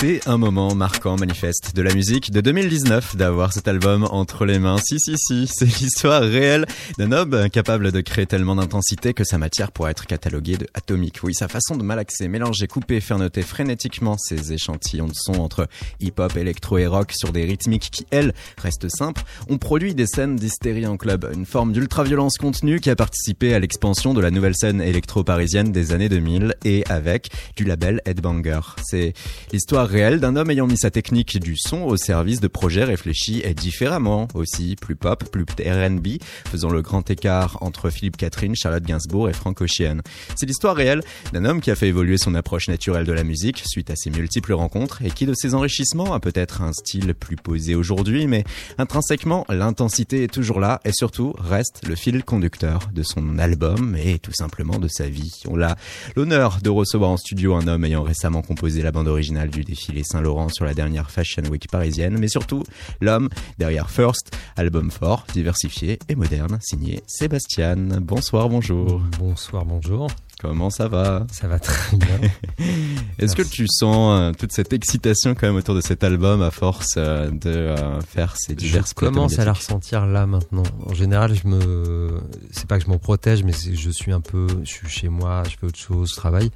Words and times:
C'est 0.00 0.28
un 0.28 0.38
moment 0.38 0.76
marquant, 0.76 1.16
manifeste 1.16 1.74
de 1.74 1.82
la 1.82 1.92
musique 1.92 2.30
de 2.30 2.40
2019 2.40 3.16
d'avoir 3.16 3.52
cet 3.52 3.66
album 3.66 4.06
entre 4.12 4.44
les 4.44 4.60
mains. 4.60 4.78
Si, 4.78 5.00
si, 5.00 5.16
si, 5.18 5.48
c'est 5.52 5.64
l'histoire 5.64 6.22
réelle 6.22 6.66
d'un 6.98 7.10
homme 7.10 7.50
capable 7.50 7.90
de 7.90 8.00
créer 8.00 8.24
tellement 8.24 8.54
d'intensité 8.54 9.12
que 9.12 9.24
sa 9.24 9.38
matière 9.38 9.72
pourrait 9.72 9.90
être 9.90 10.06
cataloguée 10.06 10.56
de 10.56 10.68
atomique. 10.74 11.18
Oui, 11.24 11.34
sa 11.34 11.48
façon 11.48 11.74
de 11.74 11.82
malaxer, 11.82 12.28
mélanger, 12.28 12.68
couper, 12.68 13.00
faire 13.00 13.18
noter 13.18 13.42
frénétiquement 13.42 14.16
ses 14.16 14.52
échantillons 14.52 15.08
de 15.08 15.14
sons 15.14 15.40
entre 15.40 15.66
hip-hop, 15.98 16.36
électro 16.36 16.78
et 16.78 16.86
rock 16.86 17.10
sur 17.12 17.32
des 17.32 17.44
rythmiques 17.44 17.90
qui, 17.90 18.06
elles, 18.12 18.34
restent 18.56 18.88
simples, 18.88 19.24
ont 19.48 19.58
produit 19.58 19.96
des 19.96 20.06
scènes 20.06 20.36
d'hystérie 20.36 20.86
en 20.86 20.96
club, 20.96 21.28
une 21.34 21.44
forme 21.44 21.72
d'ultra-violence 21.72 22.36
contenue 22.38 22.78
qui 22.78 22.90
a 22.90 22.94
participé 22.94 23.52
à 23.52 23.58
l'expansion 23.58 24.14
de 24.14 24.20
la 24.20 24.30
nouvelle 24.30 24.54
scène 24.54 24.80
électro-parisienne 24.80 25.72
des 25.72 25.90
années 25.90 26.08
2000 26.08 26.54
et 26.64 26.84
avec 26.88 27.30
du 27.56 27.64
label 27.64 28.00
Headbanger. 28.06 28.60
C'est 28.84 29.12
l'histoire 29.52 29.87
réel 29.88 30.20
d'un 30.20 30.36
homme 30.36 30.50
ayant 30.50 30.66
mis 30.66 30.76
sa 30.76 30.90
technique 30.90 31.40
du 31.40 31.56
son 31.56 31.82
au 31.82 31.96
service 31.96 32.40
de 32.40 32.48
projets 32.48 32.84
réfléchis 32.84 33.40
et 33.42 33.54
différemment 33.54 34.28
aussi, 34.34 34.76
plus 34.76 34.96
pop, 34.96 35.24
plus 35.30 35.44
R&B, 35.44 36.18
faisant 36.46 36.68
le 36.68 36.82
grand 36.82 37.10
écart 37.10 37.58
entre 37.62 37.90
Philippe 37.90 38.16
Catherine, 38.16 38.54
Charlotte 38.54 38.84
Gainsbourg 38.84 39.30
et 39.30 39.32
Frank 39.32 39.60
Ocean. 39.60 40.00
C'est 40.36 40.46
l'histoire 40.46 40.76
réelle 40.76 41.02
d'un 41.32 41.44
homme 41.44 41.60
qui 41.60 41.70
a 41.70 41.74
fait 41.74 41.88
évoluer 41.88 42.18
son 42.18 42.34
approche 42.34 42.68
naturelle 42.68 43.04
de 43.04 43.12
la 43.12 43.24
musique 43.24 43.62
suite 43.66 43.90
à 43.90 43.96
ses 43.96 44.10
multiples 44.10 44.52
rencontres 44.52 45.02
et 45.02 45.10
qui 45.10 45.26
de 45.26 45.34
ses 45.34 45.54
enrichissements 45.54 46.12
a 46.12 46.20
peut-être 46.20 46.60
un 46.60 46.72
style 46.72 47.14
plus 47.14 47.36
posé 47.36 47.74
aujourd'hui, 47.74 48.26
mais 48.26 48.44
intrinsèquement 48.76 49.46
l'intensité 49.48 50.24
est 50.24 50.32
toujours 50.32 50.60
là 50.60 50.80
et 50.84 50.92
surtout 50.92 51.34
reste 51.38 51.86
le 51.88 51.94
fil 51.94 52.24
conducteur 52.24 52.90
de 52.94 53.02
son 53.02 53.38
album 53.38 53.96
et 53.96 54.18
tout 54.18 54.34
simplement 54.34 54.78
de 54.78 54.88
sa 54.88 55.08
vie. 55.08 55.42
On 55.48 55.60
a 55.62 55.76
l'honneur 56.14 56.58
de 56.62 56.70
recevoir 56.70 57.10
en 57.10 57.16
studio 57.16 57.54
un 57.54 57.66
homme 57.66 57.84
ayant 57.84 58.02
récemment 58.02 58.42
composé 58.42 58.82
la 58.82 58.92
bande 58.92 59.08
originale 59.08 59.48
du 59.48 59.62
défilé 59.78 60.02
Saint-Laurent 60.02 60.48
sur 60.48 60.64
la 60.64 60.74
dernière 60.74 61.08
Fashion 61.08 61.42
Week 61.50 61.68
parisienne, 61.70 62.18
mais 62.18 62.26
surtout 62.26 62.64
l'homme 63.00 63.28
derrière 63.58 63.90
First, 63.90 64.36
album 64.56 64.90
fort, 64.90 65.24
diversifié 65.32 66.00
et 66.08 66.16
moderne, 66.16 66.58
signé 66.60 67.00
Sébastien. 67.06 67.76
Bonsoir, 67.76 68.48
bonjour. 68.48 69.00
Bonsoir, 69.20 69.64
bonjour. 69.64 70.08
Comment 70.40 70.70
ça 70.70 70.88
va? 70.88 71.26
Ça 71.30 71.46
va 71.46 71.60
très 71.60 71.96
bien. 71.96 72.18
Est-ce 73.18 73.36
que 73.36 73.42
tu 73.42 73.66
sens 73.68 74.20
euh, 74.20 74.32
toute 74.32 74.52
cette 74.52 74.72
excitation 74.72 75.34
quand 75.34 75.46
même 75.46 75.56
autour 75.56 75.76
de 75.76 75.80
cet 75.80 76.02
album 76.02 76.42
à 76.42 76.50
force 76.50 76.94
euh, 76.96 77.30
de 77.30 77.50
euh, 77.50 78.00
faire 78.00 78.36
ces 78.36 78.54
diverses 78.56 78.90
Je 78.90 78.94
commence 78.94 79.38
à 79.38 79.44
la 79.44 79.52
ressentir 79.52 80.06
là 80.06 80.26
maintenant. 80.26 80.64
En 80.86 80.94
général, 80.94 81.34
je 81.34 81.46
me, 81.46 82.20
c'est 82.50 82.66
pas 82.66 82.78
que 82.78 82.84
je 82.84 82.90
m'en 82.90 82.98
protège, 82.98 83.44
mais 83.44 83.52
je 83.52 83.90
suis 83.90 84.12
un 84.12 84.20
peu, 84.20 84.48
je 84.64 84.70
suis 84.70 84.88
chez 84.88 85.08
moi, 85.08 85.44
je 85.44 85.56
fais 85.56 85.66
autre 85.66 85.78
chose, 85.78 86.10
je 86.10 86.16
travaille 86.16 86.50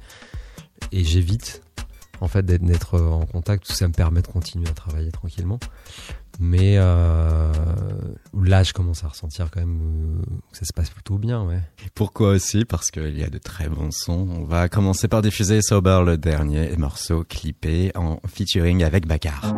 et 0.91 1.03
j'évite 1.03 1.62
en 2.23 2.27
fait 2.29 2.45
d'être 2.45 2.99
en 2.99 3.25
contact, 3.25 3.69
ça 3.69 3.87
me 3.87 3.93
permet 3.93 4.21
de 4.21 4.27
continuer 4.27 4.67
à 4.69 4.73
travailler 4.73 5.11
tranquillement. 5.11 5.59
Mais 6.39 6.77
euh, 6.77 7.51
là, 8.41 8.63
je 8.63 8.73
commence 8.73 9.03
à 9.03 9.09
ressentir 9.09 9.51
quand 9.51 9.59
même 9.59 10.21
euh, 10.21 10.21
que 10.51 10.57
ça 10.57 10.65
se 10.65 10.73
passe 10.73 10.89
plutôt 10.89 11.17
bien. 11.17 11.45
Pourquoi 11.93 12.29
aussi? 12.29 12.65
Parce 12.65 12.91
qu'il 12.91 13.17
y 13.17 13.23
a 13.23 13.29
de 13.29 13.37
très 13.37 13.67
bons 13.67 13.91
sons. 13.91 14.27
On 14.31 14.45
va 14.45 14.69
commencer 14.69 15.07
par 15.07 15.21
diffuser 15.21 15.61
Sober, 15.61 16.01
le 16.05 16.17
dernier 16.17 16.75
morceau 16.77 17.23
clippé 17.23 17.91
en 17.95 18.19
featuring 18.27 18.83
avec 18.83 19.05
Bakar. 19.05 19.53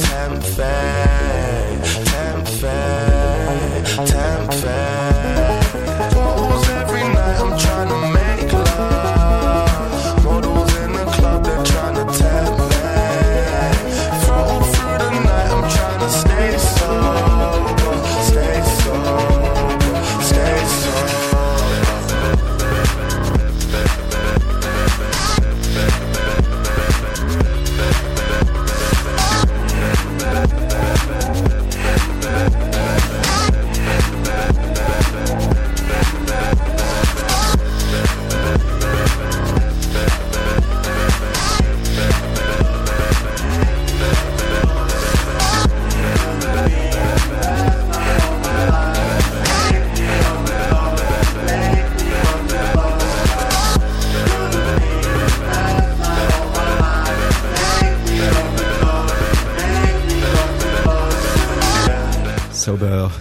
temper 0.00 1.19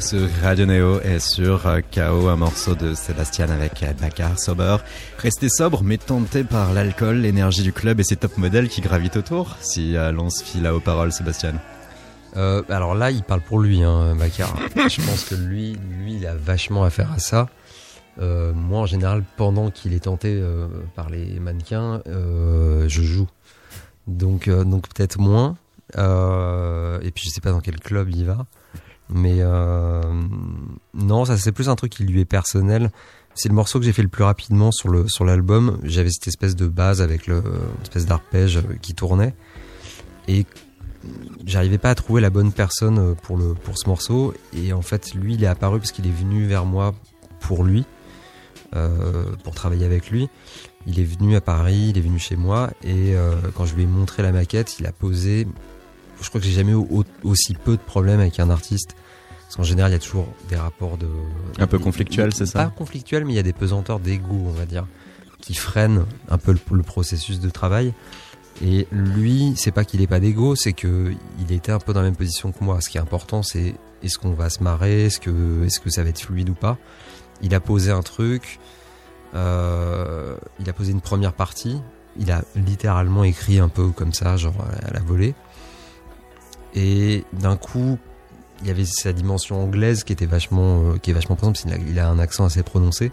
sur 0.10 0.28
Radio 0.42 0.66
Neo 0.66 1.00
et 1.02 1.20
sur 1.20 1.68
euh, 1.68 1.82
KO, 1.94 2.30
un 2.30 2.36
morceau 2.36 2.74
de 2.74 2.96
Sébastien 2.96 3.48
avec 3.52 3.84
euh, 3.84 3.94
Bakar 4.02 4.40
Sober. 4.40 4.78
Restez 5.20 5.50
sobre 5.50 5.84
mais 5.84 6.00
tenté 6.00 6.44
par 6.44 6.74
l'alcool, 6.74 7.18
l'énergie 7.18 7.62
du 7.62 7.72
club 7.72 8.00
et 8.00 8.04
ses 8.04 8.16
top 8.16 8.36
modèles 8.40 8.70
qui 8.70 8.82
gravitent 8.82 9.18
autour. 9.18 9.56
Si 9.62 9.96
euh, 9.96 10.12
l'on 10.12 10.32
se 10.32 10.44
file 10.44 10.66
à 10.66 10.74
aux 10.74 10.80
paroles, 10.80 11.12
Sébastien. 11.12 11.62
Euh, 12.38 12.64
alors 12.70 12.96
là, 12.96 13.12
il 13.12 13.22
parle 13.22 13.42
pour 13.42 13.60
lui, 13.60 13.84
hein, 13.84 14.16
Macar. 14.16 14.56
je 14.76 15.00
pense 15.06 15.26
que 15.26 15.36
lui, 15.36 15.78
lui, 15.92 16.16
il 16.16 16.26
a 16.26 16.34
vachement 16.34 16.84
à 16.84 16.90
faire 16.90 17.12
à 17.12 17.20
ça. 17.20 17.48
Euh, 18.20 18.52
moi, 18.52 18.80
en 18.80 18.86
général, 18.88 19.24
pendant 19.38 19.70
qu'il 19.70 19.94
est 19.94 20.06
tenté 20.06 20.40
euh, 20.42 20.68
par 20.96 21.12
les 21.12 21.40
mannequins, 21.40 22.02
euh, 22.08 22.86
je 22.88 23.04
joue. 23.04 23.28
Donc, 24.08 24.48
euh, 24.48 24.64
donc 24.64 24.88
peut-être 24.90 25.20
moins. 25.20 25.56
Euh, 26.00 27.00
et 27.04 27.12
puis, 27.12 27.26
je 27.28 27.30
sais 27.30 27.42
pas 27.42 27.52
dans 27.52 27.62
quel 27.62 27.80
club 27.80 28.10
il 28.10 28.26
va. 28.26 28.48
Mais 29.12 29.38
euh, 29.40 30.02
non, 30.94 31.26
ça 31.26 31.38
c'est 31.38 31.52
plus 31.52 31.70
un 31.70 31.76
truc 31.76 31.92
qui 31.92 32.04
lui 32.04 32.22
est 32.22 32.26
personnel. 32.26 32.92
C'est 33.34 33.50
le 33.50 33.56
morceau 33.56 33.80
que 33.80 33.86
j'ai 33.86 33.94
fait 33.94 34.02
le 34.04 34.10
plus 34.10 34.24
rapidement 34.24 34.72
sur 34.72 34.90
le 34.90 35.08
sur 35.08 35.26
l'album. 35.26 35.80
J'avais 35.84 36.10
cette 36.10 36.28
espèce 36.28 36.56
de 36.56 36.68
base 36.68 37.02
avec 37.02 37.26
le 37.28 37.38
une 37.38 37.82
espèce 37.82 38.06
d'arpège 38.06 38.60
qui 38.82 38.94
tournait 38.94 39.34
et 40.28 40.46
j'arrivais 41.46 41.78
pas 41.78 41.90
à 41.90 41.96
trouver 41.96 42.22
la 42.22 42.30
bonne 42.30 42.52
personne 42.52 43.00
euh, 43.00 43.14
pour 43.14 43.38
le 43.38 43.54
pour 43.54 43.78
ce 43.78 43.88
morceau 43.88 44.34
et 44.54 44.74
en 44.74 44.82
fait 44.82 45.14
lui 45.14 45.36
il 45.36 45.44
est 45.44 45.48
apparu 45.48 45.80
parce 45.80 45.92
qu'il 45.92 46.08
est 46.08 46.12
venu 46.12 46.46
vers 46.46 46.66
moi 46.66 46.94
pour 47.40 47.64
lui 47.64 47.86
euh, 48.76 49.26
pour 49.44 49.56
travailler 49.56 49.86
avec 49.86 50.10
lui 50.10 50.30
il 50.86 51.00
est 51.00 51.06
venu 51.06 51.36
à 51.36 51.42
Paris 51.42 51.88
il 51.90 51.98
est 51.98 52.02
venu 52.02 52.20
chez 52.20 52.36
moi 52.36 52.70
et 52.84 53.16
euh, 53.16 53.36
quand 53.56 53.66
je 53.66 53.76
lui 53.76 53.84
ai 53.84 53.88
montré 53.88 54.24
la 54.24 54.32
maquette 54.32 54.80
il 54.80 54.86
a 54.86 54.92
posé 54.92 55.48
je 56.22 56.30
crois 56.30 56.40
que 56.42 56.48
j'ai 56.48 56.54
jamais 56.54 56.72
eu 56.72 56.76
au- 56.76 57.04
aussi 57.24 57.54
peu 57.54 57.78
de 57.78 57.82
problèmes 57.82 58.20
avec 58.20 58.40
un 58.40 58.50
artiste 58.50 58.96
parce 59.44 59.56
qu'en 59.56 59.64
général 59.64 59.92
il 59.92 59.94
y 59.96 59.98
a 59.98 60.00
toujours 60.00 60.28
des 60.50 60.56
rapports 60.56 60.98
de 60.98 61.08
Un 61.58 61.68
peu 61.68 61.80
conflictuels, 61.80 62.34
c'est 62.34 62.46
ça 62.46 62.66
pas 62.66 62.70
conflictuels 62.70 63.26
mais 63.26 63.34
il 63.34 63.36
y 63.36 63.40
a 63.40 63.44
des 63.44 63.54
pesanteurs 63.54 64.00
d'ego 64.00 64.36
on 64.48 64.52
va 64.52 64.66
dire 64.66 64.86
qui 65.42 65.54
freinent 65.56 66.06
un 66.30 66.38
peu 66.38 66.52
le, 66.52 66.60
le 66.76 66.84
processus 66.84 67.40
de 67.40 67.50
travail 67.50 67.94
et 68.62 68.88
lui, 68.92 69.54
c'est 69.56 69.72
pas 69.72 69.86
qu'il 69.86 70.02
ait 70.02 70.08
pas 70.08 70.20
d'ego, 70.20 70.54
c'est 70.54 70.74
que 70.74 71.14
il 71.40 71.52
était 71.54 71.72
un 71.72 71.80
peu 71.80 71.94
dans 71.94 72.02
la 72.02 72.08
même 72.08 72.18
position 72.18 72.52
que 72.52 72.62
moi. 72.62 72.82
Ce 72.82 72.90
qui 72.90 72.98
est 72.98 73.00
important, 73.00 73.42
c'est 73.42 73.74
est-ce 74.04 74.18
qu'on 74.18 74.34
va 74.34 74.50
se 74.50 74.62
marrer, 74.62 75.06
est-ce 75.06 75.22
que 75.22 75.64
est-ce 75.66 75.80
que 75.80 75.90
ça 75.90 76.04
va 76.04 76.10
être 76.10 76.20
fluide 76.20 76.50
ou 76.50 76.56
pas. 76.56 76.78
Il 77.42 77.56
a 77.56 77.62
posé 77.62 77.90
un 77.92 78.02
truc, 78.02 78.60
euh, 79.34 80.36
il 80.60 80.70
a 80.70 80.74
posé 80.74 80.92
une 80.92 81.00
première 81.02 81.32
partie. 81.34 81.80
Il 82.20 82.32
a 82.32 82.44
littéralement 82.56 83.24
écrit 83.24 83.60
un 83.60 83.70
peu 83.70 83.90
comme 83.92 84.14
ça, 84.14 84.36
genre 84.36 84.56
à 84.86 84.92
la 84.92 85.00
volée. 85.00 85.36
Et 86.76 87.24
d'un 87.34 87.58
coup, 87.58 87.98
il 88.62 88.68
y 88.68 88.72
avait 88.72 88.86
sa 88.86 89.14
dimension 89.14 89.64
anglaise 89.64 90.04
qui 90.04 90.14
était 90.14 90.26
vachement, 90.26 90.82
euh, 90.82 90.98
qui 90.98 91.12
est 91.12 91.14
vachement 91.14 91.36
présente. 91.36 91.56
parce 91.64 91.80
qu'il 91.80 92.00
a- 92.00 92.08
a 92.08 92.10
un 92.10 92.20
accent 92.20 92.46
assez 92.46 92.64
prononcé. 92.64 93.12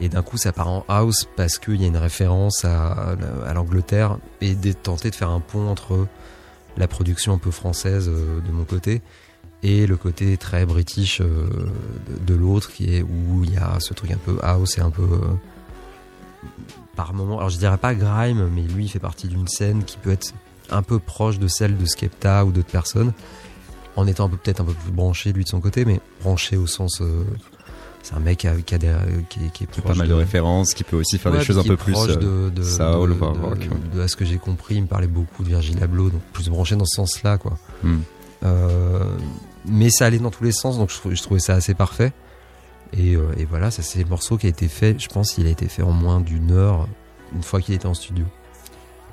Et 0.00 0.08
d'un 0.08 0.22
coup, 0.22 0.36
ça 0.36 0.52
part 0.52 0.68
en 0.68 0.84
house 0.88 1.28
parce 1.36 1.58
qu'il 1.58 1.80
y 1.80 1.84
a 1.84 1.86
une 1.86 1.96
référence 1.96 2.64
à, 2.64 3.14
l'Angleterre 3.54 4.18
et 4.40 4.54
de 4.54 4.72
tenter 4.72 5.10
de 5.10 5.14
faire 5.14 5.30
un 5.30 5.40
pont 5.40 5.68
entre 5.68 6.06
la 6.76 6.88
production 6.88 7.34
un 7.34 7.38
peu 7.38 7.50
française 7.50 8.08
euh, 8.08 8.40
de 8.40 8.50
mon 8.50 8.64
côté 8.64 9.02
et 9.62 9.86
le 9.86 9.96
côté 9.96 10.36
très 10.38 10.64
british 10.64 11.20
euh, 11.20 11.48
de, 12.26 12.34
l'autre 12.34 12.72
qui 12.72 12.96
est 12.96 13.02
où 13.02 13.44
il 13.44 13.52
y 13.52 13.58
a 13.58 13.78
ce 13.78 13.94
truc 13.94 14.10
un 14.10 14.16
peu 14.16 14.38
house 14.42 14.78
et 14.78 14.80
un 14.80 14.90
peu 14.90 15.06
par 16.96 17.12
moment. 17.14 17.38
Alors 17.38 17.50
je 17.50 17.58
dirais 17.58 17.76
pas 17.76 17.94
grime, 17.94 18.48
mais 18.52 18.62
lui 18.62 18.86
il 18.86 18.88
fait 18.88 18.98
partie 18.98 19.28
d'une 19.28 19.46
scène 19.46 19.84
qui 19.84 19.98
peut 19.98 20.10
être 20.10 20.32
un 20.72 20.82
peu 20.82 20.98
proche 20.98 21.38
de 21.38 21.48
celle 21.48 21.76
de 21.76 21.84
Skepta 21.84 22.44
ou 22.44 22.52
d'autres 22.52 22.70
personnes 22.70 23.12
en 23.96 24.06
étant 24.06 24.24
un 24.24 24.28
peu 24.28 24.36
peut-être 24.38 24.60
un 24.60 24.64
peu 24.64 24.72
plus 24.72 24.90
branché 24.92 25.32
lui 25.32 25.44
de 25.44 25.48
son 25.48 25.60
côté, 25.60 25.84
mais 25.84 26.00
branché 26.22 26.56
au 26.56 26.66
sens 26.66 27.00
euh, 27.02 27.24
c'est 28.02 28.14
un 28.14 28.20
mec 28.20 28.38
qui 28.38 28.48
a, 28.48 28.54
qui 28.56 28.74
a 28.74 28.78
des, 28.78 28.92
qui, 29.28 29.40
est- 29.44 29.50
qui 29.52 29.64
est 29.64 29.80
Pas 29.82 29.94
mal 29.94 30.08
de 30.08 30.14
références, 30.14 30.74
qui 30.74 30.82
peut 30.82 30.96
aussi 30.96 31.18
faire 31.18 31.30
des 31.30 31.44
choses 31.44 31.58
un 31.58 31.62
peu 31.62 31.76
plus 31.76 31.92
proche 31.92 32.10
euh, 32.10 32.48
de, 32.50 32.50
de, 32.50 32.62
soul, 32.62 33.16
de, 33.16 33.22
rock, 33.22 33.68
de- 33.94 34.00
à 34.00 34.08
ce 34.08 34.16
que 34.16 34.24
j'ai 34.24 34.38
compris, 34.38 34.76
il 34.76 34.82
me 34.82 34.86
parlait 34.88 35.06
beaucoup 35.06 35.44
de 35.44 35.48
Virgil 35.48 35.80
Abloh, 35.82 36.10
donc 36.10 36.22
plus 36.32 36.48
branché 36.48 36.74
dans 36.74 36.84
ce 36.86 36.96
sens-là, 36.96 37.38
quoi. 37.38 37.58
Hmm. 37.84 37.98
Euh, 38.44 39.04
mais 39.66 39.90
ça 39.90 40.06
allait 40.06 40.18
dans 40.18 40.30
tous 40.32 40.42
les 40.42 40.50
sens, 40.52 40.78
donc 40.78 40.90
je, 40.90 40.96
trou- 40.96 41.14
je 41.14 41.22
trouvais 41.22 41.38
ça 41.38 41.54
assez 41.54 41.74
parfait. 41.74 42.12
Et, 42.94 43.14
euh, 43.14 43.28
et 43.38 43.44
voilà, 43.44 43.70
ça 43.70 43.82
c'est 43.82 44.02
le 44.02 44.08
morceau 44.08 44.36
qui 44.36 44.46
a 44.46 44.50
été 44.50 44.68
fait. 44.68 44.98
Je 44.98 45.08
pense 45.08 45.32
qu'il 45.32 45.46
a 45.46 45.50
été 45.50 45.68
fait 45.68 45.82
en 45.82 45.92
moins 45.92 46.20
d'une 46.20 46.50
heure 46.50 46.88
une 47.34 47.42
fois 47.42 47.60
qu'il 47.60 47.74
était 47.74 47.86
en 47.86 47.94
studio. 47.94 48.24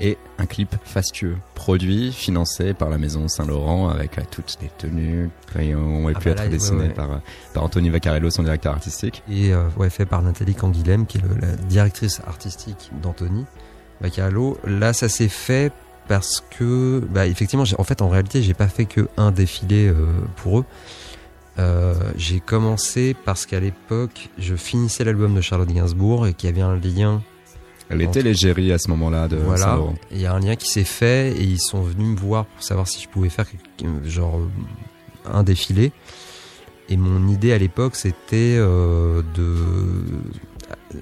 Et 0.02 0.18
un 0.38 0.46
clip 0.46 0.76
fastueux, 0.84 1.36
produit, 1.56 2.12
financé 2.14 2.74
par 2.74 2.90
la 2.90 2.98
maison 2.98 3.28
Saint-Laurent 3.28 3.90
avec 3.90 4.18
euh, 4.18 4.22
toutes 4.32 4.58
les 4.62 4.70
tenues 4.78 5.30
qui 5.52 5.74
ont 5.76 6.06
pu 6.14 6.30
être 6.30 6.44
ouais, 6.44 6.50
dessinées 6.50 6.88
ouais. 6.88 6.94
par, 6.94 7.12
euh, 7.12 7.18
par 7.54 7.64
Anthony 7.64 7.90
Vaccarello, 7.90 8.30
son 8.30 8.44
directeur 8.44 8.74
artistique. 8.74 9.24
Et 9.30 9.54
euh, 9.54 9.64
ouais, 9.78 9.90
fait 9.90 10.06
par 10.06 10.22
Nathalie 10.22 10.56
Canguilhem, 10.56 11.06
qui 11.06 11.18
est 11.18 11.22
le- 11.22 11.40
la 11.42 11.56
directrice 11.56 12.22
artistique 12.26 12.92
d'Anthony 13.02 13.46
Vaccarello. 14.02 14.58
Là, 14.66 14.94
ça 14.94 15.10
s'est 15.10 15.28
fait 15.28 15.72
parce 16.08 16.42
que, 16.58 17.04
bah, 17.12 17.28
effectivement, 17.28 17.66
en 17.78 17.84
fait, 17.84 18.02
en 18.02 18.10
réalité, 18.10 18.42
j'ai 18.42 18.54
pas 18.54 18.68
fait 18.68 18.86
que 18.86 19.08
un 19.18 19.32
défilé 19.32 19.90
euh, 19.90 20.06
pour 20.38 20.60
eux. 20.60 20.66
Euh, 21.60 21.94
j'ai 22.16 22.40
commencé 22.40 23.16
parce 23.26 23.46
qu'à 23.46 23.60
l'époque, 23.60 24.30
je 24.38 24.56
finissais 24.56 25.04
l'album 25.04 25.36
de 25.36 25.42
Charlotte 25.42 25.68
Gainsbourg 25.68 26.26
et 26.26 26.34
qu'il 26.34 26.50
y 26.50 26.54
avait 26.54 26.62
un 26.62 26.78
lien 26.78 27.22
Elle 27.90 28.02
était 28.04 28.22
l'égérie 28.22 28.72
à 28.72 28.78
ce 28.78 28.88
moment-là 28.90 29.28
de 29.28 29.38
voilà, 29.38 29.80
il 30.12 30.22
y 30.22 30.26
a 30.28 30.34
un 30.34 30.40
lien 30.40 30.56
qui 30.56 30.68
s'est 30.68 30.84
fait 30.84 31.32
et 31.32 31.44
ils 31.44 31.60
sont 31.60 31.82
venus 31.82 32.08
me 32.08 32.16
voir 32.16 32.46
pour 32.46 32.64
savoir 32.64 32.88
si 32.88 33.02
je 33.02 33.10
pouvais 33.10 33.30
faire 33.30 33.48
genre 34.04 34.40
un 35.26 35.44
défilé. 35.44 35.92
Et 36.90 36.98
mon 36.98 37.28
idée 37.28 37.54
à 37.54 37.58
l'époque, 37.58 37.96
c'était 37.96 38.56
euh, 38.58 39.22
de. 39.36 39.56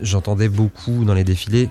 J'entendais 0.02 0.50
beaucoup 0.50 1.06
dans 1.06 1.14
les 1.14 1.24
défilés, 1.24 1.70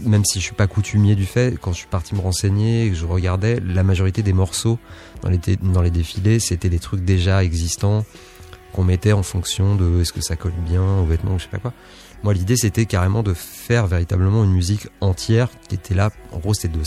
même 0.00 0.24
si 0.24 0.38
je 0.38 0.44
suis 0.44 0.54
pas 0.54 0.66
coutumier 0.66 1.14
du 1.14 1.24
fait. 1.24 1.58
Quand 1.58 1.72
je 1.72 1.78
suis 1.78 1.86
parti 1.86 2.14
me 2.14 2.20
renseigner 2.20 2.86
et 2.86 2.90
que 2.90 2.96
je 2.96 3.06
regardais, 3.06 3.60
la 3.60 3.82
majorité 3.82 4.22
des 4.22 4.34
morceaux 4.34 4.78
dans 5.22 5.30
les, 5.30 5.38
dans 5.62 5.82
les 5.82 5.90
défilés, 5.90 6.40
c'était 6.40 6.68
des 6.68 6.78
trucs 6.78 7.04
déjà 7.04 7.42
existants 7.42 8.04
qu'on 8.72 8.84
mettait 8.84 9.12
en 9.12 9.22
fonction 9.22 9.76
de 9.76 10.02
est-ce 10.02 10.12
que 10.12 10.20
ça 10.20 10.36
colle 10.36 10.52
bien 10.66 10.82
aux 10.82 11.06
vêtements 11.06 11.34
ou 11.34 11.38
je 11.38 11.44
sais 11.44 11.50
pas 11.50 11.58
quoi. 11.58 11.72
Moi, 12.24 12.34
l'idée, 12.34 12.56
c'était 12.56 12.84
carrément 12.84 13.22
de 13.22 13.32
faire 13.32 13.86
véritablement 13.86 14.42
une 14.42 14.52
musique 14.52 14.88
entière 15.00 15.48
qui 15.68 15.76
était 15.76 15.94
là. 15.94 16.10
En 16.32 16.38
gros, 16.38 16.52
c'était 16.52 16.76
de 16.76 16.82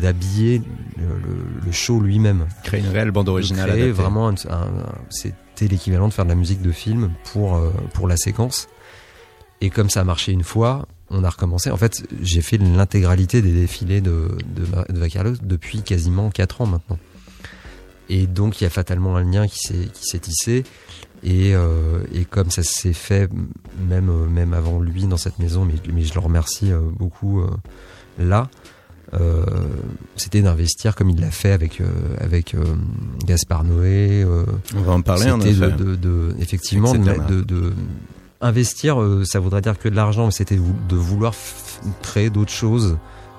d'habiller 0.00 0.60
le, 0.98 1.04
le- 1.04 1.44
le 1.64 1.72
show 1.72 2.00
lui-même. 2.00 2.46
Créer 2.64 2.80
une 2.80 2.88
réelle 2.88 3.10
bande 3.10 3.26
De 3.26 3.30
originale 3.30 3.70
créer 3.70 3.90
vraiment, 3.90 4.32
c'était 5.08 5.68
l'équivalent 5.68 6.08
de 6.08 6.12
faire 6.12 6.24
de 6.26 6.30
la 6.30 6.36
musique 6.36 6.60
de 6.60 6.70
film 6.72 7.10
pour 7.32 7.56
euh, 7.56 7.70
pour 7.94 8.08
la 8.08 8.16
séquence. 8.18 8.68
Et 9.60 9.70
comme 9.70 9.88
ça 9.90 10.02
a 10.02 10.04
marché 10.04 10.32
une 10.32 10.44
fois, 10.44 10.86
on 11.10 11.24
a 11.24 11.30
recommencé. 11.30 11.70
En 11.70 11.76
fait, 11.78 12.06
j'ai 12.22 12.42
fait 12.42 12.58
l'intégralité 12.58 13.40
des 13.42 13.52
défilés 13.52 14.00
de 14.02 14.28
de, 14.54 14.66
depuis 15.42 15.80
quasiment 15.82 16.30
4 16.30 16.60
ans 16.60 16.66
maintenant. 16.66 16.98
Et 18.10 18.26
donc, 18.26 18.60
il 18.60 18.64
y 18.64 18.66
a 18.66 18.70
fatalement 18.70 19.16
un 19.16 19.24
lien 19.24 19.46
qui 19.48 19.58
s'est 19.58 19.88
qui 19.92 20.04
s'est 20.04 20.18
tissé. 20.18 20.64
Et, 21.24 21.54
euh, 21.54 22.00
et 22.14 22.24
comme 22.24 22.50
ça 22.50 22.62
s'est 22.62 22.92
fait 22.92 23.28
même 23.88 24.08
euh, 24.08 24.26
même 24.28 24.54
avant 24.54 24.78
lui 24.80 25.06
dans 25.06 25.16
cette 25.16 25.38
maison, 25.38 25.64
mais, 25.64 25.74
mais 25.92 26.02
je 26.02 26.14
le 26.14 26.20
remercie 26.20 26.70
euh, 26.70 26.78
beaucoup 26.96 27.40
euh, 27.40 27.48
là. 28.18 28.48
euh, 29.14 29.44
c'était 30.16 30.42
d'investir 30.42 30.94
comme 30.94 31.10
il 31.10 31.20
l'a 31.20 31.30
fait 31.30 31.50
avec 31.52 31.80
euh, 31.80 31.86
avec 32.20 32.54
Gaspard 33.26 33.64
Noé. 33.64 34.22
euh, 34.22 34.44
On 34.76 34.82
va 34.82 34.92
en 34.92 35.02
parler 35.02 35.24
c'était 35.40 35.54
de, 35.54 35.70
de, 35.70 35.96
de- 35.96 36.34
effectivement 36.38 36.92
de, 36.94 37.26
de, 37.28 37.40
de 37.42 37.72
investir. 38.40 38.98
ça 39.24 39.40
voudrait 39.40 39.60
dire 39.62 39.78
que 39.78 39.88
de 39.88 39.96
l'argent, 39.96 40.26
mais 40.26 40.30
c'était 40.30 40.56
de 40.56 40.96
vouloir 40.96 41.34
créer 42.02 42.30
d'autres 42.30 42.52
choses 42.52 42.96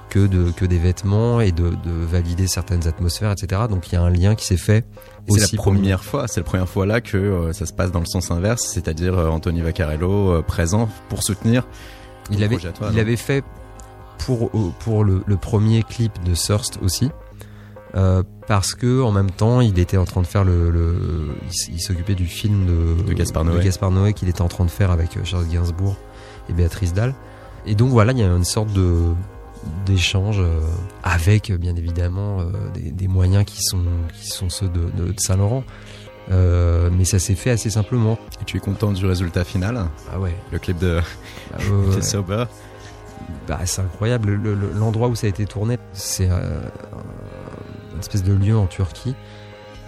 que 0.10 0.26
de 0.28 0.52
que 0.52 0.66
des 0.66 0.80
vêtements 0.80 1.40
et 1.40 1.52
de, 1.54 1.70
de 1.70 1.92
valider 2.12 2.48
certaines 2.48 2.88
atmosphères, 2.88 3.32
etc. 3.32 3.62
Donc 3.70 3.90
il 3.90 3.94
y 3.94 3.98
a 3.98 4.02
un 4.02 4.10
lien 4.10 4.36
qui 4.36 4.46
s'est 4.46 4.58
fait 4.58 4.84
C'est 5.28 5.52
la 5.52 5.58
première 5.58 6.04
fois, 6.04 6.28
c'est 6.28 6.40
la 6.40 6.46
première 6.46 6.70
fois 6.70 6.86
là 6.86 7.02
que 7.02 7.18
euh, 7.18 7.54
ça 7.54 7.66
se 7.66 7.74
passe 7.74 7.92
dans 7.92 8.00
le 8.00 8.06
sens 8.06 8.32
inverse, 8.32 8.64
c'est-à-dire 8.68 9.18
euh, 9.18 9.30
Anthony 9.30 9.62
Vaccarello 9.62 10.32
euh, 10.32 10.42
présent 10.42 10.90
pour 11.10 11.24
soutenir. 11.24 11.68
Il 12.32 12.44
avait, 12.44 12.58
toi, 12.58 12.90
il 12.92 13.00
avait 13.00 13.16
fait 13.16 13.44
pour, 14.20 14.52
pour 14.80 15.04
le, 15.04 15.24
le 15.26 15.38
premier 15.38 15.84
clip 15.84 16.12
de 16.24 16.34
Thirst 16.34 16.80
aussi. 16.84 17.10
parce 18.48 18.76
que 18.76 19.02
en 19.02 19.12
même 19.12 19.32
temps, 19.32 19.62
il 19.62 19.80
était 19.80 19.98
en 19.98 20.06
train 20.06 20.22
de 20.22 20.28
faire 20.28 20.44
le, 20.44 20.70
le 20.70 21.30
il 21.70 21.82
s'occupait 21.82 22.16
du 22.16 22.28
film 22.28 22.66
de, 22.66 23.04
De 23.04 23.14
Gaspard 23.14 23.46
Noé. 23.92 24.14
Qu'il 24.14 24.30
était 24.30 24.42
en 24.42 24.48
train 24.48 24.66
de 24.66 24.70
faire 24.70 24.92
avec 24.92 25.18
Charles 25.24 25.48
Gainsbourg 25.48 25.96
et 26.50 26.54
Béatrice 26.54 26.94
Dalle. 26.94 27.16
Et 27.66 27.76
donc 27.76 27.90
voilà, 27.90 28.12
il 28.12 28.20
y 28.20 28.24
a 28.24 28.28
une 28.28 28.44
sorte 28.44 28.72
de 28.74 29.14
d'échange 29.86 30.40
euh, 30.40 30.60
avec 31.04 31.50
euh, 31.50 31.58
bien 31.58 31.76
évidemment 31.76 32.40
euh, 32.42 32.46
des, 32.74 32.92
des 32.92 33.08
moyens 33.08 33.46
qui 33.46 33.62
sont 33.62 33.84
qui 34.14 34.28
sont 34.30 34.50
ceux 34.50 34.70
de, 34.70 35.14
Saint-Laurent. 35.18 35.64
Euh, 36.32 36.90
mais 36.96 37.06
ça 37.06 37.18
s'est 37.18 37.36
fait 37.36 37.50
assez 37.50 37.70
simplement. 37.72 38.18
Et 38.42 38.46
tu 38.46 38.58
es 38.58 38.60
content 38.60 38.92
du 38.92 39.06
résultat 39.06 39.44
final 39.44 39.86
Ah 40.14 40.20
ouais. 40.20 40.36
Le 40.52 40.60
clip 40.60 40.78
de 40.78 41.02
Ah 41.54 41.58
ouais, 41.58 41.88
ouais. 41.90 41.96
T'es 41.96 42.02
sober 42.04 42.46
Bah, 43.48 43.60
c'est 43.66 43.82
incroyable. 43.82 44.30
Le- 44.36 44.54
le- 44.54 44.72
L'endroit 44.74 45.08
où 45.08 45.16
ça 45.16 45.26
a 45.26 45.30
été 45.30 45.46
tourné, 45.46 45.80
c'est 45.94 46.30
euh, 46.30 46.60
une 47.94 48.00
espèce 48.00 48.24
de 48.24 48.34
lieu 48.34 48.56
en 48.58 48.68
Turquie. 48.68 49.16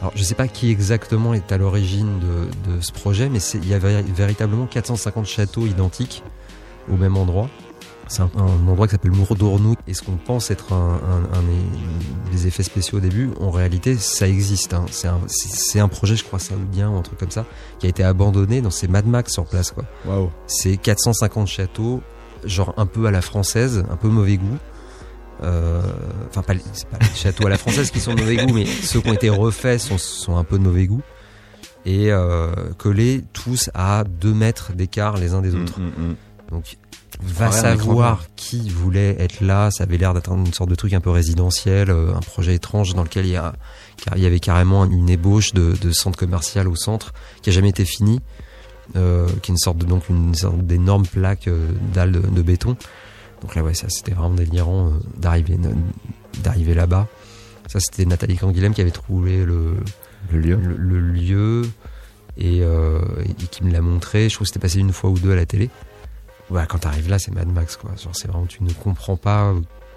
Alors, 0.01 0.13
je 0.15 0.23
sais 0.23 0.33
pas 0.33 0.47
qui 0.47 0.71
exactement 0.71 1.35
est 1.35 1.51
à 1.51 1.57
l'origine 1.59 2.17
de, 2.19 2.71
de 2.75 2.81
ce 2.81 2.91
projet, 2.91 3.29
mais 3.29 3.37
il 3.53 3.67
y 3.67 3.75
avait 3.75 4.01
véritablement 4.01 4.65
450 4.65 5.27
châteaux 5.27 5.67
identiques 5.67 6.23
au 6.91 6.97
même 6.97 7.17
endroit. 7.17 7.49
C'est 8.11 8.21
un, 8.21 8.29
endroit 8.67 8.87
qui 8.87 8.91
s'appelle 8.91 9.11
Mourdornou 9.11 9.75
et 9.87 9.93
ce 9.93 10.01
qu'on 10.01 10.17
pense 10.17 10.51
être 10.51 10.73
un, 10.73 10.99
des 12.31 12.45
effets 12.45 12.63
spéciaux 12.63 12.97
au 12.97 13.01
début, 13.01 13.29
en 13.39 13.51
réalité, 13.51 13.95
ça 13.95 14.27
existe. 14.27 14.73
Hein. 14.73 14.85
C'est 14.91 15.79
un, 15.79 15.87
projet, 15.87 16.17
je 16.17 16.25
crois, 16.25 16.37
saoudien 16.37 16.89
ou 16.89 16.97
un 16.97 17.03
truc 17.03 17.19
comme 17.19 17.31
ça, 17.31 17.45
qui 17.79 17.85
a 17.85 17.89
été 17.89 18.03
abandonné 18.03 18.61
dans 18.61 18.69
ces 18.69 18.89
Mad 18.89 19.07
Max 19.07 19.31
sur 19.31 19.45
place. 19.45 19.71
Quoi. 19.71 19.85
C'est 20.45 20.75
450 20.75 21.47
châteaux, 21.47 22.01
genre 22.43 22.73
un 22.75 22.85
peu 22.85 23.05
à 23.05 23.11
la 23.11 23.21
française, 23.21 23.85
un 23.89 23.95
peu 23.95 24.09
mauvais 24.09 24.35
goût. 24.35 24.57
Euh, 25.43 25.81
enfin, 26.27 26.43
pas, 26.43 26.53
c'est 26.73 26.87
pas 26.89 26.97
les 26.99 27.15
châteaux 27.15 27.47
à 27.47 27.49
la 27.49 27.57
française 27.57 27.91
qui 27.91 28.01
sont 28.01 28.13
de 28.13 28.19
mauvais 28.19 28.45
goût, 28.45 28.53
mais 28.53 28.65
ceux 28.65 28.99
qui 28.99 29.09
ont 29.09 29.13
été 29.13 29.29
refaits 29.29 29.79
sont, 29.79 29.97
sont 29.97 30.35
un 30.35 30.43
peu 30.43 30.59
de 30.59 30.63
mauvais 30.63 30.85
goût. 30.85 31.01
Et 31.85 32.11
euh, 32.11 32.51
collés 32.77 33.23
tous 33.31 33.69
à 33.73 34.03
2 34.03 34.33
mètres 34.33 34.73
d'écart 34.73 35.17
les 35.17 35.33
uns 35.33 35.41
des 35.41 35.51
mm, 35.51 35.61
autres. 35.61 35.79
Mm, 35.79 36.09
mm. 36.09 36.15
Donc, 36.51 36.77
va 37.21 37.51
savoir 37.51 38.25
qui 38.35 38.69
voulait 38.69 39.15
être 39.19 39.41
là. 39.41 39.71
Ça 39.71 39.83
avait 39.83 39.97
l'air 39.97 40.13
d'être 40.13 40.31
une 40.31 40.53
sorte 40.53 40.69
de 40.69 40.75
truc 40.75 40.93
un 40.93 40.99
peu 40.99 41.09
résidentiel, 41.09 41.89
euh, 41.89 42.15
un 42.15 42.19
projet 42.19 42.55
étrange 42.55 42.93
dans 42.93 43.03
lequel 43.03 43.25
il 43.25 43.33
y, 43.33 43.37
a, 43.37 43.53
il 44.15 44.21
y 44.21 44.25
avait 44.25 44.39
carrément 44.39 44.85
une 44.85 45.09
ébauche 45.09 45.53
de, 45.53 45.75
de 45.79 45.91
centre 45.91 46.17
commercial 46.17 46.67
au 46.67 46.75
centre 46.75 47.13
qui 47.41 47.49
a 47.49 47.53
jamais 47.53 47.69
été 47.69 47.85
fini, 47.85 48.21
euh, 48.95 49.27
qui 49.41 49.51
est 49.51 49.53
une 49.53 49.57
sorte 49.57 49.77
de 49.77 49.85
donc 49.85 50.09
une 50.09 50.33
sorte 50.33 50.59
d'énorme 50.61 51.05
plaque 51.05 51.47
euh, 51.47 51.71
dalle 51.93 52.11
de, 52.11 52.19
de, 52.19 52.41
béton. 52.41 52.75
Donc 53.41 53.55
là 53.55 53.63
ouais 53.63 53.73
ça 53.73 53.87
c'était 53.89 54.11
vraiment 54.11 54.35
délirant 54.35 54.87
euh, 54.87 54.91
d'arriver 55.17 55.57
d'arriver 56.43 56.73
là-bas. 56.73 57.07
Ça 57.67 57.79
c'était 57.79 58.05
Nathalie 58.05 58.37
Canguilhem 58.37 58.73
qui 58.73 58.81
avait 58.81 58.91
trouvé 58.91 59.45
le, 59.45 59.77
le 60.31 60.39
lieu, 60.39 60.55
le, 60.55 60.99
lieu 60.99 61.61
et, 62.37 62.61
euh, 62.61 62.99
et, 63.23 63.33
qui 63.33 63.63
me 63.63 63.71
l'a 63.71 63.81
montré. 63.81 64.29
Je 64.29 64.35
crois 64.35 64.45
que 64.45 64.49
c'était 64.49 64.59
passé 64.59 64.79
une 64.79 64.93
fois 64.93 65.09
ou 65.09 65.19
deux 65.19 65.31
à 65.31 65.35
la 65.35 65.45
télé 65.45 65.69
ouais, 66.51 66.63
quand 66.67 66.79
t'arrives 66.79 67.09
là, 67.09 67.19
c'est 67.19 67.31
Mad 67.31 67.47
Max, 67.47 67.77
quoi. 67.77 67.91
Genre, 68.01 68.15
c'est 68.15 68.27
vraiment, 68.27 68.45
tu 68.45 68.63
ne 68.63 68.71
comprends 68.73 69.17
pas 69.17 69.53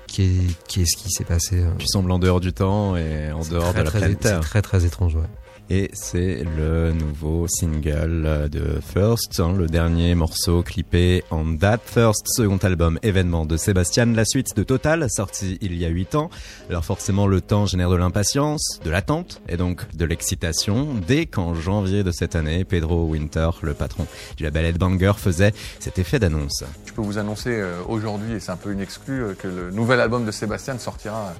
qu'est-ce 0.07 0.97
qui 0.97 1.11
s'est 1.11 1.25
passé. 1.25 1.63
Euh. 1.63 1.71
Tu 1.79 1.87
sembles 1.87 2.11
en 2.11 2.19
dehors 2.19 2.41
du 2.41 2.53
temps 2.53 2.97
et 2.97 3.33
en 3.33 3.43
dehors 3.43 3.73
de 3.73 3.83
la 3.83 3.91
planète 3.91 4.19
C'est 4.23 4.41
très 4.41 4.63
très 4.63 4.85
étrange, 4.85 5.17
ouais 5.17 5.23
et 5.71 5.91
c'est 5.93 6.45
le 6.57 6.93
nouveau 6.93 7.47
single 7.49 8.49
de 8.51 8.81
First, 8.81 9.41
hein, 9.41 9.55
le 9.57 9.67
dernier 9.67 10.15
morceau 10.15 10.63
clippé 10.63 11.25
en 11.31 11.45
date. 11.45 11.83
First, 11.85 12.23
second 12.27 12.59
album 12.59 12.99
événement 13.03 13.47
de 13.47 13.57
Sébastien, 13.57 14.07
la 14.07 14.25
suite 14.25 14.57
de 14.57 14.63
Total, 14.63 15.07
sorti 15.09 15.59
il 15.61 15.77
y 15.77 15.85
a 15.85 15.89
8 15.89 16.15
ans. 16.17 16.31
Alors 16.69 16.85
forcément, 16.85 17.27
le 17.27 17.41
temps 17.41 17.67
génère 17.67 17.91
de 17.91 17.97
l'impatience, 17.97 18.81
de 18.85 18.91
l'attente 18.91 19.41
et 19.49 19.57
donc 19.57 19.95
de 19.95 20.05
l'excitation. 20.05 20.89
Dès 21.07 21.27
qu'en 21.27 21.55
janvier 21.55 22.05
de 22.05 22.11
cette 22.11 22.37
année, 22.37 22.65
Pedro 22.65 23.07
Winter, 23.07 23.51
le 23.63 23.75
patron 23.75 24.07
du 24.37 24.45
label 24.45 24.65
Banger, 24.79 25.13
faisait 25.17 25.55
cet 25.81 25.99
effet 25.99 26.19
d'annonce. 26.19 26.65
Je 26.87 26.93
peux 26.93 27.03
vous 27.03 27.19
annoncer 27.19 27.51
euh, 27.51 27.81
aujourd'hui, 27.89 28.35
et 28.35 28.41
c'est 28.41 28.53
un 28.53 28.57
peu 28.57 28.73
une 28.73 28.81
exclue, 28.81 29.23
euh, 29.23 29.35
que 29.35 29.49
le 29.49 29.71
nouvel 29.71 30.01
album 30.01 30.25
de 30.25 30.31
Sébastien 30.31 30.79
sortira 30.79 31.35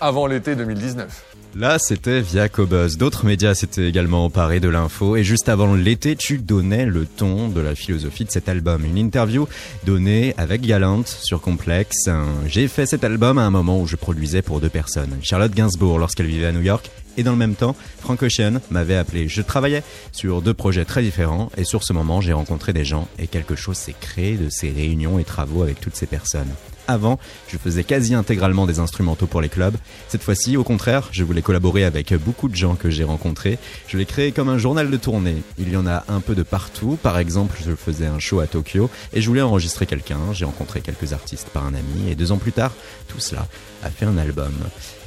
avant 0.00 0.26
l'été 0.26 0.56
2019. 0.56 1.36
Là, 1.58 1.78
c'était 1.78 2.20
via 2.20 2.50
Cobuzz. 2.50 2.98
D'autres 2.98 3.24
médias 3.24 3.54
s'étaient 3.54 3.88
également 3.88 4.26
emparés 4.26 4.60
de 4.60 4.68
l'info. 4.68 5.16
Et 5.16 5.24
juste 5.24 5.48
avant 5.48 5.74
l'été, 5.74 6.14
tu 6.14 6.36
donnais 6.36 6.84
le 6.84 7.06
ton 7.06 7.48
de 7.48 7.62
la 7.62 7.74
philosophie 7.74 8.26
de 8.26 8.30
cet 8.30 8.50
album. 8.50 8.84
Une 8.84 8.98
interview 8.98 9.48
donnée 9.86 10.34
avec 10.36 10.60
Galante 10.60 11.08
sur 11.08 11.40
Complex. 11.40 12.10
J'ai 12.46 12.68
fait 12.68 12.84
cet 12.84 13.04
album 13.04 13.38
à 13.38 13.42
un 13.42 13.50
moment 13.50 13.80
où 13.80 13.86
je 13.86 13.96
produisais 13.96 14.42
pour 14.42 14.60
deux 14.60 14.68
personnes. 14.68 15.16
Charlotte 15.22 15.54
Gainsbourg 15.54 15.98
lorsqu'elle 15.98 16.26
vivait 16.26 16.46
à 16.46 16.52
New 16.52 16.60
York 16.60 16.90
et 17.16 17.22
dans 17.22 17.32
le 17.32 17.38
même 17.38 17.54
temps, 17.54 17.74
Frank 18.00 18.22
Ocean 18.22 18.60
m'avait 18.70 18.96
appelé. 18.96 19.26
Je 19.26 19.40
travaillais 19.40 19.82
sur 20.12 20.42
deux 20.42 20.52
projets 20.52 20.84
très 20.84 21.02
différents 21.02 21.50
et 21.56 21.64
sur 21.64 21.84
ce 21.84 21.94
moment, 21.94 22.20
j'ai 22.20 22.34
rencontré 22.34 22.74
des 22.74 22.84
gens 22.84 23.08
et 23.18 23.26
quelque 23.28 23.56
chose 23.56 23.78
s'est 23.78 23.94
créé 23.98 24.36
de 24.36 24.50
ces 24.50 24.70
réunions 24.70 25.18
et 25.18 25.24
travaux 25.24 25.62
avec 25.62 25.80
toutes 25.80 25.96
ces 25.96 26.06
personnes. 26.06 26.52
Avant, 26.88 27.18
je 27.48 27.58
faisais 27.58 27.84
quasi 27.84 28.14
intégralement 28.14 28.66
des 28.66 28.78
instrumentaux 28.78 29.26
pour 29.26 29.40
les 29.40 29.48
clubs. 29.48 29.76
Cette 30.08 30.22
fois-ci, 30.22 30.56
au 30.56 30.64
contraire, 30.64 31.08
je 31.12 31.24
voulais 31.24 31.42
collaborer 31.42 31.84
avec 31.84 32.14
beaucoup 32.14 32.48
de 32.48 32.56
gens 32.56 32.74
que 32.74 32.90
j'ai 32.90 33.04
rencontrés. 33.04 33.58
Je 33.88 33.98
l'ai 33.98 34.06
créé 34.06 34.32
comme 34.32 34.48
un 34.48 34.58
journal 34.58 34.90
de 34.90 34.96
tournée. 34.96 35.42
Il 35.58 35.70
y 35.70 35.76
en 35.76 35.86
a 35.86 36.04
un 36.08 36.20
peu 36.20 36.34
de 36.34 36.42
partout. 36.42 36.98
Par 37.02 37.18
exemple, 37.18 37.58
je 37.64 37.74
faisais 37.74 38.06
un 38.06 38.18
show 38.18 38.40
à 38.40 38.46
Tokyo 38.46 38.90
et 39.12 39.20
je 39.20 39.28
voulais 39.28 39.42
enregistrer 39.42 39.86
quelqu'un. 39.86 40.18
J'ai 40.32 40.44
rencontré 40.44 40.80
quelques 40.80 41.12
artistes 41.12 41.48
par 41.52 41.64
un 41.64 41.74
ami 41.74 42.10
et 42.10 42.14
deux 42.14 42.32
ans 42.32 42.38
plus 42.38 42.52
tard, 42.52 42.72
tout 43.08 43.20
cela 43.20 43.46
a 43.82 43.90
fait 43.90 44.06
un 44.06 44.18
album. 44.18 44.52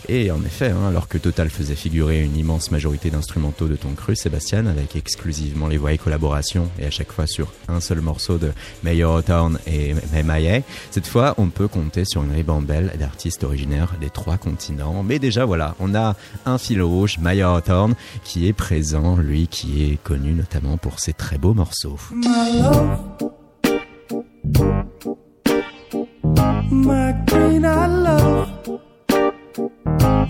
Et 0.07 0.31
en 0.31 0.43
effet, 0.43 0.69
hein, 0.69 0.87
alors 0.87 1.07
que 1.07 1.17
Total 1.17 1.49
faisait 1.49 1.75
figurer 1.75 2.23
une 2.23 2.35
immense 2.37 2.71
majorité 2.71 3.09
d'instrumentaux 3.09 3.67
de 3.67 3.75
ton 3.75 3.93
cru, 3.93 4.15
Sébastien, 4.15 4.65
avec 4.65 4.95
exclusivement 4.95 5.67
les 5.67 5.77
voix 5.77 5.93
et 5.93 5.97
collaborations, 5.97 6.69
et 6.79 6.85
à 6.85 6.91
chaque 6.91 7.11
fois 7.11 7.27
sur 7.27 7.51
un 7.67 7.79
seul 7.79 8.01
morceau 8.01 8.37
de 8.37 8.51
Mayor 8.83 9.23
Town 9.23 9.59
et 9.67 9.93
Maya, 10.23 10.61
cette 10.91 11.07
fois, 11.07 11.35
on 11.37 11.49
peut 11.49 11.67
compter 11.67 12.05
sur 12.05 12.23
une 12.23 12.31
ribambelle 12.31 12.93
d'artistes 12.99 13.43
originaires 13.43 13.95
des 13.99 14.09
trois 14.09 14.37
continents. 14.37 15.03
Mais 15.03 15.19
déjà, 15.19 15.45
voilà, 15.45 15.75
on 15.79 15.93
a 15.95 16.15
un 16.45 16.57
fil 16.57 16.81
rouge, 16.81 17.17
Mayor 17.19 17.61
Town, 17.61 17.95
qui 18.23 18.47
est 18.47 18.53
présent, 18.53 19.17
lui 19.17 19.47
qui 19.47 19.83
est 19.83 20.01
connu 20.01 20.33
notamment 20.33 20.77
pour 20.77 20.99
ses 20.99 21.13
très 21.13 21.37
beaux 21.37 21.53
morceaux. 21.53 21.97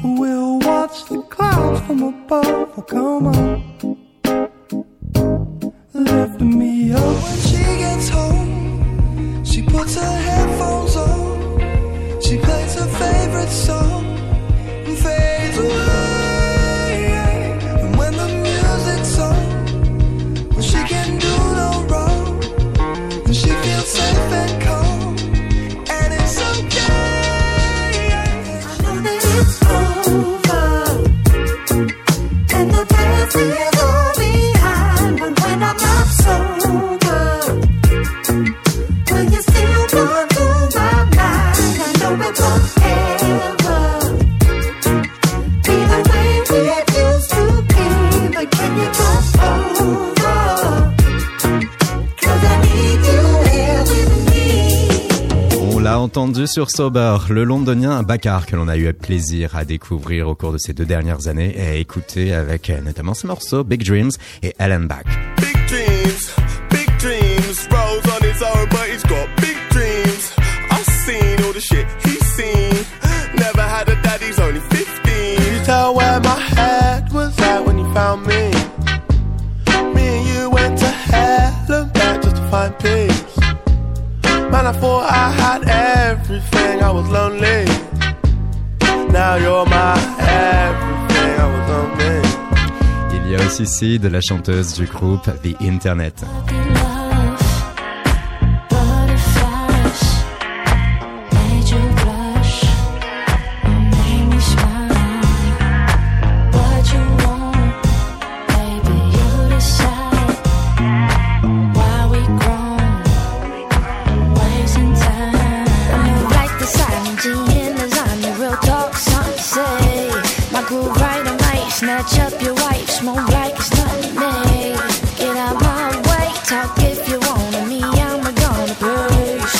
We'll 0.03 0.59
watch 0.59 1.05
the 1.05 1.21
clouds 1.29 1.81
from 1.85 2.03
above. 2.03 2.71
Oh, 2.77 2.81
come 2.81 3.27
on. 3.27 3.69
Lift 5.93 6.41
me 6.41 6.91
up 6.93 7.23
when 7.23 7.37
she 7.49 7.63
gets 7.83 8.09
home. 8.09 9.43
She 9.43 9.61
puts 9.61 9.95
her 9.95 10.17
headphones 10.27 10.95
on. 10.95 12.21
She 12.21 12.37
plays 12.37 12.75
her 12.75 12.87
favorite 13.03 13.49
song 13.49 14.05
and 14.87 14.97
fades 14.97 15.57
away. 15.57 16.08
Entendu 56.39 56.47
sur 56.47 56.71
Sober, 56.71 57.17
le 57.29 57.43
londonien 57.43 58.01
Bakar 58.01 58.45
que 58.45 58.55
l'on 58.55 58.69
a 58.69 58.77
eu 58.77 58.93
plaisir 58.93 59.57
à 59.57 59.65
découvrir 59.65 60.29
au 60.29 60.35
cours 60.35 60.53
de 60.53 60.57
ces 60.57 60.71
deux 60.71 60.85
dernières 60.85 61.27
années 61.27 61.53
et 61.57 61.67
à 61.67 61.73
écouter 61.75 62.33
avec 62.33 62.69
euh, 62.69 62.79
notamment 62.81 63.13
ce 63.13 63.27
morceau 63.27 63.65
Big 63.65 63.83
Dreams 63.85 64.11
et 64.41 64.55
Ellen 64.57 64.87
Back. 64.87 65.05
Big 65.37 65.57
dreams, 65.67 66.31
big 66.69 66.87
dreams, 66.97 67.67
rolls 67.71 68.05
on 68.05 68.23
his 68.23 68.41
own 68.41 68.69
but 68.69 68.87
he's 68.89 69.03
got 69.03 69.27
big 69.37 69.57
dreams. 69.71 70.31
I've 70.71 70.85
seen 71.03 71.43
all 71.43 71.51
the 71.51 71.59
shit 71.59 71.85
he's 72.05 72.25
seen. 72.35 72.85
Never 73.35 73.61
had 73.61 73.89
a 73.89 74.01
daddy's 74.01 74.39
only 74.39 74.61
15. 74.61 75.53
You 75.53 75.65
tell 75.65 75.93
where 75.93 76.21
my 76.21 76.39
head 76.39 77.11
was 77.11 77.37
at 77.39 77.65
when 77.65 77.79
you 77.79 77.93
found 77.93 78.25
me. 78.25 78.51
Me 79.93 80.07
and 80.07 80.27
you 80.27 80.49
went 80.51 80.77
to 80.79 80.87
hell 80.87 81.81
and 81.81 81.93
back 81.93 82.21
just 82.21 82.37
to 82.37 82.49
find 82.49 82.77
peace. 82.79 83.37
Man, 84.51 84.65
I 84.65 84.71
thought 84.71 85.03
I 85.11 85.38
I 86.89 86.91
was 86.91 87.07
lonely. 87.11 87.65
Now 89.11 89.35
you're 89.35 89.63
my 89.67 89.93
everything, 90.17 91.33
I 91.37 91.45
was 91.53 91.69
lonely. 91.69 92.21
Il 93.13 93.29
y 93.29 93.35
a 93.35 93.45
aussi 93.45 93.67
Sid, 93.67 94.05
la 94.05 94.21
chanteuse 94.21 94.73
du 94.73 94.87
groupe 94.87 95.29
The 95.43 95.55
Internet. 95.61 96.25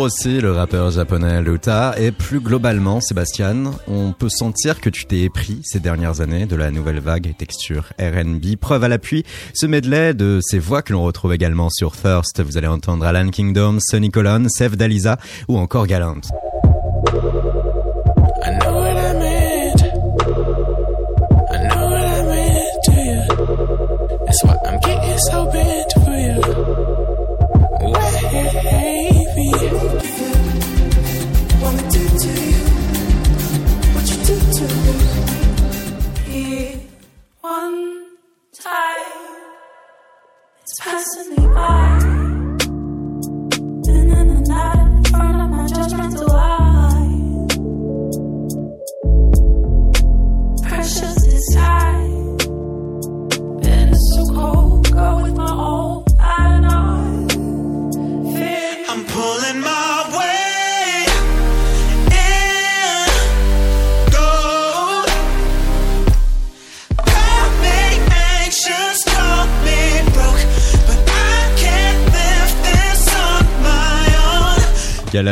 aussi 0.00 0.40
le 0.40 0.52
rappeur 0.52 0.90
japonais 0.90 1.42
Luta 1.42 1.94
et 1.98 2.12
plus 2.12 2.40
globalement 2.40 3.00
Sébastien, 3.00 3.72
on 3.86 4.12
peut 4.12 4.28
sentir 4.28 4.80
que 4.80 4.90
tu 4.90 5.06
t'es 5.06 5.20
épris 5.20 5.60
ces 5.64 5.80
dernières 5.80 6.20
années 6.20 6.46
de 6.46 6.56
la 6.56 6.70
nouvelle 6.70 7.00
vague 7.00 7.26
et 7.26 7.34
texture 7.34 7.92
R&B. 7.98 8.56
Preuve 8.60 8.84
à 8.84 8.88
l'appui, 8.88 9.24
ce 9.54 9.66
medley 9.66 10.14
de 10.14 10.40
ces 10.42 10.58
voix 10.58 10.82
que 10.82 10.92
l'on 10.92 11.02
retrouve 11.02 11.32
également 11.32 11.68
sur 11.70 11.96
Thirst. 11.96 12.42
Vous 12.42 12.56
allez 12.56 12.66
entendre 12.66 13.04
Alan 13.04 13.28
Kingdom, 13.28 13.78
Sonny 13.80 14.10
Colon, 14.10 14.46
Seth 14.48 14.76
Dalisa 14.76 15.18
ou 15.48 15.58
encore 15.58 15.86
Galant. 15.86 16.20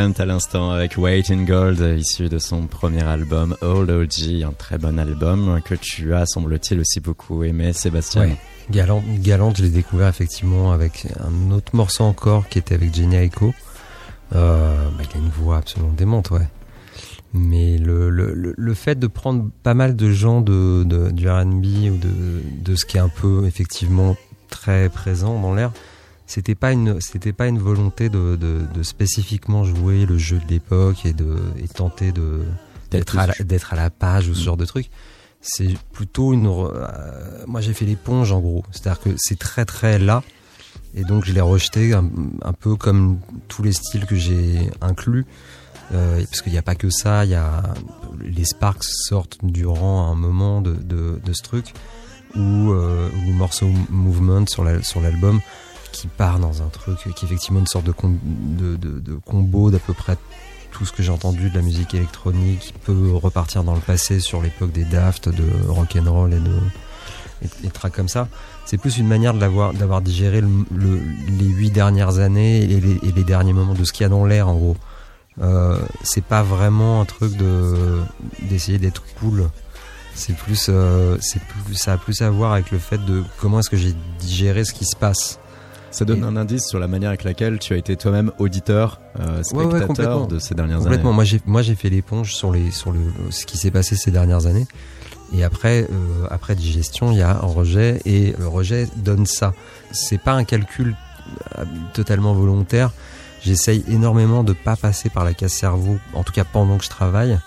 À 0.01 0.25
l'instant 0.25 0.71
avec 0.71 0.97
Wait 0.97 1.31
in 1.31 1.45
Gold, 1.45 1.79
issu 1.99 2.31
de 2.31 2.39
son 2.39 2.67
premier 2.67 3.03
album 3.03 3.55
Old 3.61 3.91
OG, 3.91 4.43
un 4.43 4.53
très 4.53 4.79
bon 4.79 4.99
album 4.99 5.61
que 5.63 5.75
tu 5.75 6.15
as, 6.15 6.25
semble-t-il, 6.25 6.81
aussi 6.81 7.01
beaucoup 7.01 7.45
aimé, 7.45 7.75
Sébastien. 7.75 8.23
Ouais. 8.23 8.37
Galant, 8.71 9.05
Galant, 9.19 9.53
je 9.55 9.63
l'ai 9.63 9.69
découvert 9.69 10.09
effectivement 10.09 10.73
avec 10.73 11.07
un 11.21 11.51
autre 11.51 11.77
morceau 11.77 12.05
encore 12.05 12.49
qui 12.49 12.59
était 12.59 12.75
avec 12.75 12.95
Jenny 12.95 13.17
Aiko. 13.17 13.53
Euh, 14.35 14.89
bah, 14.97 15.05
il 15.05 15.19
a 15.19 15.21
une 15.21 15.29
voix 15.29 15.59
absolument 15.59 15.93
démente, 15.93 16.31
ouais. 16.31 16.49
Mais 17.35 17.77
le, 17.77 18.09
le, 18.09 18.55
le, 18.57 18.75
fait 18.75 18.99
de 18.99 19.07
prendre 19.07 19.51
pas 19.63 19.75
mal 19.75 19.97
de 19.97 20.11
gens 20.11 20.41
de, 20.41 20.83
de 20.85 21.11
du 21.11 21.29
R&B 21.29 21.93
ou 21.93 21.99
de, 21.99 22.43
de 22.65 22.75
ce 22.75 22.87
qui 22.87 22.97
est 22.97 23.01
un 23.01 23.11
peu 23.11 23.45
effectivement 23.47 24.17
très 24.49 24.89
présent 24.89 25.39
dans 25.39 25.53
l'air, 25.53 25.73
c'était 26.31 26.55
pas 26.55 26.71
une 26.71 27.01
c'était 27.01 27.33
pas 27.33 27.49
une 27.49 27.59
volonté 27.59 28.09
de, 28.09 28.37
de, 28.37 28.61
de, 28.73 28.83
spécifiquement 28.85 29.65
jouer 29.65 30.07
le 30.07 30.17
jeu 30.17 30.39
de 30.39 30.47
l'époque 30.49 31.05
et 31.05 31.13
de 31.13 31.37
et 31.59 31.67
tenter 31.67 32.13
de 32.13 32.45
d'être 32.93 33.19
à, 33.19 33.27
d'être 33.43 33.73
à 33.73 33.77
la 33.77 33.91
page 33.91 34.29
ou 34.29 34.35
ce 34.35 34.41
mm. 34.41 34.45
genre 34.45 34.57
de 34.57 34.65
truc. 34.65 34.91
C'est 35.41 35.75
plutôt 35.93 36.33
une 36.33 36.47
euh, 36.47 37.45
moi 37.49 37.61
j'ai 37.61 37.75
fait 37.75 37.85
l'éponge 37.85 38.31
en 38.31 38.39
gros. 38.39 38.65
C'est-à-dire 38.71 39.01
que 39.01 39.11
c'est 39.17 39.41
très 39.41 39.65
très 39.65 39.99
là. 39.99 40.23
Et 40.95 41.03
donc 41.03 41.25
je 41.25 41.33
l'ai 41.33 41.41
rejeté 41.41 41.95
un, 41.95 42.09
un, 42.43 42.53
peu 42.53 42.77
comme 42.77 43.19
tous 43.49 43.65
les 43.65 43.73
styles 43.73 44.07
que 44.07 44.15
j'ai 44.15 44.71
inclus. 44.81 45.27
Euh, 45.93 46.25
parce 46.27 46.43
qu'il 46.43 46.53
n'y 46.53 46.59
a 46.59 46.63
pas 46.63 46.77
que 46.77 46.91
ça. 46.91 47.25
Il 47.25 47.33
y 47.33 47.35
a 47.35 47.75
les 48.21 48.45
Sparks 48.45 48.85
sortent 48.85 49.39
durant 49.43 50.13
un 50.13 50.15
moment 50.15 50.61
de, 50.63 50.75
de, 50.75 51.21
de 51.25 51.33
ce 51.33 51.43
truc. 51.43 51.75
Ou 52.37 52.71
euh, 52.71 53.11
ou 53.27 53.33
morceau 53.33 53.69
movement 53.89 54.47
sur 54.47 54.63
la, 54.63 54.81
sur 54.85 55.01
l'album 55.01 55.41
qui 55.93 56.07
part 56.07 56.39
dans 56.39 56.63
un 56.63 56.69
truc 56.69 56.99
qui 56.99 57.09
est 57.09 57.29
effectivement 57.29 57.61
une 57.61 57.67
sorte 57.67 57.85
de, 57.85 57.93
combo 59.25 59.71
d'à 59.71 59.79
peu 59.79 59.93
près 59.93 60.17
tout 60.71 60.85
ce 60.85 60.93
que 60.93 61.03
j'ai 61.03 61.11
entendu 61.11 61.51
de 61.51 61.55
la 61.57 61.63
musique 61.63 61.95
électronique 61.95 62.61
qui 62.61 62.73
peut 62.73 63.13
repartir 63.13 63.65
dans 63.65 63.75
le 63.75 63.81
passé 63.81 64.21
sur 64.21 64.41
l'époque 64.41 64.73
des 64.73 64.85
Daft, 64.85 65.29
de 65.29 65.45
rock 65.69 65.97
and 65.97 66.11
roll 66.11 66.33
et 66.33 66.39
de 66.39 66.57
et, 67.43 67.67
et 67.67 67.71
tracks 67.71 67.93
comme 67.93 68.09
ça. 68.09 68.29
C'est 68.71 68.79
plus 68.79 68.99
une 68.99 69.09
manière 69.09 69.35
d'avoir 69.35 70.01
digéré 70.01 70.41
le, 70.41 71.01
les 71.39 71.47
huit 71.47 71.73
dernières 71.73 72.21
années 72.21 72.63
et 72.63 72.81
les, 72.81 73.09
et 73.09 73.13
les, 73.13 73.25
derniers 73.25 73.53
moments 73.53 73.75
de 73.75 73.83
ce 73.83 73.93
qu'il 73.93 74.05
y 74.05 74.07
a 74.07 74.09
dans 74.09 74.25
l'air 74.25 74.47
en 74.47 74.55
gros. 74.55 74.77
Euh, 75.41 75.77
c'est 76.05 76.25
pas 76.25 76.45
vraiment 76.45 77.01
un 77.01 77.05
truc 77.05 77.37
de 77.37 78.01
d'essayer 78.43 78.79
d'être 78.79 79.03
cool. 79.19 79.49
C'est 80.15 80.37
plus, 80.37 80.67
euh, 80.69 81.17
c'est 81.21 81.41
plus, 81.43 81.75
ça 81.75 81.95
a 81.95 81.97
plus 81.97 82.23
à 82.23 82.31
voir 82.31 82.53
avec 82.53 82.71
le 82.71 82.79
fait 82.79 83.05
de 83.05 83.25
comment 83.41 83.59
est-ce 83.59 83.71
que 83.71 83.77
j'ai 83.77 83.95
digéré 84.21 84.65
ce 84.65 84.73
qui 84.73 84.85
se 84.85 84.95
passe. 84.95 85.40
Ça 85.91 86.05
donne 86.05 86.23
un 86.23 86.37
indice 86.37 86.67
sur 86.69 86.79
la 86.79 86.87
manière 86.87 87.09
avec 87.09 87.25
laquelle 87.25 87.59
tu 87.59 87.75
as 87.75 87.77
été 87.77 87.97
toi-même 87.97 88.31
auditeur, 88.39 89.01
euh, 89.19 89.43
spectateur 89.43 90.29
de 90.29 90.39
ces 90.39 90.55
dernières 90.55 90.79
complètement. 90.79 91.11
années. 91.11 91.15
Moi, 91.17 91.25
j'ai 91.25 91.41
moi 91.47 91.63
j'ai 91.63 91.75
fait 91.75 91.91
l'éponge 91.91 92.35
sur 92.35 92.53
les 92.53 92.71
sur 92.71 92.93
le 92.93 93.01
ce 93.31 93.45
qui 93.45 93.59
s'est 93.59 93.71
passé 93.73 93.97
ces 93.97 94.11
dernières 94.11 94.47
années. 94.47 94.67
Et 95.33 95.45
après 95.45 95.83
euh, 95.91 96.27
après 96.31 96.55
digestion, 96.55 97.11
il 97.13 97.19
y 97.19 97.23
a 97.23 97.31
un 97.31 97.47
rejet 97.47 98.01
et 98.05 98.35
le 98.39 98.47
rejet 98.47 98.89
donne 98.97 99.27
ça. 99.27 99.53
C'est 99.91 100.19
pas 100.21 100.33
un 100.33 100.45
calcul 100.45 100.97
euh, 101.59 101.65
totalement 101.93 102.35
volontaire. 102.35 102.93
J'essaye 103.43 103.85
énormément 103.89 104.45
de 104.45 104.53
pas 104.53 104.77
passer 104.77 105.09
par 105.09 105.25
la 105.25 105.35
case 105.35 105.53
cerveau, 105.53 105.99
en 106.15 106.23
tout 106.23 106.33
cas 106.33 106.45
pendant 106.45 106.77
que 106.79 106.85
je 106.85 106.91
travaille, 106.91 107.39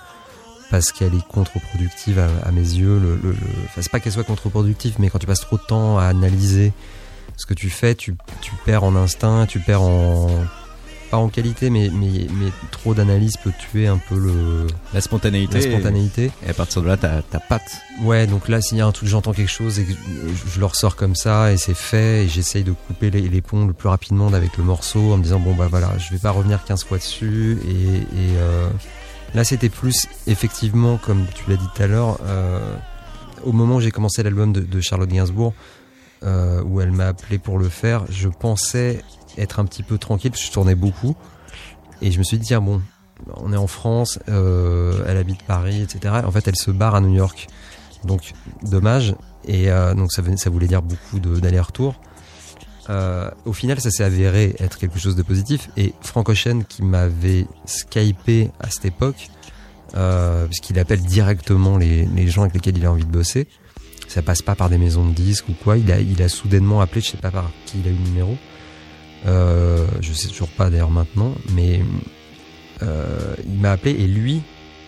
parce 0.72 0.92
qu'elle 0.92 1.14
est 1.14 1.28
contre-productive 1.28 2.20
à, 2.20 2.28
à, 2.48 2.52
mes 2.52 2.62
yeux. 2.62 2.98
Le, 3.00 3.16
le, 3.16 3.32
le... 3.32 3.38
Enfin, 3.66 3.82
c'est 3.82 3.92
pas 3.92 4.00
qu'elle 4.00 4.12
soit 4.12 4.24
contre-productive, 4.24 4.96
mais 4.98 5.10
quand 5.10 5.20
tu 5.20 5.28
passes 5.28 5.42
trop 5.42 5.58
de 5.58 5.62
temps 5.62 6.00
à 6.00 6.06
analyser 6.06 6.74
ce 7.38 7.46
que 7.46 7.54
tu 7.54 7.70
fais, 7.70 7.96
tu, 7.96 8.16
tu 8.42 8.52
perds 8.66 8.84
en 8.84 8.96
instinct, 8.96 9.46
tu 9.48 9.60
perds 9.60 9.82
en 9.82 10.30
pas 11.14 11.20
en 11.20 11.30
qualité, 11.30 11.70
mais, 11.70 11.92
mais, 11.94 12.26
mais 12.34 12.50
trop 12.72 12.96
d'analyse 12.96 13.38
peut 13.38 13.52
tuer 13.60 13.86
un 13.86 14.00
peu 14.00 14.18
le 14.18 14.66
la 14.96 15.00
spontanéité. 15.00 15.60
La 15.60 15.62
spontanéité. 15.62 16.32
Et 16.44 16.50
à 16.50 16.56
partir 16.56 16.82
de 16.82 16.88
là, 16.88 16.98
t'as 16.98 17.22
ta 17.22 17.40
patte. 17.40 17.82
Ouais, 18.02 18.26
donc 18.26 18.50
là, 18.50 18.62
s'il 18.62 18.80
y 18.80 18.82
a 18.82 18.88
un 18.88 18.92
truc, 18.92 19.08
j'entends 19.08 19.32
quelque 19.32 19.52
chose 19.52 19.78
et 19.78 19.86
que 19.86 19.92
je, 19.92 20.60
le 20.60 20.66
ressors 20.66 20.96
comme 20.96 21.14
ça 21.14 21.54
et 21.54 21.58
c'est 21.58 21.76
fait 21.76 22.26
et 22.26 22.28
j'essaye 22.28 22.64
de 22.64 22.72
couper 22.72 23.12
les, 23.12 23.30
les, 23.30 23.42
ponts 23.42 23.68
le 23.68 23.74
plus 23.74 23.90
rapidement 23.90 24.34
avec 24.34 24.58
le 24.58 24.64
morceau 24.64 25.14
en 25.14 25.18
me 25.18 25.24
disant 25.24 25.40
bon 25.40 25.54
bah 25.54 25.68
voilà, 25.70 25.96
je 26.00 26.10
vais 26.10 26.18
pas 26.18 26.32
revenir 26.32 26.64
15 26.64 26.84
fois 26.84 26.98
dessus 26.98 27.60
et, 27.68 27.98
et 27.98 28.38
euh, 28.38 28.68
là 29.36 29.44
c'était 29.44 29.70
plus 29.70 30.08
effectivement 30.26 30.98
comme 30.98 31.28
tu 31.36 31.48
l'as 31.48 31.58
dit 31.58 31.68
tout 31.76 31.84
à 31.84 31.86
l'heure. 31.86 32.18
Euh, 32.24 32.76
au 33.44 33.52
moment 33.52 33.76
où 33.76 33.82
j'ai 33.82 33.92
commencé 33.92 34.24
l'album 34.24 34.52
de, 34.52 34.62
de 34.62 34.82
Charlotte 34.82 35.10
Gainsbourg, 35.10 35.54
euh, 36.24 36.64
où 36.64 36.80
elle 36.80 36.92
m'a 36.92 37.08
appelé 37.08 37.38
pour 37.38 37.60
le 37.60 37.68
faire, 37.68 38.06
je 38.10 38.30
pensais 38.30 39.04
être 39.38 39.60
un 39.60 39.66
petit 39.66 39.84
peu 39.84 39.98
tranquille 39.98 40.32
parce 40.32 40.42
que 40.42 40.48
je 40.48 40.54
tournais 40.54 40.76
beaucoup. 40.76 41.16
Et 42.02 42.12
je 42.12 42.20
me 42.20 42.24
suis 42.24 42.38
dit, 42.38 42.48
tiens, 42.48 42.62
bon, 42.62 42.82
on 43.38 43.52
est 43.52 43.58
en 43.58 43.68
France, 43.68 44.20
euh, 44.30 45.04
elle 45.08 45.18
habite 45.18 45.44
Paris, 45.44 45.82
etc. 45.82 46.22
En 46.26 46.32
fait, 46.32 46.48
elle 46.48 46.56
se 46.56 46.72
barre 46.72 46.96
à 46.96 47.02
New 47.02 47.14
York. 47.14 47.48
Donc, 48.06 48.34
dommage. 48.62 49.16
Et 49.46 49.70
euh, 49.70 49.94
donc, 49.96 50.14
ça, 50.14 50.22
voulait 50.50 50.68
dire 50.68 50.82
beaucoup 50.82 51.20
d'aller-retour. 51.20 51.96
Au 53.46 53.54
final, 53.54 53.82
ça 53.82 53.92
s'est 53.92 54.04
avéré 54.04 54.56
être 54.60 54.78
quelque 54.78 55.00
chose 55.00 55.18
de 55.18 55.24
positif. 55.24 55.70
Et 55.76 55.94
Frank 56.02 56.30
Ocean, 56.30 56.62
qui 56.68 56.84
m'avait 56.84 57.48
skypé 57.66 58.50
à 58.62 58.70
cette 58.70 58.86
époque, 58.86 59.30
puisqu'il 60.48 60.80
appelle 60.80 61.02
directement 61.02 61.78
les 61.78 62.28
gens 62.28 62.44
avec 62.44 62.54
lesquels 62.54 62.78
il 62.78 62.86
a 62.86 62.92
envie 62.92 63.06
de 63.06 63.12
bosser, 63.12 63.48
ça 64.14 64.22
passe 64.22 64.44
pas 64.44 64.56
par 64.56 64.70
des 64.70 64.78
maisons 64.78 65.06
de 65.08 65.14
disques 65.14 65.50
ou 65.50 65.54
quoi. 65.54 65.78
Il 65.78 66.22
a, 66.22 66.30
soudainement 66.30 66.82
appelé, 66.82 67.02
je 67.02 67.12
sais 67.12 67.18
pas 67.18 67.32
par 67.32 67.50
qui 67.66 67.80
il 67.80 67.88
a 67.88 67.92
eu 67.92 67.96
le 67.96 68.10
numéro. 68.10 68.38
Euh, 69.26 69.88
je 70.02 70.14
sais 70.14 70.28
toujours 70.28 70.50
pas 70.50 70.70
d'ailleurs 70.70 70.92
maintenant, 70.92 71.34
mais 71.54 71.82
euh, 72.84 73.36
il 73.48 73.60
m'a 73.60 73.72
appelé 73.72 73.92
et 73.92 74.08
lui 74.08 74.42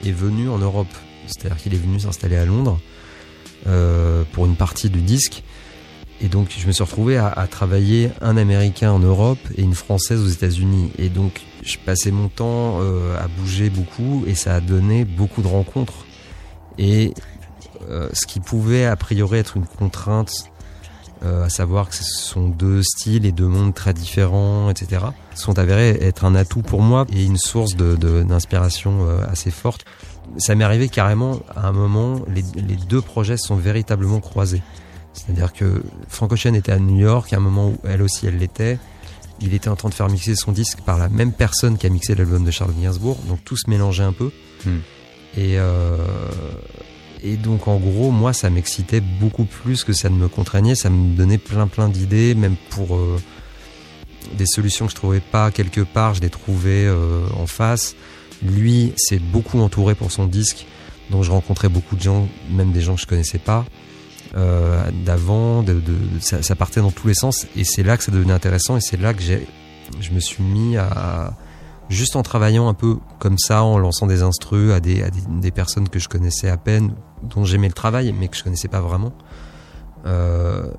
est 0.05 0.11
venu 0.11 0.47
en 0.49 0.59
Europe. 0.59 0.93
C'est-à-dire 1.25 1.57
qu'il 1.57 1.73
est 1.73 1.77
venu 1.77 1.99
s'installer 1.99 2.35
à 2.35 2.45
Londres 2.45 2.79
euh, 3.65 4.23
pour 4.31 4.45
une 4.45 4.55
partie 4.55 4.91
du 4.91 5.01
disque. 5.01 5.41
Et 6.21 6.27
donc 6.27 6.49
je 6.55 6.67
me 6.67 6.71
suis 6.71 6.83
retrouvé 6.83 7.17
à, 7.17 7.27
à, 7.27 7.47
travailler 7.47 8.11
un 8.21 8.37
Américain 8.37 8.91
en 8.91 8.99
Europe 8.99 9.39
et 9.57 9.63
une 9.63 9.73
Française 9.73 10.21
aux 10.21 10.29
États-Unis. 10.29 10.91
Et 10.99 11.09
donc 11.09 11.41
je 11.63 11.77
passais 11.83 12.11
mon 12.11 12.27
temps 12.27 12.77
euh, 12.79 13.17
à 13.19 13.27
bouger 13.27 13.71
beaucoup 13.71 14.23
et 14.27 14.35
ça 14.35 14.53
a 14.53 14.59
donné 14.61 15.03
beaucoup 15.03 15.41
de 15.41 15.47
rencontres. 15.47 16.05
Et 16.77 17.13
euh, 17.89 18.09
ce 18.13 18.25
qui 18.25 18.39
pouvait 18.39 18.85
a 18.85 18.95
priori 18.95 19.39
être 19.39 19.57
une 19.57 19.65
contrainte 19.65 20.31
à 21.23 21.49
savoir 21.49 21.89
que 21.89 21.95
ce 21.95 22.03
sont 22.03 22.49
deux 22.49 22.83
styles 22.83 23.25
et 23.25 23.31
deux 23.31 23.47
mondes 23.47 23.73
très 23.73 23.95
différents, 23.95 24.69
etc., 24.69 25.05
sont 25.33 25.57
avérés 25.57 25.97
être 26.01 26.23
un 26.23 26.35
atout 26.35 26.61
pour 26.61 26.83
moi 26.83 27.07
et 27.11 27.23
une 27.23 27.37
source 27.37 27.75
d'inspiration 27.75 29.05
de, 29.07 29.23
assez 29.23 29.49
forte. 29.49 29.85
Ça 30.37 30.53
m'est 30.53 30.63
arrivé 30.63 30.87
carrément 30.87 31.39
à 31.55 31.67
un 31.67 31.71
moment, 31.71 32.21
les, 32.27 32.43
les 32.61 32.75
deux 32.75 33.01
projets 33.01 33.37
sont 33.37 33.55
véritablement 33.55 34.19
croisés. 34.19 34.61
C'est-à-dire 35.15 35.53
que 35.53 35.81
Frank 36.09 36.31
Ocean 36.31 36.53
était 36.53 36.73
à 36.73 36.79
New 36.79 36.99
York, 36.99 37.31
à 37.33 37.37
un 37.37 37.39
moment 37.39 37.69
où 37.69 37.77
elle 37.85 38.01
aussi 38.01 38.27
elle 38.27 38.37
l'était. 38.37 38.77
Il 39.41 39.53
était 39.53 39.69
en 39.69 39.75
train 39.75 39.89
de 39.89 39.93
faire 39.93 40.09
mixer 40.09 40.35
son 40.35 40.51
disque 40.51 40.81
par 40.81 40.97
la 40.97 41.09
même 41.09 41.31
personne 41.31 41.77
qui 41.77 41.87
a 41.87 41.89
mixé 41.89 42.15
l'album 42.15 42.43
de 42.43 42.51
Charles 42.51 42.73
Gainsbourg, 42.79 43.17
donc 43.27 43.43
tout 43.43 43.57
se 43.57 43.69
mélangeait 43.69 44.03
un 44.03 44.13
peu. 44.13 44.31
Hmm. 44.65 44.79
Et, 45.37 45.57
euh, 45.57 45.97
et 47.25 47.37
donc 47.37 47.67
en 47.67 47.77
gros, 47.77 48.11
moi, 48.11 48.33
ça 48.33 48.51
m'excitait 48.51 49.01
beaucoup 49.01 49.45
plus 49.45 49.83
que 49.83 49.93
ça 49.93 50.09
ne 50.09 50.15
me 50.15 50.27
contraignait. 50.27 50.75
Ça 50.75 50.91
me 50.91 51.15
donnait 51.15 51.39
plein 51.39 51.65
plein 51.65 51.89
d'idées, 51.89 52.35
même 52.35 52.55
pour 52.69 52.95
euh, 52.95 53.19
des 54.37 54.45
solutions 54.45 54.85
que 54.85 54.91
je 54.91 54.95
trouvais 54.95 55.21
pas 55.21 55.49
quelque 55.49 55.81
part, 55.81 56.13
je 56.13 56.21
les 56.21 56.29
trouvais 56.29 56.85
euh, 56.85 57.25
en 57.35 57.47
face. 57.47 57.95
Lui, 58.43 58.93
s'est 58.95 59.17
beaucoup 59.17 59.59
entouré 59.59 59.95
pour 59.95 60.11
son 60.11 60.27
disque, 60.27 60.67
donc 61.09 61.23
je 61.23 61.31
rencontrais 61.31 61.69
beaucoup 61.69 61.95
de 61.95 62.01
gens, 62.01 62.27
même 62.51 62.71
des 62.71 62.81
gens 62.81 62.93
que 62.93 63.01
je 63.01 63.07
connaissais 63.07 63.39
pas. 63.39 63.65
Euh, 64.37 64.91
d'avant, 65.03 65.63
de, 65.63 65.81
ça, 66.19 66.55
partait 66.55 66.81
dans 66.81 66.91
tous 66.91 67.07
les 67.07 67.13
sens 67.13 67.47
et 67.55 67.63
c'est 67.63 67.83
là 67.83 67.97
que 67.97 68.03
ça 68.03 68.11
devenait 68.11 68.33
intéressant 68.33 68.75
et 68.75 68.81
c'est 68.81 68.99
là 68.99 69.13
que 69.13 69.21
j'ai, 69.21 69.47
je 70.01 70.11
me 70.11 70.19
suis 70.19 70.43
mis 70.43 70.75
à 70.77 71.33
juste 71.89 72.15
en 72.15 72.23
travaillant 72.23 72.67
un 72.67 72.73
peu 72.73 72.97
comme 73.19 73.37
ça, 73.37 73.63
en 73.63 73.77
lançant 73.77 74.07
des 74.07 74.21
instrus 74.23 74.71
à 74.71 74.79
des, 74.79 75.03
à 75.03 75.09
des, 75.09 75.51
personnes 75.51 75.89
que 75.89 75.99
je 75.99 76.09
connaissais 76.09 76.49
à 76.49 76.57
peine, 76.57 76.93
dont 77.29 77.43
j'aimais 77.45 77.67
le 77.67 77.73
travail 77.73 78.13
mais 78.17 78.27
que 78.27 78.37
je 78.37 78.43
connaissais 78.43 78.67
pas 78.67 78.81
vraiment. 78.81 79.13
Euh, 80.05 80.69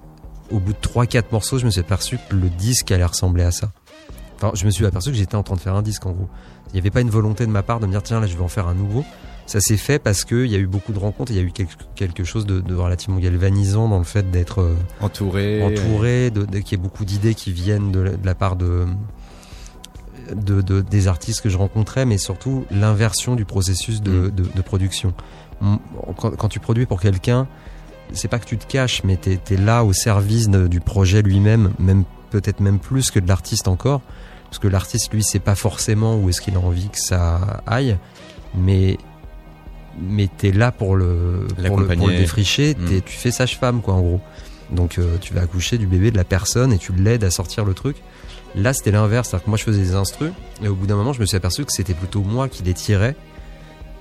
au 0.50 0.60
bout 0.60 0.72
de 0.72 0.78
3-4 0.78 1.24
morceaux, 1.32 1.58
je 1.58 1.66
me 1.66 1.70
suis 1.70 1.80
aperçu 1.80 2.18
que 2.28 2.36
le 2.36 2.48
disque 2.48 2.90
allait 2.92 3.04
ressembler 3.04 3.42
à 3.42 3.50
ça. 3.50 3.70
Enfin, 4.36 4.52
je 4.54 4.64
me 4.64 4.70
suis 4.70 4.86
aperçu 4.86 5.10
que 5.10 5.16
j'étais 5.16 5.34
en 5.34 5.42
train 5.42 5.56
de 5.56 5.60
faire 5.60 5.74
un 5.74 5.82
disque 5.82 6.06
en 6.06 6.12
gros. 6.12 6.28
Il 6.68 6.74
n'y 6.74 6.78
avait 6.80 6.90
pas 6.90 7.00
une 7.00 7.10
volonté 7.10 7.46
de 7.46 7.50
ma 7.50 7.62
part 7.62 7.80
de 7.80 7.86
me 7.86 7.90
dire 7.92 8.02
tiens 8.02 8.20
là 8.20 8.26
je 8.26 8.36
vais 8.36 8.42
en 8.42 8.48
faire 8.48 8.68
un 8.68 8.74
nouveau 8.74 9.04
ça 9.46 9.60
s'est 9.60 9.76
fait 9.76 9.98
parce 9.98 10.24
qu'il 10.24 10.46
y 10.46 10.56
a 10.56 10.58
eu 10.58 10.66
beaucoup 10.66 10.92
de 10.92 10.98
rencontres, 10.98 11.32
il 11.32 11.36
y 11.36 11.40
a 11.40 11.42
eu 11.42 11.52
quelque, 11.52 12.24
chose 12.24 12.46
de, 12.46 12.74
relativement 12.74 13.18
galvanisant 13.18 13.88
dans 13.88 13.98
le 13.98 14.04
fait 14.04 14.30
d'être 14.30 14.60
euh, 14.60 14.74
entouré, 15.00 15.62
entouré, 15.62 16.30
de, 16.30 16.44
qu'il 16.44 16.72
y 16.72 16.74
ait 16.74 16.82
beaucoup 16.82 17.04
d'idées 17.04 17.34
qui 17.34 17.52
viennent 17.52 17.92
de, 17.92 18.16
la 18.22 18.34
part 18.34 18.56
de, 18.56 18.86
de, 20.34 20.80
des 20.80 21.08
artistes 21.08 21.40
que 21.40 21.48
je 21.48 21.56
rencontrais, 21.56 22.04
mais 22.04 22.18
surtout 22.18 22.66
l'inversion 22.72 23.36
du 23.36 23.44
processus 23.44 24.02
de, 24.02 24.32
mm. 24.36 24.62
production. 24.62 25.14
Quand, 26.16 26.48
tu 26.48 26.60
produis 26.60 26.86
pour 26.86 27.00
quelqu'un, 27.00 27.46
c'est 28.12 28.28
pas 28.28 28.38
que 28.38 28.44
tu 28.44 28.58
te 28.58 28.66
caches, 28.66 29.02
mais 29.04 29.16
tu 29.16 29.30
es, 29.30 29.56
là 29.56 29.84
au 29.84 29.92
service 29.92 30.48
du 30.48 30.80
projet 30.80 31.22
lui-même, 31.22 31.72
même 31.78 32.04
peut-être 32.30 32.60
même 32.60 32.78
plus 32.78 33.10
que 33.10 33.18
de 33.18 33.28
l'artiste 33.28 33.68
encore, 33.68 34.02
parce 34.44 34.58
que 34.58 34.68
l'artiste 34.68 35.12
lui 35.12 35.24
sait 35.24 35.38
pas 35.38 35.54
forcément 35.54 36.16
où 36.16 36.28
est-ce 36.28 36.40
qu'il 36.40 36.56
a 36.56 36.60
envie 36.60 36.88
que 36.88 37.00
ça 37.00 37.62
aille, 37.66 37.96
mais 38.54 38.98
mais 39.98 40.28
t'es 40.28 40.52
là 40.52 40.72
pour 40.72 40.94
le, 40.94 41.46
pour 41.66 41.78
le, 41.78 41.86
pour 41.86 42.08
le 42.08 42.16
défricher, 42.16 42.74
mm. 42.78 43.00
tu 43.06 43.16
fais 43.16 43.30
sage-femme, 43.30 43.80
quoi, 43.80 43.94
en 43.94 44.02
gros. 44.02 44.20
Donc 44.70 44.98
euh, 44.98 45.16
tu 45.20 45.32
vas 45.32 45.42
accoucher 45.42 45.78
du 45.78 45.86
bébé 45.86 46.10
de 46.10 46.16
la 46.16 46.24
personne 46.24 46.72
et 46.72 46.78
tu 46.78 46.92
l'aides 46.92 47.24
à 47.24 47.30
sortir 47.30 47.64
le 47.64 47.72
truc. 47.72 47.96
Là, 48.54 48.72
c'était 48.72 48.90
l'inverse, 48.90 49.28
c'est-à-dire 49.28 49.44
que 49.44 49.50
moi 49.50 49.58
je 49.58 49.64
faisais 49.64 49.80
des 49.80 49.94
instrus, 49.94 50.32
et 50.62 50.68
au 50.68 50.74
bout 50.74 50.86
d'un 50.86 50.96
moment, 50.96 51.12
je 51.12 51.20
me 51.20 51.26
suis 51.26 51.36
aperçu 51.36 51.64
que 51.64 51.72
c'était 51.72 51.94
plutôt 51.94 52.22
moi 52.22 52.48
qui 52.48 52.62
les 52.62 52.74
tirais, 52.74 53.16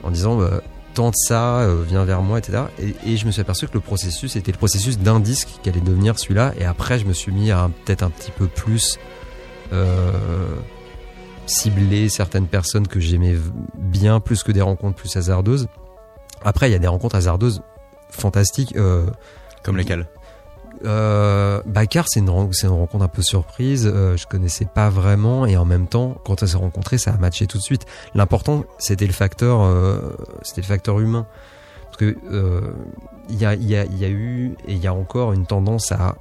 en 0.04 0.12
disant 0.12 0.38
bah, 0.38 0.62
tente 0.96 1.16
ça, 1.18 1.60
euh, 1.60 1.84
viens 1.88 2.06
vers 2.06 2.22
moi, 2.22 2.40
etc. 2.40 2.64
Et, 2.80 3.18
je 3.18 3.26
me 3.28 3.32
suis 3.32 3.42
aperçu 3.42 3.68
que 3.68 3.74
le 3.74 3.82
processus 3.82 4.36
était 4.36 4.52
le 4.52 4.58
processus 4.58 4.98
d'un 4.98 5.20
disque 5.20 5.50
qui 5.62 5.70
allait 5.70 5.82
devenir 5.82 6.18
celui-là, 6.18 6.54
et 6.58 6.66
après, 6.66 6.98
je 6.98 7.06
me 7.06 7.14
suis 7.14 7.32
mis 7.32 7.52
à 7.52 7.70
peut-être 7.86 8.02
un 8.02 8.10
petit 8.10 8.32
peu 8.32 8.48
plus 8.48 8.98
euh, 9.74 10.12
cibler 11.46 12.10
certaines 12.10 12.48
personnes 12.48 12.88
que 12.88 13.00
j'aimais 13.00 13.36
bien, 13.76 14.20
plus 14.20 14.42
que 14.42 14.52
des 14.52 14.62
rencontres 14.62 14.96
plus 14.96 15.16
hasardeuses. 15.16 15.68
Après, 16.44 16.70
il 16.70 16.72
y 16.72 16.76
a 16.76 16.80
des 16.80 16.88
rencontres 16.88 17.16
hasardeuses 17.16 17.62
fantastiques. 18.10 18.76
Euh, 18.76 19.06
Comme 19.64 19.78
lesquelles? 19.78 20.08
Euh, 20.86 21.62
Bakar, 21.66 22.06
c'est 22.08 22.20
une, 22.20 22.30
une, 22.30 22.70
rencontre 22.70 23.04
un 23.04 23.10
peu 23.10 23.22
surprise. 23.22 23.90
Euh, 23.92 24.18
je 24.18 24.28
connaissais 24.28 24.66
pas 24.66 24.90
vraiment 24.90 25.46
et 25.46 25.58
en 25.58 25.66
même 25.66 25.88
temps, 25.88 26.18
quand 26.26 26.44
on 26.44 26.48
s'est 26.48 26.58
rencontrés, 26.58 26.98
ça 26.98 27.12
a 27.12 27.18
matché 27.18 27.48
tout 27.48 27.58
de 27.58 27.64
suite. 27.64 27.86
L'important, 28.14 28.64
c'était 28.78 29.08
le 29.08 29.14
facteur, 29.14 29.62
euh, 29.62 30.00
c'était 30.44 30.62
le 30.62 30.68
facteur 30.68 31.00
humain, 31.00 31.26
parce 31.86 31.98
que 31.98 32.16
euh, 32.32 32.74
il 33.30 33.38
y 33.38 33.46
a, 33.46 33.56
y, 33.56 33.76
a, 33.76 33.86
y 33.86 34.06
a 34.06 34.10
eu 34.10 34.56
et 34.68 34.74
il 34.74 34.80
y 34.80 34.88
a 34.88 34.94
encore 34.94 35.34
une 35.34 35.46
tendance 35.46 35.92
à 35.92 36.16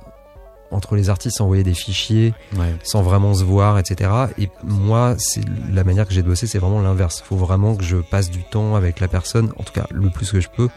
entre 0.70 0.96
les 0.96 1.08
artistes 1.08 1.40
envoyer 1.40 1.62
des 1.62 1.74
fichiers 1.74 2.34
sans 2.82 3.02
vraiment 3.02 3.34
se 3.34 3.44
voir, 3.44 3.78
etc. 3.78 4.10
Et 4.38 4.50
moi, 4.64 5.14
c'est 5.18 5.42
la 5.72 5.84
manière 5.84 6.06
que 6.06 6.12
j'ai 6.12 6.22
de 6.22 6.26
bosser, 6.26 6.46
c'est 6.46 6.58
vraiment 6.58 6.80
l'inverse. 6.80 7.22
Il 7.24 7.28
faut 7.28 7.36
vraiment 7.36 7.76
que 7.76 7.84
je 7.84 7.96
passe 7.96 8.30
du 8.30 8.42
temps 8.42 8.74
avec 8.74 8.98
la 8.98 9.06
personne, 9.06 9.52
en 9.56 9.62
tout 9.62 9.72
cas 9.72 9.86
le 9.92 10.10
plus 10.10 10.32
que 10.32 10.40
je 10.40 10.48
peux, 10.48 10.68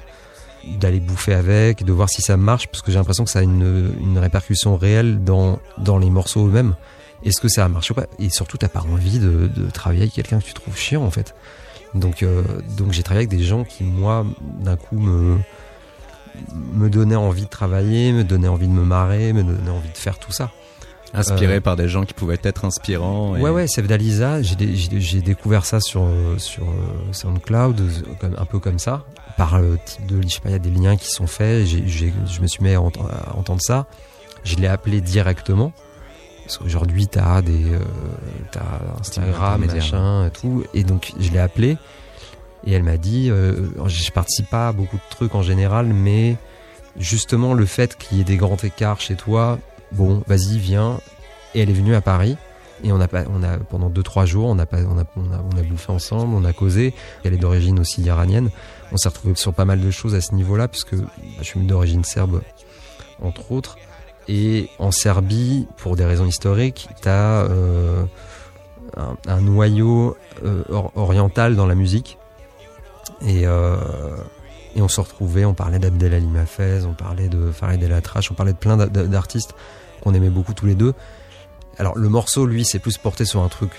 d'aller 0.79 0.99
bouffer 0.99 1.33
avec, 1.33 1.83
de 1.83 1.91
voir 1.91 2.09
si 2.09 2.21
ça 2.21 2.37
marche, 2.37 2.67
parce 2.67 2.81
que 2.81 2.91
j'ai 2.91 2.97
l'impression 2.97 3.23
que 3.23 3.31
ça 3.31 3.39
a 3.39 3.43
une, 3.43 3.93
une 3.99 4.17
répercussion 4.17 4.77
réelle 4.77 5.23
dans, 5.23 5.59
dans 5.77 5.97
les 5.97 6.09
morceaux 6.09 6.47
eux-mêmes. 6.47 6.75
Est-ce 7.23 7.41
que 7.41 7.47
ça 7.47 7.67
marche 7.67 7.91
ou 7.91 7.93
pas? 7.93 8.05
Et 8.19 8.29
surtout, 8.29 8.57
t'as 8.57 8.67
pas 8.67 8.81
envie 8.81 9.19
de, 9.19 9.49
de 9.55 9.69
travailler 9.71 10.01
avec 10.03 10.13
quelqu'un 10.13 10.39
que 10.39 10.45
tu 10.45 10.53
trouves 10.53 10.77
chiant, 10.77 11.03
en 11.03 11.11
fait. 11.11 11.33
Donc, 11.95 12.21
euh, 12.21 12.43
donc 12.77 12.91
j'ai 12.91 13.01
travaillé 13.01 13.27
avec 13.27 13.37
des 13.39 13.43
gens 13.43 13.63
qui, 13.63 13.83
moi, 13.83 14.25
d'un 14.59 14.75
coup, 14.75 14.99
me 14.99 15.37
me 16.73 16.89
donnait 16.89 17.15
envie 17.15 17.45
de 17.45 17.49
travailler, 17.49 18.11
me 18.11 18.23
donnait 18.23 18.47
envie 18.47 18.67
de 18.67 18.73
me 18.73 18.83
marrer, 18.83 19.33
me 19.33 19.43
donnait 19.43 19.71
envie 19.71 19.89
de 19.89 19.97
faire 19.97 20.19
tout 20.19 20.31
ça. 20.31 20.51
Inspiré 21.13 21.55
euh, 21.55 21.61
par 21.61 21.75
des 21.75 21.87
gens 21.87 22.05
qui 22.05 22.13
pouvaient 22.13 22.37
être 22.43 22.65
inspirants. 22.65 23.31
Ouais, 23.31 23.49
ouais, 23.49 23.65
Save 23.67 23.87
Dalisa, 23.87 24.41
j'ai 24.43 25.21
découvert 25.21 25.65
ça 25.65 25.79
sur, 25.79 26.05
sur 26.37 26.63
euh, 26.63 27.13
SoundCloud, 27.13 27.81
un 28.37 28.45
peu 28.45 28.59
comme 28.59 28.77
ça, 28.77 29.05
par 29.37 29.61
le 29.61 29.77
type 29.85 30.05
de, 30.07 30.21
je 30.23 30.27
sais 30.27 30.41
pas, 30.41 30.49
il 30.49 30.53
y 30.53 30.55
a 30.55 30.59
des 30.59 30.71
liens 30.71 30.97
qui 30.97 31.09
sont 31.09 31.27
faits, 31.27 31.65
je 31.67 32.41
me 32.41 32.47
suis 32.47 32.63
mis 32.63 32.73
à, 32.73 32.81
entendre 32.81 33.61
ça. 33.61 33.85
Je 34.43 34.55
l'ai 34.55 34.67
appelé 34.67 34.99
directement. 34.99 35.71
Parce 36.43 36.57
qu'aujourd'hui, 36.57 37.07
t'as 37.07 37.41
des, 37.41 37.73
euh, 37.73 37.79
as 38.55 38.99
Instagram, 39.01 39.65
machin, 39.65 40.27
et 40.27 40.31
tout. 40.31 40.63
Et 40.73 40.83
donc, 40.83 41.11
je 41.19 41.29
l'ai 41.31 41.39
appelé. 41.39 41.77
Et 42.65 42.71
elle 42.71 42.83
m'a 42.83 42.97
dit, 42.97 43.29
euh, 43.29 43.69
je 43.85 44.11
participe 44.11 44.49
pas 44.49 44.69
à 44.69 44.71
beaucoup 44.71 44.95
de 44.95 45.01
trucs 45.09 45.35
en 45.35 45.41
général, 45.41 45.87
mais 45.87 46.37
justement 46.97 47.53
le 47.53 47.65
fait 47.65 47.97
qu'il 47.97 48.17
y 48.17 48.21
ait 48.21 48.23
des 48.23 48.37
grands 48.37 48.57
écarts 48.57 49.01
chez 49.01 49.15
toi, 49.15 49.59
bon, 49.91 50.23
vas-y, 50.25 50.57
viens. 50.57 50.99
Et 51.53 51.61
elle 51.61 51.69
est 51.69 51.73
venue 51.73 51.95
à 51.95 52.01
Paris. 52.01 52.37
Et 52.83 52.91
on 52.91 53.01
a, 53.01 53.07
on 53.29 53.43
a 53.43 53.57
pendant 53.57 53.89
deux 53.89 54.03
trois 54.03 54.25
jours, 54.25 54.47
on 54.47 54.59
a, 54.59 54.65
on 54.71 54.99
a, 54.99 55.05
on 55.15 55.57
a, 55.57 55.63
bouffé 55.63 55.91
ensemble, 55.91 56.35
on 56.35 56.45
a 56.45 56.53
causé. 56.53 56.93
Elle 57.23 57.33
est 57.33 57.37
d'origine 57.37 57.79
aussi 57.79 58.01
iranienne. 58.03 58.49
On 58.91 58.97
s'est 58.97 59.09
retrouvé 59.09 59.35
sur 59.35 59.53
pas 59.53 59.65
mal 59.65 59.81
de 59.81 59.91
choses 59.91 60.15
à 60.15 60.21
ce 60.21 60.33
niveau-là, 60.33 60.67
puisque 60.67 60.95
bah, 60.95 61.07
je 61.39 61.43
suis 61.43 61.59
d'origine 61.59 62.03
serbe, 62.03 62.41
entre 63.21 63.51
autres. 63.51 63.77
Et 64.27 64.69
en 64.79 64.91
Serbie, 64.91 65.67
pour 65.77 65.95
des 65.95 66.05
raisons 66.05 66.25
historiques, 66.25 66.89
t'as 67.01 67.43
euh, 67.43 68.03
un, 69.27 69.41
noyau 69.41 70.17
euh, 70.43 70.63
oriental 70.95 71.55
dans 71.55 71.65
la 71.65 71.75
musique 71.75 72.17
et, 73.21 73.47
euh, 73.47 73.77
et 74.75 74.81
on 74.81 74.87
se 74.87 74.99
retrouvait, 74.99 75.45
on 75.45 75.53
parlait 75.53 75.79
d'Abdelali 75.79 76.27
Mafez, 76.27 76.81
on 76.85 76.93
parlait 76.93 77.29
de 77.29 77.51
Farid 77.51 77.81
El 77.81 77.93
Atrache, 77.93 78.31
on 78.31 78.35
parlait 78.35 78.53
de 78.53 78.57
plein 78.57 78.77
d'artistes 78.77 79.55
qu'on 80.01 80.13
aimait 80.13 80.29
beaucoup 80.29 80.53
tous 80.53 80.65
les 80.65 80.75
deux. 80.75 80.93
Alors 81.79 81.97
le 81.97 82.09
morceau, 82.09 82.45
lui, 82.45 82.65
c'est 82.65 82.79
plus 82.79 82.97
porté 82.97 83.23
sur 83.23 83.41
un 83.41 83.49
truc, 83.49 83.71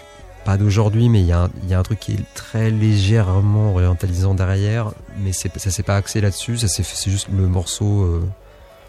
pas 0.48 0.56
d'aujourd'hui, 0.56 1.10
mais 1.10 1.20
il 1.20 1.26
y, 1.26 1.32
a 1.32 1.42
un, 1.42 1.50
y 1.68 1.74
a 1.74 1.78
un 1.78 1.82
truc 1.82 2.00
qui 2.00 2.12
est 2.12 2.34
très 2.34 2.70
légèrement 2.70 3.72
orientalisant 3.72 4.32
derrière, 4.32 4.92
mais 5.18 5.32
ça 5.34 5.50
s'est 5.58 5.82
pas 5.82 5.96
axé 5.96 6.22
là-dessus, 6.22 6.56
ça 6.56 6.68
c'est 6.68 7.10
juste 7.10 7.28
le 7.30 7.46
morceau... 7.46 8.04
Euh, 8.04 8.22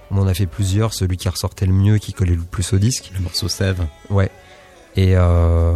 on 0.10 0.20
en 0.20 0.28
a 0.28 0.34
fait 0.34 0.46
plusieurs, 0.46 0.94
celui 0.94 1.18
qui 1.18 1.28
ressortait 1.28 1.66
le 1.66 1.74
mieux, 1.74 1.98
qui 1.98 2.14
collait 2.14 2.36
le 2.36 2.44
plus 2.44 2.72
au 2.72 2.78
disque. 2.78 3.12
Le 3.14 3.20
morceau 3.20 3.50
Sève. 3.50 3.86
Ouais. 4.10 4.32
Et 4.96 5.18
euh, 5.18 5.76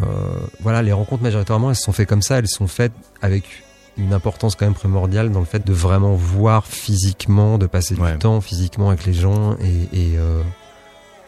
voilà, 0.61 0.81
les 0.83 0.93
rencontres 0.93 1.21
majoritairement, 1.21 1.69
elles 1.69 1.75
se 1.75 1.83
sont 1.83 1.91
faites 1.91 2.07
comme 2.07 2.21
ça, 2.21 2.39
elles 2.39 2.47
sont 2.47 2.67
faites 2.67 2.93
avec 3.21 3.43
une 3.97 4.13
importance 4.13 4.55
quand 4.55 4.65
même 4.65 4.75
primordiale 4.75 5.31
dans 5.31 5.41
le 5.41 5.45
fait 5.45 5.67
de 5.67 5.73
vraiment 5.73 6.13
voir 6.13 6.65
physiquement, 6.65 7.57
de 7.57 7.65
passer 7.65 7.95
du 7.95 8.17
temps 8.19 8.39
physiquement 8.39 8.87
avec 8.87 9.05
les 9.05 9.13
gens 9.13 9.57
et, 9.59 9.89
et, 9.91 10.17
euh, 10.17 10.41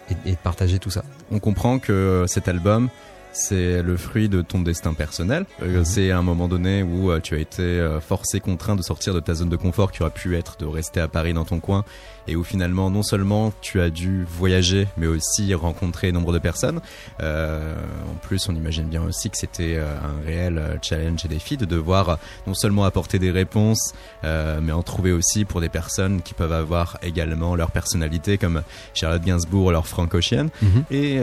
et, 0.10 0.30
et, 0.30 0.32
de 0.32 0.38
partager 0.38 0.80
tout 0.80 0.92
ça. 0.92 1.04
On 1.30 1.40
comprend 1.40 1.78
que 1.78 2.24
cet 2.30 2.48
album, 2.48 2.88
c'est 3.36 3.82
le 3.82 3.98
fruit 3.98 4.30
de 4.30 4.42
ton 4.42 4.62
destin 4.62 4.94
personnel. 4.94 5.46
Euh, 5.62 5.76
Mhm. 5.80 5.86
C'est 5.86 6.12
à 6.12 6.18
un 6.18 6.22
moment 6.22 6.48
donné 6.48 6.84
où 6.84 7.12
euh, 7.12 7.20
tu 7.20 7.36
as 7.36 7.40
été 7.40 7.62
euh, 7.62 8.00
forcé, 8.00 8.40
contraint 8.40 8.76
de 8.76 8.82
sortir 8.82 9.14
de 9.14 9.20
ta 9.20 9.34
zone 9.34 9.50
de 9.50 9.56
confort 9.56 9.92
qui 9.92 10.02
aurait 10.02 10.12
pu 10.12 10.36
être 10.38 10.58
de 10.58 10.66
rester 10.66 11.00
à 11.02 11.08
Paris 11.08 11.34
dans 11.34 11.46
ton 11.46 11.60
coin 11.60 11.84
et 12.28 12.36
où 12.36 12.44
finalement 12.44 12.90
non 12.90 13.04
seulement 13.04 13.54
tu 13.62 13.82
as 13.82 13.90
dû 13.90 14.26
voyager 14.28 14.88
mais 14.98 15.06
aussi 15.06 15.54
rencontrer 15.54 16.12
nombre 16.12 16.34
de 16.34 16.40
personnes. 16.40 16.80
En 17.22 18.16
plus, 18.24 18.50
on 18.50 18.56
imagine 18.56 18.88
bien 18.88 19.04
aussi 19.04 19.30
que 19.30 19.38
c'était 19.38 19.78
un 19.78 20.26
réel 20.26 20.80
challenge 20.82 21.24
et 21.24 21.28
défi 21.28 21.56
de 21.56 21.66
devoir 21.66 22.18
non 22.48 22.56
seulement 22.56 22.84
apporter 22.84 23.20
des 23.20 23.30
réponses 23.30 23.94
mais 24.24 24.72
en 24.72 24.82
trouver 24.82 25.12
aussi 25.12 25.46
pour 25.46 25.62
des 25.62 25.70
personnes 25.70 26.24
qui 26.24 26.34
peuvent 26.34 26.52
avoir 26.52 26.98
également 27.04 27.56
leur 27.56 27.70
personnalité 27.70 28.40
comme 28.40 28.64
Charlotte 28.96 29.22
Gainsbourg, 29.24 29.72
leur 29.72 29.86
Frank 29.86 30.12
Ocean. 30.16 30.48
Et 30.90 31.20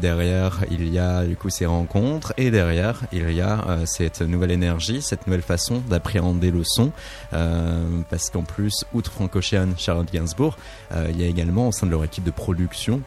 derrière, 0.00 0.64
il 0.70 0.88
y 0.88 0.98
a 0.98 1.26
du 1.26 1.36
coup 1.36 1.50
ces 1.56 1.66
rencontres, 1.66 2.32
et 2.36 2.50
derrière, 2.50 3.02
il 3.12 3.30
y 3.32 3.40
a 3.40 3.64
euh, 3.68 3.82
cette 3.86 4.20
nouvelle 4.20 4.50
énergie, 4.50 5.00
cette 5.02 5.26
nouvelle 5.26 5.42
façon 5.42 5.82
d'appréhender 5.88 6.50
le 6.50 6.62
son, 6.64 6.92
euh, 7.32 7.84
parce 8.10 8.30
qu'en 8.30 8.42
plus, 8.42 8.84
outre 8.92 9.10
Frank 9.10 9.34
Ocean, 9.36 9.68
Charlotte 9.78 10.12
Gainsbourg, 10.12 10.56
euh, 10.92 11.06
il 11.10 11.20
y 11.20 11.24
a 11.24 11.26
également 11.26 11.68
au 11.68 11.72
sein 11.72 11.86
de 11.86 11.90
leur 11.92 12.04
équipe 12.04 12.24
de 12.24 12.30
production 12.30 13.00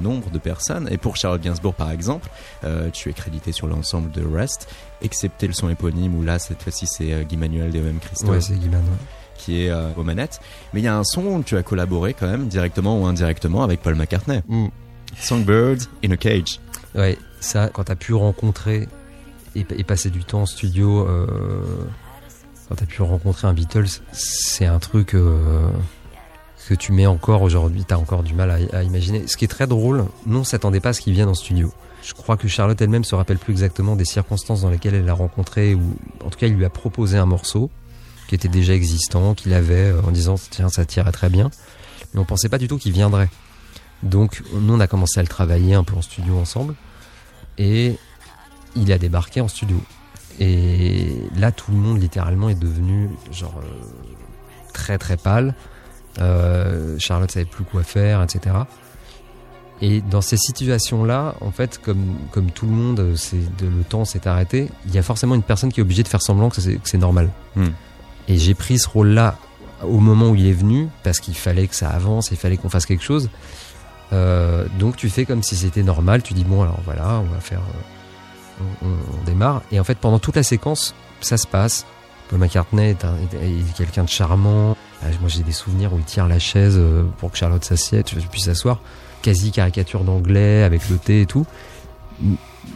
nombre 0.00 0.30
de 0.30 0.38
personnes. 0.38 0.88
Et 0.90 0.96
pour 0.98 1.16
Charlotte 1.16 1.42
Gainsbourg, 1.42 1.74
par 1.74 1.90
exemple, 1.90 2.28
tu 2.92 3.08
es 3.08 3.12
crédité 3.12 3.52
sur 3.52 3.66
l'ensemble 3.66 4.10
de 4.10 4.24
Rest, 4.24 4.68
excepté 5.02 5.46
le 5.46 5.52
son 5.52 5.68
éponyme 5.68 6.14
où 6.16 6.22
là, 6.22 6.38
cette 6.38 6.62
fois-ci, 6.62 6.86
c'est 6.86 7.24
Guy 7.26 7.36
Manuel 7.36 7.70
de 7.70 7.80
même 7.80 7.98
Christophe 7.98 8.30
Ouais, 8.30 8.40
c'est 8.40 8.54
Guiman. 8.58 8.80
ouais. 8.80 8.96
qui 9.36 9.64
est 9.64 9.70
euh, 9.70 9.88
aux 9.96 10.02
manettes. 10.04 10.40
Mais 10.72 10.80
il 10.80 10.84
y 10.84 10.88
a 10.88 10.96
un 10.96 11.04
son 11.04 11.22
où 11.26 11.42
tu 11.42 11.56
as 11.56 11.62
collaboré 11.62 12.14
quand 12.14 12.26
même, 12.28 12.48
directement 12.48 13.00
ou 13.00 13.06
indirectement, 13.06 13.62
avec 13.62 13.80
Paul 13.82 13.94
McCartney. 13.94 14.40
Songbird 15.18 15.82
in 16.04 16.10
a 16.12 16.16
Cage. 16.16 16.60
Ouais, 16.94 17.18
ça, 17.40 17.68
quand 17.68 17.84
t'as 17.84 17.96
pu 17.96 18.14
rencontrer 18.14 18.88
et, 19.56 19.64
passer 19.84 20.10
du 20.10 20.24
temps 20.24 20.42
en 20.42 20.46
studio, 20.46 21.06
euh, 21.08 21.26
quand 22.68 22.76
t'as 22.76 22.86
pu 22.86 23.02
rencontrer 23.02 23.48
un 23.48 23.52
Beatles, 23.52 23.88
c'est 24.12 24.66
un 24.66 24.78
truc 24.78 25.14
euh, 25.14 25.70
que 26.68 26.74
tu 26.74 26.92
mets 26.92 27.06
encore 27.06 27.42
aujourd'hui, 27.42 27.84
t'as 27.84 27.96
encore 27.96 28.22
du 28.22 28.34
mal 28.34 28.68
à, 28.72 28.82
imaginer. 28.84 29.26
Ce 29.26 29.36
qui 29.36 29.44
est 29.44 29.48
très 29.48 29.66
drôle, 29.66 30.04
nous 30.26 30.38
on 30.38 30.44
s'attendait 30.44 30.78
pas 30.78 30.90
à 30.90 30.92
ce 30.92 31.00
qu'il 31.00 31.14
vienne 31.14 31.28
en 31.28 31.34
studio. 31.34 31.72
Je 32.02 32.14
crois 32.14 32.36
que 32.36 32.46
Charlotte 32.46 32.80
elle-même 32.80 33.04
se 33.04 33.14
rappelle 33.14 33.38
plus 33.38 33.52
exactement 33.52 33.96
des 33.96 34.04
circonstances 34.04 34.62
dans 34.62 34.70
lesquelles 34.70 34.94
elle 34.94 35.04
l'a 35.04 35.14
rencontré, 35.14 35.74
ou 35.74 35.96
en 36.24 36.30
tout 36.30 36.38
cas 36.38 36.46
il 36.46 36.54
lui 36.54 36.64
a 36.64 36.70
proposé 36.70 37.18
un 37.18 37.26
morceau 37.26 37.70
qui 38.28 38.36
était 38.36 38.48
déjà 38.48 38.72
existant, 38.72 39.34
qu'il 39.34 39.52
avait 39.52 39.90
euh, 39.90 40.02
en 40.02 40.12
disant 40.12 40.36
tiens 40.50 40.68
ça 40.68 40.84
tirait 40.84 41.10
très 41.10 41.28
bien, 41.28 41.50
mais 42.14 42.20
on 42.20 42.24
pensait 42.24 42.48
pas 42.48 42.58
du 42.58 42.68
tout 42.68 42.78
qu'il 42.78 42.92
viendrait. 42.92 43.28
Donc 44.04 44.42
nous 44.52 44.74
on 44.74 44.80
a 44.80 44.86
commencé 44.86 45.18
à 45.18 45.22
le 45.22 45.28
travailler 45.28 45.74
un 45.74 45.82
peu 45.82 45.96
en 45.96 46.02
studio 46.02 46.38
ensemble 46.38 46.76
et 47.60 47.96
il 48.74 48.90
a 48.90 48.98
débarqué 48.98 49.40
en 49.40 49.48
studio. 49.48 49.80
Et 50.40 51.14
là 51.36 51.52
tout 51.52 51.70
le 51.70 51.76
monde 51.76 52.00
littéralement 52.00 52.48
est 52.48 52.58
devenu 52.58 53.10
genre 53.30 53.60
euh, 53.62 53.68
très 54.72 54.96
très 54.98 55.16
pâle. 55.16 55.54
Euh, 56.18 56.98
Charlotte 56.98 57.30
savait 57.30 57.44
plus 57.44 57.64
quoi 57.64 57.82
faire, 57.82 58.22
etc. 58.22 58.56
Et 59.82 60.00
dans 60.00 60.20
ces 60.20 60.36
situations-là, 60.36 61.36
en 61.40 61.52
fait, 61.52 61.78
comme, 61.78 62.16
comme 62.32 62.50
tout 62.50 62.66
le 62.66 62.72
monde, 62.72 62.96
de, 62.96 63.66
le 63.66 63.84
temps 63.84 64.04
s'est 64.04 64.26
arrêté, 64.26 64.68
il 64.86 64.94
y 64.94 64.98
a 64.98 65.02
forcément 65.02 65.34
une 65.34 65.42
personne 65.42 65.72
qui 65.72 65.80
est 65.80 65.82
obligée 65.82 66.02
de 66.02 66.08
faire 66.08 66.20
semblant 66.20 66.50
que 66.50 66.60
c'est 66.60 66.74
que 66.74 66.88
c'est 66.88 66.98
normal. 66.98 67.30
Hmm. 67.56 67.68
Et 68.28 68.36
j'ai 68.36 68.54
pris 68.54 68.78
ce 68.78 68.88
rôle-là 68.88 69.38
au 69.82 69.98
moment 69.98 70.30
où 70.30 70.34
il 70.34 70.46
est 70.46 70.52
venu, 70.52 70.88
parce 71.02 71.20
qu'il 71.20 71.34
fallait 71.34 71.66
que 71.66 71.74
ça 71.74 71.88
avance, 71.88 72.30
il 72.30 72.36
fallait 72.36 72.58
qu'on 72.58 72.68
fasse 72.68 72.84
quelque 72.84 73.04
chose. 73.04 73.30
Euh, 74.12 74.66
donc 74.78 74.96
tu 74.96 75.08
fais 75.08 75.24
comme 75.24 75.42
si 75.42 75.56
c'était 75.56 75.82
normal, 75.82 76.22
tu 76.22 76.34
dis 76.34 76.44
bon 76.44 76.62
alors 76.62 76.80
voilà, 76.84 77.20
on 77.20 77.32
va 77.32 77.40
faire, 77.40 77.60
euh, 77.60 78.64
on, 78.82 79.24
démarre. 79.24 79.62
Et 79.70 79.78
en 79.80 79.84
fait 79.84 79.98
pendant 79.98 80.18
toute 80.18 80.36
la 80.36 80.42
séquence, 80.42 80.94
ça 81.20 81.36
se 81.36 81.46
passe. 81.46 81.86
Paul 82.28 82.38
McCartney 82.38 82.90
est, 82.90 83.04
un- 83.04 83.14
est- 83.32 83.36
est 83.36 83.74
quelqu'un 83.76 84.04
de 84.04 84.08
charmant. 84.08 84.76
Ah, 85.02 85.06
Moi 85.20 85.28
j'ai 85.28 85.42
des 85.42 85.52
souvenirs 85.52 85.92
où 85.92 85.98
il 85.98 86.04
tire 86.04 86.26
la 86.28 86.38
chaise 86.38 86.74
euh, 86.76 87.04
pour 87.18 87.30
que 87.32 87.38
Charlotte 87.38 87.64
s'assiette, 87.64 88.10
je 88.18 88.26
puisse 88.26 88.44
s'asseoir. 88.44 88.80
Quasi 89.22 89.50
caricature 89.52 90.02
d'anglais 90.04 90.62
avec 90.62 90.88
le 90.88 90.96
thé 90.96 91.22
et 91.22 91.26
tout. 91.26 91.46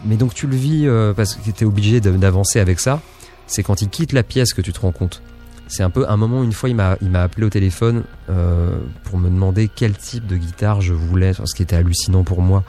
Mais 0.05 0.17
donc 0.17 0.35
tu 0.35 0.47
le 0.47 0.57
vis 0.57 0.87
parce 1.17 1.35
que 1.35 1.43
tu 1.43 1.51
étais 1.51 1.65
obligé 1.65 2.01
d'avancer 2.01 2.61
avec 2.61 2.81
ça. 2.81 3.01
C'est 3.47 3.63
quand 3.63 3.83
il 3.83 3.89
quitte 3.89 4.13
la 4.13 4.23
pièce 4.23 4.53
que 4.55 4.61
tu 4.63 4.73
te 4.73 4.81
rends 4.81 4.93
compte. 4.93 5.23
C'est 5.67 5.83
un 5.83 5.91
peu 5.91 6.09
un 6.09 6.17
moment, 6.17 6.43
une 6.43 6.53
fois, 6.53 6.69
il 6.69 6.77
m'a, 6.77 6.97
il 7.01 7.11
m'a 7.11 7.23
appelé 7.23 7.47
au 7.47 7.51
téléphone 7.51 8.05
euh, 8.31 8.77
pour 9.05 9.19
me 9.19 9.29
demander 9.31 9.69
quel 9.75 9.97
type 9.97 10.27
de 10.27 10.37
guitare 10.37 10.81
je 10.81 10.93
voulais, 10.93 11.33
ce 11.33 11.55
qui 11.55 11.63
était 11.63 11.77
hallucinant 11.77 12.23
pour 12.23 12.43
moi. 12.43 12.63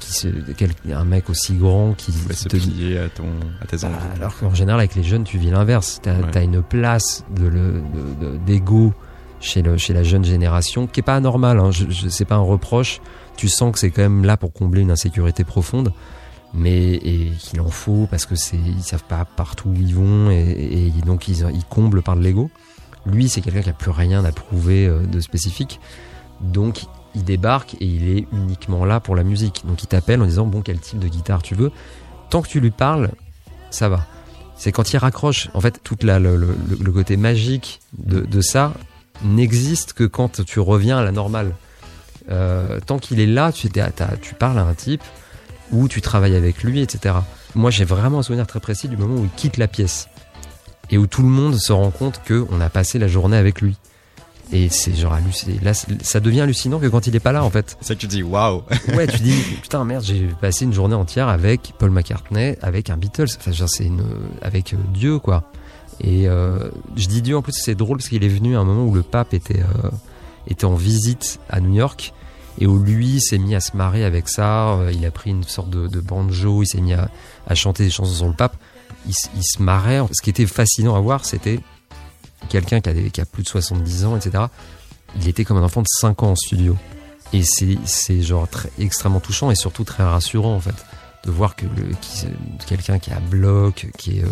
Se- 0.00 0.28
quel- 0.56 0.70
un 0.94 1.04
mec 1.04 1.28
aussi 1.28 1.54
grand 1.54 1.92
qui 1.94 2.10
Tu 2.12 2.18
pouvais 2.18 2.34
se 2.34 2.48
te- 2.48 2.56
plier 2.56 2.98
à, 2.98 3.08
ton, 3.10 3.26
à 3.60 3.66
tes 3.66 3.84
envies. 3.84 3.94
bah, 3.94 4.14
alors 4.16 4.38
qu'en 4.38 4.54
général, 4.54 4.80
avec 4.80 4.94
les 4.94 5.02
jeunes, 5.02 5.24
tu 5.24 5.36
vis 5.36 5.50
l'inverse. 5.50 6.00
T'as 6.02 6.14
Ouais. 6.20 6.36
as 6.38 6.42
une 6.42 6.62
place 6.62 7.24
de 7.34 7.46
le- 7.46 7.82
de- 7.92 8.26
de- 8.32 8.36
d'ego 8.46 8.94
chez, 9.40 9.60
le, 9.60 9.76
chez 9.76 9.92
la 9.92 10.02
jeune 10.02 10.24
génération 10.24 10.86
qui 10.86 11.00
est 11.00 11.02
pas 11.02 11.16
anormale. 11.16 11.58
Hein. 11.60 11.70
Je, 11.70 11.84
je, 11.90 12.08
c'est 12.08 12.24
pas 12.24 12.36
un 12.36 12.38
reproche. 12.38 13.00
Tu 13.36 13.48
sens 13.48 13.72
que 13.72 13.78
c'est 13.78 13.90
quand 13.90 14.00
même 14.02 14.24
là 14.24 14.38
pour 14.38 14.52
combler 14.54 14.80
une 14.80 14.90
insécurité 14.90 15.44
profonde. 15.44 15.92
Mais 16.56 17.00
qu'il 17.40 17.60
en 17.60 17.68
faut 17.68 18.06
parce 18.08 18.26
que 18.26 18.36
c'est 18.36 18.56
ils 18.56 18.82
savent 18.82 19.02
pas 19.04 19.24
partout 19.24 19.70
où 19.70 19.74
ils 19.74 19.94
vont 19.94 20.30
et, 20.30 20.92
donc 21.04 21.26
ils, 21.28 21.44
comblent 21.68 22.02
par 22.02 22.16
de 22.16 22.22
l'ego. 22.22 22.50
Lui, 23.06 23.28
c'est 23.28 23.40
quelqu'un 23.40 23.62
qui 23.62 23.70
a 23.70 23.74
plus 23.74 23.90
rien 23.90 24.24
à 24.24 24.32
prouver 24.32 24.86
euh, 24.86 25.00
de 25.00 25.20
spécifique. 25.20 25.80
Donc 26.40 26.84
il 27.14 27.24
débarque 27.24 27.74
et 27.74 27.86
il 27.86 28.08
est 28.08 28.26
uniquement 28.32 28.84
là 28.84 29.00
pour 29.00 29.16
la 29.16 29.24
musique. 29.24 29.62
Donc 29.66 29.82
il 29.82 29.86
t'appelle 29.88 30.22
en 30.22 30.26
disant 30.26 30.46
bon 30.46 30.62
quel 30.62 30.78
type 30.78 31.00
de 31.00 31.08
guitare 31.08 31.42
tu 31.42 31.54
veux? 31.54 31.72
Tant 32.30 32.40
que 32.40 32.48
tu 32.48 32.60
lui 32.60 32.70
parles, 32.70 33.10
ça 33.70 33.88
va. 33.88 34.06
C'est 34.56 34.70
quand 34.70 34.92
il 34.92 34.96
raccroche, 34.98 35.48
en 35.54 35.60
fait, 35.60 35.80
tout 35.82 35.96
le, 36.02 36.36
le- 36.36 36.92
côté 36.92 37.16
magique 37.16 37.80
de, 37.98 38.40
ça 38.40 38.72
n'existe 39.24 39.92
que 39.92 40.04
quand 40.04 40.44
tu 40.44 40.60
reviens 40.60 40.98
à 40.98 41.02
la 41.02 41.10
normale. 41.10 41.54
Euh, 42.30 42.80
tant 42.80 42.98
qu'il 42.98 43.20
est 43.20 43.26
là, 43.26 43.52
tu, 43.52 43.68
tu 44.22 44.34
parles 44.34 44.58
à 44.58 44.62
un 44.62 44.74
type 44.74 45.02
ou 45.74 45.88
tu 45.88 46.00
travailles 46.00 46.36
avec 46.36 46.62
lui, 46.62 46.80
etc. 46.80 47.16
Moi, 47.54 47.70
j'ai 47.70 47.84
vraiment 47.84 48.20
un 48.20 48.22
souvenir 48.22 48.46
très 48.46 48.60
précis 48.60 48.88
du 48.88 48.96
moment 48.96 49.16
où 49.16 49.24
il 49.24 49.30
quitte 49.30 49.56
la 49.56 49.68
pièce 49.68 50.08
et 50.90 50.98
où 50.98 51.06
tout 51.06 51.22
le 51.22 51.28
monde 51.28 51.56
se 51.56 51.72
rend 51.72 51.90
compte 51.90 52.20
qu'on 52.26 52.60
a 52.60 52.68
passé 52.68 52.98
la 52.98 53.08
journée 53.08 53.36
avec 53.36 53.60
lui. 53.60 53.76
Et 54.52 54.68
c'est 54.68 54.94
genre 54.94 55.14
halluciné. 55.14 55.58
Là, 55.62 55.72
ça 55.74 56.20
devient 56.20 56.42
hallucinant 56.42 56.78
que 56.78 56.86
quand 56.86 57.06
il 57.06 57.16
est 57.16 57.20
pas 57.20 57.32
là, 57.32 57.42
en 57.42 57.50
fait. 57.50 57.76
C'est 57.80 57.88
ça 57.88 57.94
que 57.94 58.00
tu 58.00 58.06
dis, 58.06 58.22
waouh 58.22 58.62
Ouais, 58.94 59.06
tu 59.06 59.20
dis, 59.20 59.34
putain, 59.62 59.84
merde, 59.84 60.04
j'ai 60.04 60.28
passé 60.40 60.64
une 60.64 60.72
journée 60.72 60.94
entière 60.94 61.28
avec 61.28 61.72
Paul 61.78 61.90
McCartney, 61.90 62.56
avec 62.60 62.90
un 62.90 62.96
Beatles. 62.96 63.28
Enfin, 63.38 63.52
genre, 63.52 63.68
c'est 63.68 63.84
une, 63.84 64.04
avec 64.42 64.74
euh, 64.74 64.76
Dieu, 64.92 65.18
quoi. 65.18 65.50
Et 66.00 66.28
euh, 66.28 66.70
je 66.96 67.06
dis 67.08 67.22
Dieu, 67.22 67.36
en 67.36 67.42
plus, 67.42 67.52
c'est 67.52 67.74
drôle 67.74 67.98
parce 67.98 68.08
qu'il 68.08 68.22
est 68.22 68.28
venu 68.28 68.56
à 68.56 68.60
un 68.60 68.64
moment 68.64 68.84
où 68.84 68.94
le 68.94 69.02
pape 69.02 69.32
était, 69.32 69.60
euh, 69.60 69.90
était 70.46 70.66
en 70.66 70.74
visite 70.74 71.40
à 71.48 71.60
New 71.60 71.74
York 71.74 72.12
et 72.58 72.66
où 72.66 72.78
lui 72.78 73.20
s'est 73.20 73.38
mis 73.38 73.54
à 73.54 73.60
se 73.60 73.76
marrer 73.76 74.04
avec 74.04 74.28
ça. 74.28 74.74
Euh, 74.74 74.92
Il 74.92 75.04
a 75.06 75.10
pris 75.10 75.30
une 75.30 75.44
sorte 75.44 75.70
de, 75.70 76.00
banjo, 76.00 76.62
il 76.62 76.66
s'est 76.66 76.80
mis 76.80 76.94
à, 76.94 77.08
chanter 77.54 77.84
des 77.84 77.90
chansons 77.90 78.14
sur 78.14 78.28
le 78.28 78.34
pape. 78.34 78.56
Il, 79.06 79.12
se 79.14 79.62
marrait. 79.62 80.00
Ce 80.12 80.22
qui 80.22 80.30
était 80.30 80.46
fascinant 80.46 80.96
à 80.96 81.00
voir, 81.00 81.24
c'était 81.24 81.60
quelqu'un 82.48 82.80
qui 82.80 83.20
a, 83.20 83.24
plus 83.24 83.42
de 83.42 83.48
70 83.48 84.04
ans, 84.04 84.16
etc. 84.16 84.44
Il 85.16 85.28
était 85.28 85.44
comme 85.44 85.58
un 85.58 85.62
enfant 85.62 85.82
de 85.82 85.88
5 85.88 86.22
ans 86.22 86.30
en 86.30 86.36
studio. 86.36 86.76
Et 87.32 87.42
c'est, 87.42 88.22
genre 88.22 88.46
extrêmement 88.78 89.20
touchant 89.20 89.50
et 89.50 89.56
surtout 89.56 89.84
très 89.84 90.04
rassurant 90.04 90.54
en 90.54 90.60
fait 90.60 90.74
de 91.24 91.30
voir 91.30 91.56
que 91.56 91.66
quelqu'un 92.66 92.98
qui 92.98 93.10
a 93.10 93.18
bloc, 93.18 93.86
euh, 94.08 94.22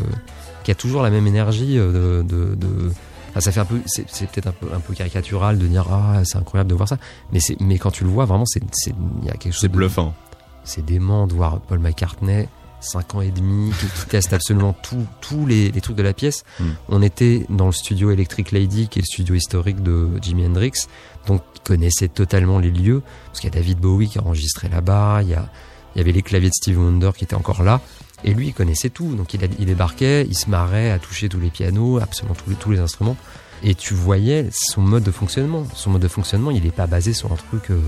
qui 0.62 0.70
a 0.70 0.74
toujours 0.74 1.02
la 1.02 1.10
même 1.10 1.26
énergie 1.26 1.78
euh, 1.78 2.22
de- 2.22 2.54
enfin, 3.32 3.40
ça 3.40 3.50
fait 3.52 3.60
un 3.60 3.64
peu, 3.64 3.80
c'est, 3.86 4.04
peut-être 4.30 4.46
un 4.46 4.52
peu, 4.52 4.68
un 4.72 4.80
peu 4.80 4.94
caricatural 4.94 5.58
de 5.58 5.66
dire 5.66 5.86
ah 5.90 6.22
c'est 6.24 6.38
incroyable 6.38 6.70
de 6.70 6.74
voir 6.74 6.88
ça, 6.88 6.98
mais 7.32 7.40
c'est, 7.40 7.60
mais 7.60 7.78
quand 7.78 7.90
tu 7.90 8.04
le 8.04 8.10
vois 8.10 8.24
vraiment 8.24 8.46
c'est, 8.46 8.62
c'est, 8.72 8.94
il 9.20 9.26
y 9.26 9.30
a 9.30 9.32
quelque 9.32 9.52
chose 9.52 9.60
C'est 9.62 9.68
bluffant. 9.68 10.14
c'est 10.64 10.84
dément 10.84 11.26
de 11.26 11.34
voir 11.34 11.60
Paul 11.60 11.78
McCartney, 11.80 12.48
5 12.80 13.14
ans 13.14 13.20
et 13.20 13.30
demi, 13.30 13.70
qui, 13.80 13.86
qui 13.86 14.06
teste 14.06 14.32
absolument 14.32 14.72
tout- 14.82 15.06
tous 15.20 15.46
les, 15.46 15.70
les 15.70 15.80
trucs 15.80 15.96
de 15.96 16.02
la 16.02 16.12
pièce. 16.12 16.44
Mm. 16.60 16.64
On 16.88 17.02
était 17.02 17.46
dans 17.48 17.66
le 17.66 17.72
studio 17.72 18.10
Electric 18.10 18.50
Lady, 18.52 18.88
qui 18.88 18.98
est 18.98 19.02
le 19.02 19.06
studio 19.06 19.34
historique 19.34 19.82
de 19.82 20.08
Jimi 20.20 20.44
Hendrix, 20.46 20.72
donc 21.26 21.42
il 21.54 21.60
connaissait 21.62 22.08
totalement 22.08 22.58
les 22.58 22.70
lieux, 22.70 23.02
parce 23.26 23.40
qu'il 23.40 23.50
y 23.52 23.56
a 23.56 23.58
David 23.60 23.78
Bowie 23.78 24.08
qui 24.08 24.18
a 24.18 24.22
enregistré 24.24 24.68
là-bas, 24.68 25.20
il 25.22 25.28
y, 25.28 25.34
a, 25.34 25.48
il 25.94 25.98
y 25.98 26.00
avait 26.00 26.12
les 26.12 26.22
claviers 26.22 26.48
de 26.48 26.54
Steve 26.54 26.78
Wonder 26.78 27.10
qui 27.16 27.22
étaient 27.24 27.36
encore 27.36 27.62
là, 27.62 27.80
et 28.24 28.34
lui 28.34 28.48
il 28.48 28.54
connaissait 28.54 28.90
tout, 28.90 29.14
donc 29.14 29.34
il, 29.34 29.44
a- 29.44 29.48
il 29.58 29.66
débarquait, 29.66 30.26
il 30.28 30.34
se 30.36 30.48
marrait 30.50 30.90
à 30.90 30.98
toucher 30.98 31.28
tous 31.28 31.40
les 31.40 31.50
pianos, 31.50 31.98
absolument 32.00 32.34
tous 32.34 32.50
les, 32.50 32.56
tous 32.56 32.70
les 32.70 32.78
instruments. 32.80 33.16
Et 33.64 33.76
tu 33.76 33.94
voyais 33.94 34.48
son 34.52 34.80
mode 34.80 35.04
de 35.04 35.12
fonctionnement. 35.12 35.64
Son 35.76 35.90
mode 35.90 36.02
de 36.02 36.08
fonctionnement, 36.08 36.50
il 36.50 36.64
n'est 36.64 36.70
pas 36.72 36.88
basé 36.88 37.12
sur 37.12 37.30
un 37.32 37.36
truc, 37.36 37.70
euh, 37.70 37.78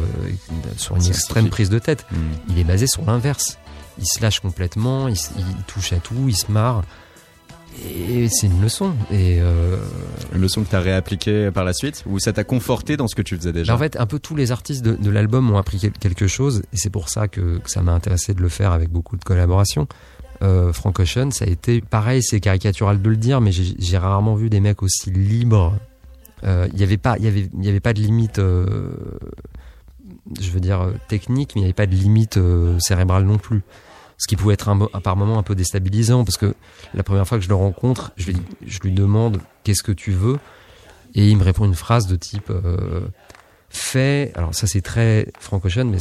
sur 0.76 0.94
une 0.96 1.04
extrême 1.06 1.48
prise 1.48 1.68
de 1.68 1.80
tête 1.80 2.06
Hmm. 2.12 2.16
il 2.48 2.58
est 2.60 2.64
basé 2.64 2.86
sur 2.86 3.04
l'inverse. 3.04 3.58
Il 3.98 4.06
se 4.06 4.20
lâche 4.22 4.38
complètement, 4.40 5.08
il, 5.08 5.16
touche 5.66 5.92
à 5.92 5.96
tout, 5.96 6.14
il 6.28 6.36
se 6.36 6.50
marre. 6.52 6.82
Et 7.92 8.28
c'est 8.28 8.46
une 8.46 8.62
leçon. 8.62 8.94
Et 9.10 9.38
euh, 9.40 9.76
Une 10.32 10.40
leçon 10.40 10.62
que 10.62 10.70
tu 10.70 10.76
as 10.76 10.80
réappliquée 10.80 11.50
par 11.52 11.64
la 11.64 11.72
suite 11.72 12.04
ou 12.06 12.20
ça 12.20 12.32
t'a 12.32 12.44
conforté 12.44 12.96
dans 12.96 13.08
ce 13.08 13.16
que 13.16 13.22
tu 13.22 13.36
faisais 13.36 13.52
déjà 13.52 13.74
en 13.74 13.78
fait, 13.78 13.96
un 13.98 14.06
peu 14.06 14.20
tous 14.20 14.36
les 14.36 14.52
artistes 14.52 14.82
de, 14.84 14.94
de 14.94 15.10
l'album 15.10 15.50
ont 15.50 15.58
appris 15.58 15.78
quel- 15.80 15.90
quelque 15.92 16.28
chose, 16.28 16.62
et 16.72 16.76
c'est 16.76 16.90
pour 16.90 17.08
ça 17.08 17.26
que, 17.26 17.58
que 17.58 17.68
ça 17.70 17.82
m'a 17.82 17.90
intéressé 17.92 18.32
de 18.32 18.40
le 18.40 18.48
faire 18.48 18.70
avec 18.70 18.90
beaucoup 18.90 19.16
de 19.16 19.24
collaborations. 19.24 19.88
Euh, 20.44 20.72
ça 21.30 21.44
a 21.44 21.48
été 21.48 21.80
pareil, 21.80 22.22
c'est 22.22 22.38
caricatural 22.38 23.00
de 23.00 23.08
le 23.08 23.16
dire, 23.16 23.40
mais 23.40 23.50
j'ai 23.52 23.98
rarement 23.98 24.34
vu 24.34 24.50
des 24.50 24.60
mecs 24.60 24.82
aussi 24.82 25.10
libres. 25.10 25.74
Euh, 26.44 26.68
Il 26.72 26.76
n'y 26.76 26.82
avait 26.82 26.98
pas, 26.98 27.12
avait, 27.12 27.80
pas 27.80 27.94
de 27.94 28.00
limite, 28.00 28.38
euh, 28.38 28.90
je 30.38 30.50
veux 30.50 30.60
dire 30.60 30.82
euh, 30.82 30.92
technique, 31.08 31.52
mais 31.54 31.60
il 31.60 31.64
n'y 31.64 31.68
avait 31.68 31.72
pas 31.72 31.86
de 31.86 31.94
limite 31.94 32.38
cérébrale 32.78 33.24
non 33.24 33.38
plus. 33.38 33.62
Ce 34.18 34.28
qui 34.28 34.36
pouvait 34.36 34.54
être 34.54 34.70
par 35.02 35.16
moment 35.16 35.38
un 35.38 35.42
peu 35.42 35.54
déstabilisant, 35.54 36.24
parce 36.24 36.36
que 36.36 36.54
la 36.92 37.02
première 37.02 37.26
fois 37.26 37.38
que 37.38 37.44
je 37.44 37.48
le 37.48 37.54
rencontre, 37.54 38.12
je 38.16 38.30
lui, 38.82 38.92
demande 38.92 39.40
qu'est-ce 39.64 39.82
que 39.82 39.92
tu 39.92 40.12
veux, 40.12 40.38
et 41.14 41.28
il 41.28 41.36
me 41.36 41.42
répond 41.42 41.64
une 41.64 41.74
phrase 41.74 42.06
de 42.06 42.16
type 42.16 42.52
fais. 43.70 44.30
Alors 44.36 44.54
ça 44.54 44.68
c'est 44.68 44.82
très 44.82 45.26
Frank 45.40 45.64
mais 45.64 45.98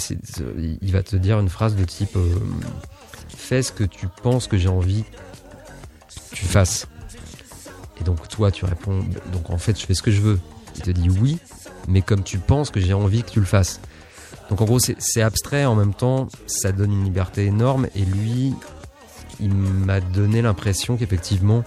il 0.82 0.92
va 0.92 1.02
te 1.02 1.16
dire 1.16 1.40
une 1.40 1.50
phrase 1.50 1.76
de 1.76 1.84
type 1.86 2.16
fais 3.36 3.62
ce 3.64 3.72
que 3.72 3.84
tu 3.84 4.08
penses 4.22 4.48
que 4.48 4.58
j'ai 4.58 4.70
envie 4.70 5.04
que 5.04 6.36
tu 6.36 6.46
fasses. 6.46 6.88
Et 8.00 8.04
donc 8.04 8.28
toi 8.28 8.52
tu 8.52 8.66
réponds 8.66 9.04
donc 9.32 9.50
en 9.50 9.58
fait 9.58 9.80
je 9.80 9.86
fais 9.86 9.94
ce 9.94 10.02
que 10.02 10.12
je 10.12 10.22
veux. 10.22 10.40
Il 10.76 10.82
te 10.82 10.92
dit 10.92 11.10
oui, 11.10 11.38
mais 11.88 12.02
comme 12.02 12.24
tu 12.24 12.38
penses 12.40 12.70
que 12.72 12.80
j'ai 12.80 12.94
envie 12.94 13.24
que 13.24 13.30
tu 13.32 13.40
le 13.40 13.46
fasses. 13.46 13.80
Donc 14.50 14.62
en 14.62 14.66
gros 14.66 14.80
c'est, 14.80 15.22
abstrait 15.22 15.66
en 15.66 15.76
même 15.76 15.94
temps, 15.94 16.28
ça 16.48 16.72
donne 16.72 16.92
une 16.92 17.04
liberté 17.06 17.46
énorme 17.46 17.88
et 17.96 18.04
lui 18.04 18.54
il 19.40 19.54
m'a 19.54 20.00
donné 20.00 20.42
l'impression 20.42 20.98
qu'effectivement 20.98 21.64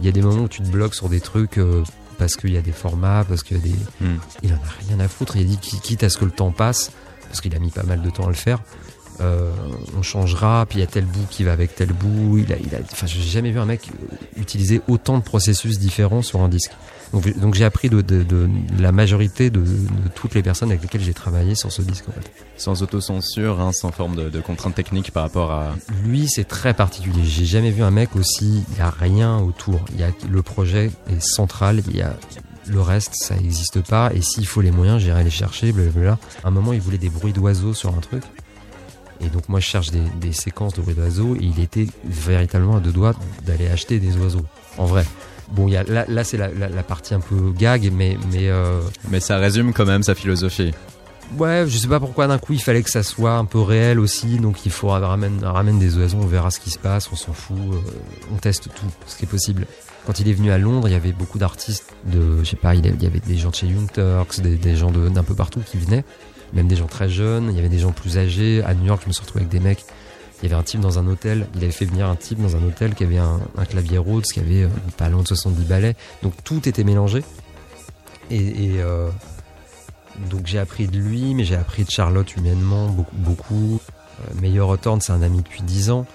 il 0.00 0.06
y 0.06 0.08
a 0.08 0.12
des 0.12 0.22
moments 0.22 0.42
où 0.44 0.48
tu 0.48 0.62
te 0.62 0.68
bloques 0.68 0.94
sur 0.94 1.08
des 1.08 1.20
trucs 1.20 1.58
euh, 1.58 1.82
parce 2.18 2.36
qu'il 2.36 2.52
y 2.52 2.56
a 2.56 2.62
des 2.62 2.72
formats, 2.72 3.24
parce 3.28 3.42
qu'il 3.42 3.56
y 3.56 3.60
a 3.60 3.62
des 3.62 3.74
Hmm. 4.04 4.18
il 4.42 4.52
en 4.52 4.56
a 4.56 4.86
rien 4.88 5.00
à 5.00 5.08
foutre. 5.08 5.36
Il 5.36 5.42
a 5.42 5.44
dit 5.44 5.56
qui- 5.58 5.80
quitte 5.80 6.02
à 6.04 6.08
ce 6.08 6.18
que 6.18 6.24
le 6.24 6.30
temps 6.30 6.50
passe, 6.50 6.90
parce 7.28 7.40
qu'il 7.40 7.54
a 7.54 7.58
mis 7.58 7.70
pas 7.70 7.82
mal 7.84 8.02
de 8.02 8.10
temps 8.10 8.24
à 8.26 8.28
le 8.28 8.34
faire. 8.34 8.60
Euh, 9.20 9.50
on 9.96 10.02
changera, 10.02 10.64
puis 10.68 10.78
il 10.78 10.80
y 10.80 10.84
a 10.84 10.86
tel 10.86 11.04
bout 11.04 11.26
qui 11.30 11.44
va 11.44 11.52
avec 11.52 11.74
tel 11.74 11.92
bout. 11.92 12.38
Il 12.38 12.52
a, 12.52 12.56
il 12.58 12.74
a, 12.74 12.78
enfin, 12.92 13.06
j'ai 13.06 13.20
jamais 13.20 13.50
vu 13.50 13.58
un 13.58 13.64
mec 13.66 13.88
utiliser 14.36 14.80
autant 14.88 15.18
de 15.18 15.22
processus 15.22 15.78
différents 15.78 16.22
sur 16.22 16.40
un 16.40 16.48
disque. 16.48 16.70
Donc, 17.12 17.38
donc 17.38 17.54
j'ai 17.54 17.64
appris 17.64 17.88
de, 17.88 18.02
de- 18.02 18.22
de 18.22 18.48
la 18.78 18.92
majorité 18.92 19.48
de, 19.48 19.64
toutes 20.14 20.34
les 20.34 20.42
personnes 20.42 20.68
avec 20.70 20.82
lesquelles 20.82 21.00
j'ai 21.00 21.14
travaillé 21.14 21.54
sur 21.54 21.72
ce 21.72 21.80
disque. 21.80 22.04
En 22.08 22.12
fait. 22.12 22.30
Sans 22.58 22.82
autocensure, 22.82 23.60
hein, 23.60 23.72
sans 23.72 23.90
forme 23.92 24.30
de, 24.30 24.40
contrainte 24.40 24.74
technique 24.74 25.10
par 25.10 25.22
rapport 25.22 25.50
à. 25.50 25.74
Lui, 26.04 26.28
c'est 26.28 26.46
très 26.46 26.74
particulier. 26.74 27.24
J'ai 27.24 27.46
jamais 27.46 27.70
vu 27.70 27.82
un 27.82 27.90
mec 27.90 28.14
aussi. 28.14 28.62
Il 28.72 28.78
y 28.78 28.80
a 28.82 28.90
rien 28.90 29.38
autour. 29.38 29.80
Il 29.94 30.00
y 30.00 30.04
a 30.04 30.10
le 30.30 30.42
projet 30.42 30.90
est 31.10 31.20
central. 31.22 31.82
Il 31.88 31.96
y 31.96 32.02
a 32.02 32.14
le 32.66 32.82
reste, 32.82 33.14
ça 33.14 33.34
n'existe 33.36 33.80
pas. 33.80 34.10
Et 34.14 34.20
s'il 34.20 34.46
faut 34.46 34.60
les 34.60 34.70
moyens, 34.70 35.00
j'irai 35.00 35.24
les 35.24 35.30
chercher. 35.30 35.72
Blablabla. 35.72 36.18
À 36.44 36.48
un 36.48 36.50
moment, 36.50 36.74
il 36.74 36.80
voulait 36.82 36.98
des 36.98 37.08
bruits 37.08 37.32
d'oiseaux 37.32 37.72
sur 37.72 37.94
un 37.94 38.00
truc. 38.00 38.22
Et 39.20 39.28
donc 39.28 39.48
moi, 39.48 39.60
je 39.60 39.66
cherche 39.66 39.90
des, 39.90 40.02
des 40.20 40.32
séquences 40.32 40.74
de 40.74 40.80
bruits 40.82 40.94
d'oiseaux. 40.94 41.34
Et 41.36 41.44
il 41.44 41.60
était 41.60 41.86
véritablement 42.04 42.76
à 42.76 42.80
deux 42.80 42.92
doigts 42.92 43.14
d'aller 43.46 43.68
acheter 43.68 43.98
des 43.98 44.16
oiseaux. 44.16 44.44
En 44.76 44.84
vrai. 44.86 45.04
Bon, 45.50 45.66
il 45.66 45.72
y 45.72 45.76
a, 45.76 45.82
là, 45.84 46.04
là 46.08 46.24
c'est 46.24 46.36
la, 46.36 46.48
la- 46.48 46.68
la 46.68 46.82
partie 46.82 47.14
un 47.14 47.20
peu 47.20 47.52
gag, 47.56 47.90
mais, 47.92 48.18
mais 48.32 48.48
euh, 48.50 48.80
Mais 49.10 49.18
ça 49.20 49.38
résume 49.38 49.72
quand 49.72 49.86
même 49.86 50.02
sa 50.02 50.14
philosophie. 50.14 50.72
Ouais, 51.38 51.64
je 51.66 51.76
sais 51.76 51.88
pas 51.88 52.00
pourquoi 52.00 52.26
d'un 52.26 52.38
coup 52.38 52.54
il 52.54 52.60
fallait 52.62 52.82
que 52.82 52.88
ça 52.90 53.02
soit 53.02 53.32
un 53.32 53.44
peu 53.44 53.60
réel 53.60 53.98
aussi, 54.00 54.38
donc 54.38 54.64
il 54.64 54.72
faut 54.72 54.88
ramène, 54.88 55.44
ramène 55.44 55.78
des 55.78 55.96
oiseaux, 55.98 56.16
on 56.22 56.26
verra 56.26 56.50
ce 56.50 56.58
qui 56.58 56.70
se 56.70 56.78
passe, 56.78 57.10
on 57.12 57.16
s'en 57.16 57.34
fout, 57.34 57.56
euh, 57.58 57.76
on 58.32 58.36
teste 58.36 58.68
tout, 58.74 58.86
ce 59.06 59.16
qui 59.16 59.24
est 59.24 59.28
possible. 59.28 59.66
Quand 60.06 60.20
il 60.20 60.28
est 60.28 60.32
venu 60.32 60.50
à 60.50 60.56
Londres, 60.56 60.88
il 60.88 60.92
y 60.92 60.96
avait 60.96 61.12
beaucoup 61.12 61.36
d'artistes 61.36 61.92
de, 62.06 62.38
je 62.42 62.48
sais 62.48 62.56
pas, 62.56 62.74
il 62.74 62.84
y 63.02 63.06
avait 63.06 63.20
des 63.20 63.36
gens 63.36 63.50
de 63.50 63.54
chez 63.54 63.66
Young 63.66 63.90
Turks, 63.92 64.40
des, 64.40 64.56
des 64.56 64.74
gens 64.74 64.90
de- 64.90 65.10
d'un 65.10 65.22
peu 65.22 65.34
partout 65.34 65.60
qui 65.60 65.76
venaient, 65.76 66.02
même 66.52 66.68
des 66.68 66.76
gens 66.76 66.86
très 66.86 67.08
jeunes, 67.08 67.48
il 67.50 67.56
y 67.56 67.58
avait 67.58 67.68
des 67.68 67.78
gens 67.78 67.92
plus 67.92 68.18
âgés. 68.18 68.62
À 68.64 68.74
New 68.74 68.86
York, 68.86 69.02
je 69.02 69.08
me 69.08 69.12
suis 69.12 69.22
retrouvé 69.22 69.42
avec 69.42 69.52
des 69.52 69.60
mecs. 69.60 69.84
Il 70.40 70.48
y 70.48 70.52
avait 70.52 70.60
un 70.60 70.62
type 70.62 70.80
dans 70.80 71.00
un 71.00 71.06
hôtel, 71.08 71.46
il 71.56 71.64
avait 71.64 71.72
fait 71.72 71.84
venir 71.84 72.06
un 72.06 72.14
type 72.14 72.40
dans 72.40 72.54
un 72.54 72.62
hôtel 72.62 72.94
qui 72.94 73.02
avait 73.02 73.18
un, 73.18 73.40
clavier 73.68 73.98
Rhodes, 73.98 74.22
qui 74.22 74.38
avait 74.38 74.62
euh, 74.62 74.68
pas 74.96 75.08
de 75.08 75.26
70 75.26 75.64
ballets, 75.64 75.96
donc 76.22 76.32
tout 76.44 76.68
était 76.68 76.84
mélangé. 76.84 77.24
Et, 78.30 78.76
euh, 78.78 79.10
donc 80.30 80.46
j'ai 80.46 80.58
appris 80.58 80.86
de 80.86 80.98
lui, 80.98 81.34
mais 81.34 81.44
j'ai 81.44 81.56
appris 81.56 81.84
de 81.84 81.90
Charlotte 81.90 82.36
humainement 82.36 82.88
beaucoup. 82.88 83.16
beaucoup. 83.16 83.80
Euh, 84.20 84.40
Meilleur 84.40 84.70
Hawthorne, 84.70 85.00
c'est 85.00 85.12
un 85.12 85.22
ami 85.22 85.38
depuis 85.38 85.62
10 85.62 85.90
ans, 85.90 86.06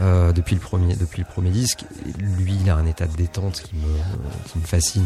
euh, 0.00 0.32
depuis, 0.32 0.54
le 0.54 0.60
premier, 0.60 0.96
depuis 0.96 1.22
le 1.22 1.28
premier 1.28 1.50
disque. 1.50 1.84
Lui, 2.18 2.56
il 2.60 2.70
a 2.70 2.76
un 2.76 2.86
état 2.86 3.06
de 3.06 3.16
détente 3.16 3.62
qui 3.62 3.76
me, 3.76 4.64
fascine. 4.64 5.04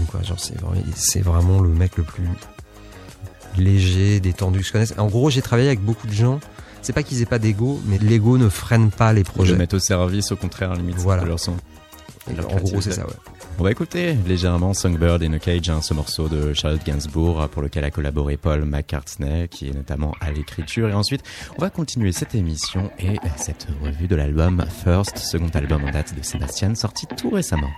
C'est 0.95 1.21
vraiment 1.21 1.61
le 1.61 1.71
mec 1.71 1.97
le 1.97 2.05
plus 2.05 2.29
léger, 3.59 4.21
détendu 4.21 4.61
que 4.61 4.67
je 4.67 4.73
connaisse. 4.73 4.95
En 4.99 5.07
gros, 5.07 5.31
j'ai 5.31 5.43
travaillé 5.43 5.69
avec 5.69 5.81
beaucoup 5.81 6.07
de 6.07 6.13
gens. 6.13 6.41
C'est 6.83 6.93
pas 6.93 7.03
qu'ils 7.03 7.21
aient 7.23 7.27
pas 7.27 7.39
d'ego, 7.39 7.81
mais 7.87 7.99
l'ego 7.99 8.39
ne 8.39 8.49
freine 8.49 8.91
pas 8.91 9.13
les 9.13 9.25
projets. 9.25 9.57
mettre 9.57 9.77
au 9.77 9.81
service, 9.81 10.31
au 10.33 10.37
contraire, 10.37 10.75
limite, 10.75 10.97
Voilà. 10.99 11.23
de 11.25 11.29
leur 11.29 11.41
son. 11.41 11.57
En 12.29 12.57
gros, 12.59 12.81
c'est 12.81 12.93
ça, 12.93 13.07
ouais. 13.07 13.13
On 13.61 13.65
va 13.65 13.73
écouter 13.73 14.15
légèrement 14.27 14.73
Songbird 14.73 15.21
in 15.25 15.33
a 15.33 15.39
Cage, 15.41 15.69
hein, 15.69 15.81
ce 15.83 15.93
morceau 15.95 16.29
de 16.29 16.53
Charlotte 16.53 16.85
Gainsbourg 16.87 17.49
pour 17.49 17.61
lequel 17.63 17.83
a 17.85 17.91
collaboré 17.91 18.37
Paul 18.37 18.65
McCartney, 18.65 19.49
qui 19.49 19.69
est 19.69 19.75
notamment 19.75 20.15
à 20.21 20.31
l'écriture. 20.31 20.89
Et 20.89 20.95
ensuite, 20.95 21.23
on 21.57 21.63
va 21.63 21.69
continuer 21.71 22.13
cette 22.13 22.37
émission 22.37 22.91
et 23.01 23.17
cette 23.37 23.67
revue 23.83 24.07
de 24.07 24.15
l'album 24.15 24.65
First, 24.85 25.19
second 25.19 25.49
album 25.55 25.83
en 25.85 25.91
date 25.91 26.15
de 26.17 26.23
Sébastien, 26.23 26.75
sorti 26.77 27.07
tout 27.17 27.31
récemment. 27.31 27.71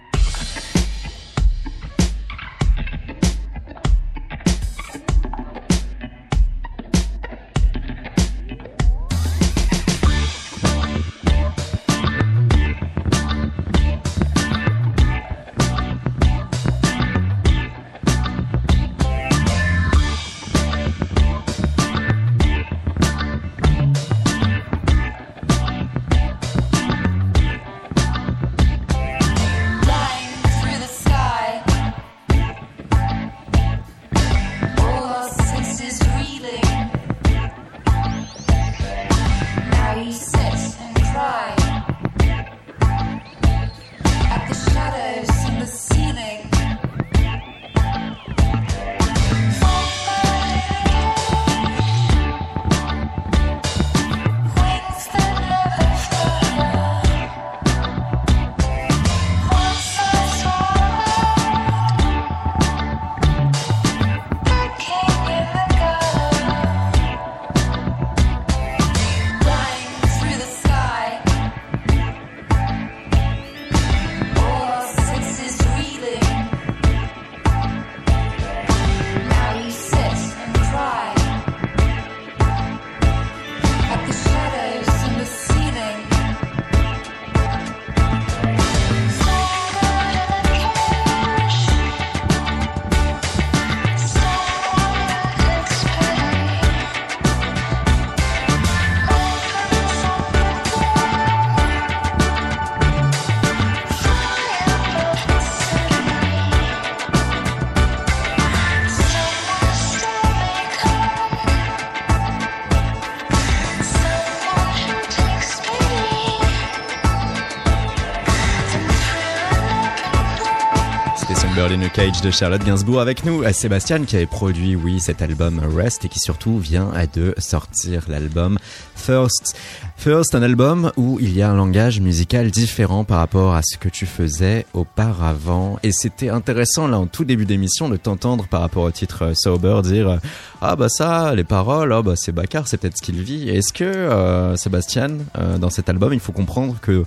Berlin 121.70 121.88
Cage 121.88 122.20
de 122.20 122.32
Charlotte 122.32 122.64
Gainsbourg 122.64 123.00
avec 123.00 123.24
nous, 123.24 123.44
à 123.44 123.52
Sébastien 123.52 124.04
qui 124.04 124.16
avait 124.16 124.26
produit, 124.26 124.74
oui, 124.74 124.98
cet 124.98 125.22
album 125.22 125.60
Rest 125.76 126.04
et 126.04 126.08
qui 126.08 126.18
surtout 126.18 126.58
vient 126.58 126.90
de 127.14 127.32
sortir 127.38 128.02
l'album 128.08 128.58
First. 128.96 129.56
First, 129.96 130.34
un 130.34 130.42
album 130.42 130.90
où 130.96 131.18
il 131.20 131.32
y 131.32 131.42
a 131.42 131.50
un 131.50 131.54
langage 131.54 132.00
musical 132.00 132.50
différent 132.50 133.04
par 133.04 133.18
rapport 133.18 133.54
à 133.54 133.62
ce 133.62 133.78
que 133.78 133.88
tu 133.88 134.04
faisais 134.04 134.66
auparavant. 134.74 135.78
Et 135.84 135.92
c'était 135.92 136.28
intéressant, 136.28 136.88
là, 136.88 136.98
en 136.98 137.06
tout 137.06 137.24
début 137.24 137.46
d'émission, 137.46 137.88
de 137.88 137.96
t'entendre 137.96 138.48
par 138.48 138.62
rapport 138.62 138.82
au 138.82 138.90
titre 138.90 139.30
Sober 139.36 139.80
dire 139.84 140.18
Ah, 140.60 140.74
bah 140.74 140.88
ça, 140.88 141.36
les 141.36 141.44
paroles, 141.44 141.92
oh, 141.92 142.02
bah 142.02 142.14
c'est 142.16 142.32
Bakar, 142.32 142.66
c'est 142.66 142.78
peut-être 142.78 142.96
ce 142.96 143.02
qu'il 143.02 143.22
vit. 143.22 143.48
Est-ce 143.48 143.72
que, 143.72 143.84
euh, 143.84 144.56
Sébastien, 144.56 145.18
euh, 145.38 145.56
dans 145.56 145.70
cet 145.70 145.88
album, 145.88 146.12
il 146.12 146.20
faut 146.20 146.32
comprendre 146.32 146.78
que 146.82 147.04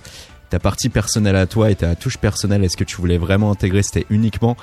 ta 0.54 0.60
partie 0.60 0.88
personnelle 0.88 1.34
à 1.34 1.48
toi 1.48 1.68
et 1.72 1.74
ta 1.74 1.96
touche 1.96 2.16
personnelle, 2.16 2.62
est-ce 2.62 2.76
que 2.76 2.84
tu 2.84 2.94
voulais 2.94 3.18
vraiment 3.18 3.50
intégrer 3.50 3.82
C'était 3.82 4.06
uniquement 4.08 4.56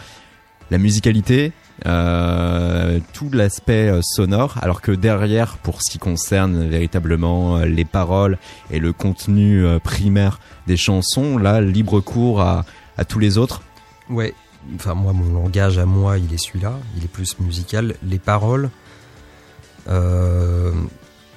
la 0.69 0.77
musicalité, 0.77 1.51
euh, 1.85 3.01
tout 3.11 3.29
l'aspect 3.29 3.89
euh, 3.89 3.99
sonore, 4.01 4.55
alors 4.61 4.79
que 4.79 4.93
derrière, 4.93 5.57
pour 5.57 5.81
ce 5.81 5.91
qui 5.91 5.99
concerne 5.99 6.65
véritablement 6.69 7.57
euh, 7.57 7.65
les 7.65 7.83
paroles 7.83 8.37
et 8.71 8.79
le 8.79 8.93
contenu 8.93 9.65
primaire 9.83 10.39
des 10.65 10.77
chansons, 10.77 11.37
là, 11.37 11.59
libre 11.59 11.99
cours 11.99 12.39
à, 12.39 12.63
tous 13.09 13.19
les 13.19 13.37
autres? 13.37 13.61
Ouais, 14.09 14.33
enfin 14.75 14.93
moi, 14.93 15.11
mon 15.11 15.33
langage 15.33 15.77
à 15.77 15.85
moi, 15.85 16.19
il 16.19 16.33
est 16.33 16.41
celui-là, 16.41 16.79
il 16.95 17.03
est 17.03 17.11
plus 17.11 17.37
musical. 17.41 17.95
Les 18.01 18.19
paroles, 18.19 18.69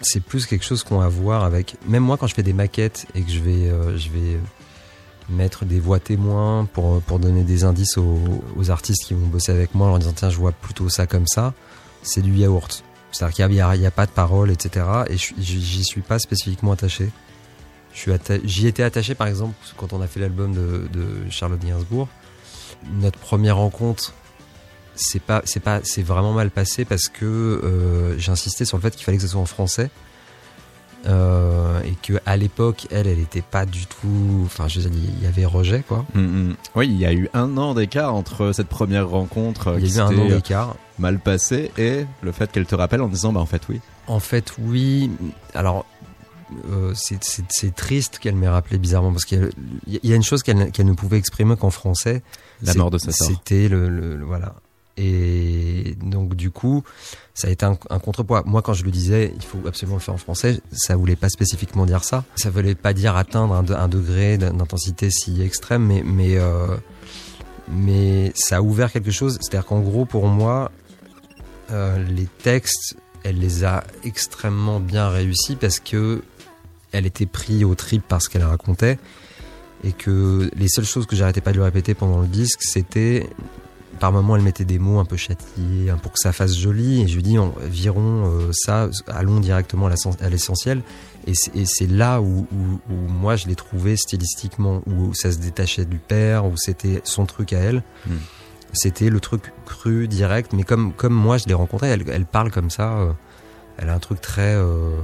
c'est 0.04 0.20
plus 0.20 0.46
quelque 0.46 0.64
chose 0.64 0.82
qu'on 0.82 1.00
a 1.00 1.06
à 1.06 1.08
voir 1.08 1.44
avec. 1.44 1.76
Même 1.86 2.02
moi, 2.02 2.16
quand 2.16 2.26
je 2.26 2.34
fais 2.34 2.42
des 2.42 2.52
maquettes 2.52 3.06
et 3.14 3.22
que 3.22 3.30
je 3.30 3.40
vais, 3.40 3.68
euh, 3.68 3.96
je 3.98 4.08
vais 4.10 4.38
mettre 5.28 5.64
des 5.64 5.80
voix 5.80 5.98
témoins 5.98 6.66
pour, 6.72 7.00
pour 7.02 7.18
donner 7.18 7.42
des 7.42 7.64
indices 7.64 7.98
aux, 7.98 8.70
artistes 8.70 9.04
qui 9.04 9.14
vont 9.14 9.26
bosser 9.26 9.52
avec 9.52 9.74
moi 9.74 9.86
en 9.86 9.90
leur 9.90 9.98
disant 9.98 10.12
tiens, 10.14 10.30
je 10.30 10.36
vois 10.36 10.52
plutôt 10.52 10.88
ça 10.88 11.06
comme 11.06 11.26
ça, 11.26 11.54
c'est 12.02 12.22
du 12.22 12.34
yaourt. 12.34 12.84
C'est-à-dire 13.10 13.34
qu'il 13.34 13.48
n'y 13.48 13.60
a, 13.60 13.68
a, 13.68 13.90
pas 13.90 14.06
de 14.06 14.10
parole, 14.10 14.50
etc. 14.50 14.86
Et 15.08 15.16
j'y 15.16 15.84
suis 15.84 16.00
pas 16.00 16.18
spécifiquement 16.18 16.72
attaché. 16.72 17.10
J'y 18.44 18.66
étais 18.66 18.82
attaché, 18.82 19.14
par 19.14 19.28
exemple, 19.28 19.54
quand 19.76 19.92
on 19.92 20.02
a 20.02 20.08
fait 20.08 20.18
l'album 20.18 20.52
de, 20.52 20.88
de 20.92 21.30
Charlotte 21.30 21.60
Gainsbourg. 21.64 22.08
Notre 23.00 23.18
première 23.20 23.56
rencontre, 23.56 24.12
c'est 24.94 25.22
pas 25.22 25.42
c'est 25.44 25.60
pas 25.60 25.80
c'est 25.82 26.02
vraiment 26.02 26.32
mal 26.32 26.50
passé 26.50 26.84
parce 26.84 27.08
que 27.08 27.24
euh, 27.24 28.18
j'ai 28.18 28.32
insisté 28.32 28.64
sur 28.64 28.76
le 28.76 28.82
fait 28.82 28.94
qu'il 28.94 29.04
fallait 29.04 29.18
que 29.18 29.22
ce 29.22 29.28
soit 29.28 29.40
en 29.40 29.46
français. 29.46 29.90
Euh, 31.06 31.82
et 31.82 31.92
que 32.02 32.14
à 32.24 32.34
l'époque 32.38 32.86
elle 32.90 33.06
elle 33.06 33.18
était 33.18 33.42
pas 33.42 33.66
du 33.66 33.84
tout 33.84 34.40
enfin 34.46 34.68
je 34.68 34.80
veux 34.80 34.88
dire 34.88 35.00
il 35.18 35.22
y 35.22 35.26
avait 35.26 35.44
rejet 35.44 35.84
quoi. 35.86 36.06
Mm 36.14 36.20
-hmm. 36.50 36.54
oui 36.76 36.86
il 36.88 36.96
y 36.98 37.04
a 37.04 37.12
eu 37.12 37.28
un 37.34 37.58
an 37.58 37.74
d'écart 37.74 38.14
entre 38.14 38.52
cette 38.52 38.68
première 38.68 39.06
rencontre 39.10 39.74
il 39.78 39.86
y 39.86 39.92
a 39.92 39.96
eu 39.96 40.00
un 40.00 40.18
an 40.18 40.28
d'écart. 40.28 40.76
mal 40.98 41.18
passé 41.18 41.70
et 41.76 42.06
le 42.22 42.32
fait 42.32 42.50
qu'elle 42.50 42.64
te 42.64 42.74
rappelle 42.74 43.02
en 43.02 43.08
disant 43.08 43.34
bah 43.34 43.40
en 43.40 43.46
fait 43.46 43.62
oui. 43.68 43.80
En 44.06 44.18
fait 44.20 44.54
oui. 44.58 45.10
Alors 45.54 45.84
euh, 46.70 46.92
c'est 46.94 47.74
triste 47.74 48.18
qu'elle 48.18 48.36
m'ait 48.36 48.48
rappelé 48.48 48.78
bizarrement 48.78 49.12
parce 49.12 49.26
qu'il 49.26 49.50
y, 49.86 50.08
y, 50.08 50.12
a 50.12 50.16
une 50.16 50.22
chose 50.22 50.42
qu'elle 50.42 50.70
qu 50.72 50.84
ne 50.84 50.92
pouvait 50.94 51.18
exprimer 51.18 51.56
qu'en 51.56 51.70
français. 51.70 52.22
La 52.62 52.74
mort 52.74 52.90
de 52.90 52.98
sa 52.98 53.12
sœur. 53.12 53.28
c'était 53.28 53.68
le, 53.68 53.88
le, 53.88 54.16
le, 54.16 54.24
voilà 54.24 54.54
et 54.96 55.96
donc 56.02 56.34
du 56.34 56.50
coup, 56.50 56.84
ça 57.34 57.48
a 57.48 57.50
été 57.50 57.66
un, 57.66 57.76
un, 57.90 57.98
contrepoids. 57.98 58.42
Moi, 58.46 58.62
quand 58.62 58.74
je 58.74 58.84
le 58.84 58.90
disais, 58.90 59.32
il 59.34 59.42
faut 59.42 59.58
absolument 59.66 59.96
le 59.96 60.02
faire 60.02 60.14
en 60.14 60.18
français. 60.18 60.60
Ça 60.72 60.96
voulait 60.96 61.16
pas 61.16 61.28
spécifiquement 61.28 61.84
dire 61.84 62.04
ça. 62.04 62.24
Ça 62.36 62.50
voulait 62.50 62.74
pas 62.74 62.92
dire 62.92 63.16
atteindre 63.16 63.54
un, 63.54 63.88
degré 63.88 64.38
d'intensité 64.38 65.10
si 65.10 65.42
extrême, 65.42 65.84
mais 65.84 66.02
mais 66.04 66.36
euh, 66.36 66.76
mais 67.68 68.32
ça 68.36 68.58
a 68.58 68.60
ouvert 68.60 68.92
quelque 68.92 69.10
chose. 69.10 69.38
C'est-à-dire 69.40 69.66
qu'en 69.66 69.80
gros, 69.80 70.04
pour 70.04 70.28
moi, 70.28 70.70
euh, 71.70 72.02
les 72.04 72.28
textes, 72.42 72.96
elle 73.24 73.38
les 73.38 73.64
a 73.64 73.84
extrêmement 74.04 74.78
bien 74.78 75.08
réussis 75.08 75.56
parce 75.56 75.80
que 75.80 76.22
elle 76.92 77.06
était 77.06 77.26
prise 77.26 77.64
au 77.64 77.74
trip 77.74 78.06
par 78.06 78.22
ce 78.22 78.28
qu'elle 78.28 78.44
racontait 78.44 78.98
et 79.82 79.92
que 79.92 80.50
les 80.56 80.68
seules 80.68 80.84
choses 80.84 81.06
que 81.06 81.16
j'arrêtais 81.16 81.40
pas 81.40 81.50
de 81.50 81.56
lui 81.56 81.64
répéter 81.64 81.94
pendant 81.94 82.20
le 82.20 82.28
disque, 82.28 82.62
c'était 82.62 83.28
par 83.98 84.12
moments 84.12 84.36
elle 84.36 84.42
mettait 84.42 84.64
des 84.64 84.78
mots 84.78 84.98
un 84.98 85.04
peu 85.04 85.16
châtiés 85.16 85.92
pour 86.02 86.12
que 86.12 86.18
ça 86.18 86.32
fasse 86.32 86.56
joli. 86.56 87.02
Et 87.02 87.08
je 87.08 87.16
lui 87.16 87.22
dis 87.22 87.38
on, 87.38 87.54
virons 87.62 88.26
euh, 88.26 88.50
ça 88.52 88.88
allons 89.08 89.40
directement 89.40 89.88
à 89.88 90.28
l'essentiel. 90.28 90.82
Et 91.26 91.34
c'est 91.34 91.86
là 91.86 92.20
où, 92.20 92.46
où, 92.52 92.92
où, 92.92 93.08
moi 93.08 93.36
je 93.36 93.46
l'ai 93.46 93.54
trouvé 93.54 93.96
stylistiquement 93.96 94.82
où 94.86 95.14
ça 95.14 95.32
se 95.32 95.38
détachait 95.38 95.86
du 95.86 95.96
père 95.96 96.44
où 96.44 96.56
c'était 96.56 97.00
son 97.04 97.26
truc 97.26 97.52
à 97.52 97.58
elle. 97.58 97.82
Mm. 98.06 98.12
c'était 98.72 99.08
le 99.08 99.20
truc 99.20 99.52
cru 99.64 100.08
direct. 100.08 100.52
Mais 100.52 100.64
comme 100.64 100.92
comme 100.92 101.14
moi 101.14 101.38
je 101.38 101.46
l'ai 101.46 101.54
rencontré 101.54 101.88
elle, 101.88 102.04
elle, 102.10 102.26
parle 102.26 102.50
comme 102.50 102.70
ça 102.70 102.98
euh, 102.98 103.12
elle 103.78 103.88
a 103.88 103.94
un 103.94 103.98
truc 103.98 104.20
très 104.20 104.54
euh, 104.54 104.96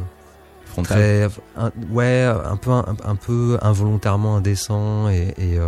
frontal. 0.66 0.98
très, 0.98 1.28
un, 1.56 1.72
ouais 1.90 2.24
un 2.24 2.56
peu 2.56 2.70
un, 2.70 2.96
un, 3.04 3.16
peu 3.16 3.58
involontairement 3.62 4.36
indécent 4.36 5.08
et, 5.08 5.34
et 5.38 5.58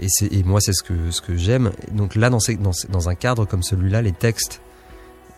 et, 0.00 0.42
moi 0.44 0.60
c'est 0.60 0.72
ce 0.72 0.82
que, 0.82 1.36
j'aime. 1.36 1.72
Donc 1.92 2.14
là, 2.14 2.30
dans, 2.30 3.08
un 3.08 3.14
cadre 3.14 3.44
comme 3.44 3.62
celui-là, 3.62 4.02
les 4.02 4.12
textes 4.12 4.60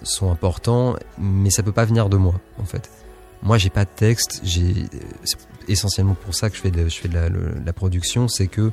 sont 0.03 0.31
importants, 0.31 0.97
mais 1.19 1.51
ça 1.51 1.63
peut 1.63 1.73
pas 1.73 1.85
venir 1.85 2.09
de 2.09 2.17
moi, 2.17 2.35
en 2.59 2.65
fait. 2.65 2.91
Moi, 3.43 3.59
j'ai 3.59 3.71
pas 3.71 3.85
de 3.85 3.91
texte. 3.95 4.41
J'ai 4.45 4.75
essentiellement 5.69 6.15
pour 6.15 6.35
ça 6.35 6.51
que 6.51 6.57
je 6.57 6.61
fais 6.61 6.71
de, 6.71 7.65
la, 7.65 7.73
production, 7.73 8.29
c'est 8.29 8.47
que 8.47 8.73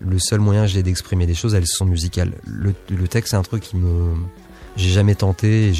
le 0.00 0.18
seul 0.18 0.40
moyen 0.40 0.62
que 0.62 0.68
j'ai 0.68 0.82
d'exprimer 0.82 1.26
des 1.26 1.34
choses, 1.34 1.54
elles 1.54 1.66
sont 1.66 1.86
musicales. 1.86 2.32
Le, 2.46 2.72
texte, 3.08 3.30
c'est 3.30 3.36
un 3.36 3.42
truc 3.42 3.62
qui 3.62 3.76
me, 3.76 4.14
j'ai 4.76 4.90
jamais 4.90 5.14
tenté. 5.14 5.72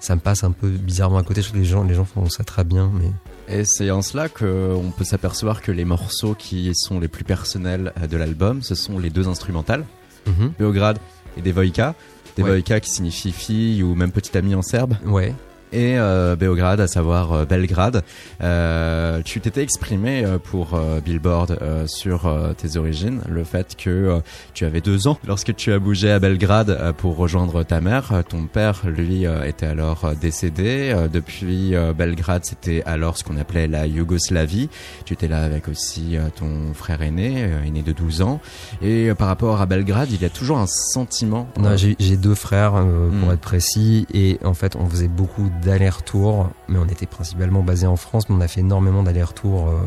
Ça 0.00 0.14
me 0.14 0.20
passe 0.20 0.44
un 0.44 0.52
peu 0.52 0.68
bizarrement 0.68 1.18
à 1.18 1.22
côté. 1.22 1.42
Je 1.42 1.48
trouve 1.48 1.60
que 1.60 1.62
les 1.62 1.68
gens, 1.68 1.84
les 1.84 1.94
gens 1.94 2.04
font 2.04 2.28
ça 2.28 2.44
très 2.44 2.64
bien, 2.64 2.90
mais 2.94 3.10
et 3.50 3.64
c'est 3.64 3.90
en 3.90 4.02
cela 4.02 4.28
qu'on 4.28 4.92
peut 4.96 5.04
s'apercevoir 5.04 5.60
que 5.62 5.72
les 5.72 5.84
morceaux 5.84 6.34
qui 6.34 6.70
sont 6.74 7.00
les 7.00 7.08
plus 7.08 7.24
personnels 7.24 7.92
de 8.08 8.16
l'album, 8.16 8.62
ce 8.62 8.74
sont 8.74 8.98
les 8.98 9.10
deux 9.10 9.28
instrumentales, 9.28 9.84
mm 10.26 10.30
-hmm. 10.30 10.50
Beograd 10.58 10.98
et. 11.36 11.94
Devojka 12.36 12.74
ouais. 12.74 12.80
qui 12.80 12.90
signifie 12.90 13.32
fille 13.32 13.82
ou 13.82 13.94
même 13.94 14.12
petite 14.12 14.36
amie 14.36 14.54
en 14.54 14.62
serbe. 14.62 14.94
Ouais 15.04 15.34
et 15.72 15.98
euh, 15.98 16.36
Beograd, 16.36 16.80
à 16.80 16.86
savoir 16.86 17.32
euh, 17.32 17.44
Belgrade. 17.44 18.02
Euh, 18.42 19.22
tu 19.24 19.40
t'étais 19.40 19.62
exprimé 19.62 20.24
euh, 20.24 20.38
pour 20.38 20.74
euh, 20.74 21.00
Billboard 21.00 21.58
euh, 21.62 21.86
sur 21.86 22.30
tes 22.56 22.76
origines, 22.76 23.20
le 23.28 23.44
fait 23.44 23.76
que 23.76 24.20
tu 24.54 24.64
avais 24.64 24.80
deux 24.80 25.08
ans 25.08 25.18
lorsque 25.26 25.54
tu 25.54 25.72
as 25.72 25.78
bougé 25.78 26.10
à 26.10 26.18
Belgrade 26.18 26.94
pour 26.98 27.16
rejoindre 27.16 27.62
ta 27.62 27.80
mère. 27.80 28.22
Ton 28.28 28.46
père, 28.46 28.82
lui, 28.86 29.24
était 29.44 29.66
alors 29.66 30.12
décédé. 30.20 30.94
depuis 31.12 31.74
Belgrade, 31.96 32.44
c'était 32.44 32.82
alors 32.86 33.16
ce 33.16 33.24
qu'on 33.24 33.36
appelait 33.36 33.66
la 33.66 33.86
Yougoslavie. 33.86 34.68
Tu 35.04 35.14
étais 35.14 35.28
là 35.28 35.42
avec 35.42 35.68
aussi 35.68 36.16
ton 36.36 36.74
frère 36.74 37.02
aîné, 37.02 37.48
aîné 37.66 37.82
de 37.82 37.92
12 37.92 38.22
ans. 38.22 38.40
Et 38.82 39.12
par 39.14 39.28
rapport 39.28 39.60
à 39.60 39.66
Belgrade, 39.66 40.10
il 40.12 40.20
y 40.20 40.24
a 40.24 40.30
toujours 40.30 40.58
un 40.58 40.66
sentiment. 40.66 41.48
Non, 41.58 41.76
j'ai 41.76 42.16
deux 42.16 42.34
frères, 42.34 42.72
pour 42.72 43.28
hmm. 43.28 43.32
être 43.32 43.40
précis, 43.40 44.06
et 44.12 44.38
en 44.44 44.54
fait, 44.54 44.76
on 44.76 44.88
faisait 44.88 45.08
beaucoup 45.08 45.50
d'aller-retour, 45.64 46.50
mais 46.68 46.78
on 46.78 46.86
était 46.86 47.06
principalement 47.06 47.62
basé 47.62 47.86
en 47.86 47.96
France, 47.96 48.28
mais 48.28 48.36
on 48.36 48.40
a 48.40 48.48
fait 48.48 48.60
énormément 48.60 49.02
d'aller-retour 49.02 49.68
euh, 49.68 49.78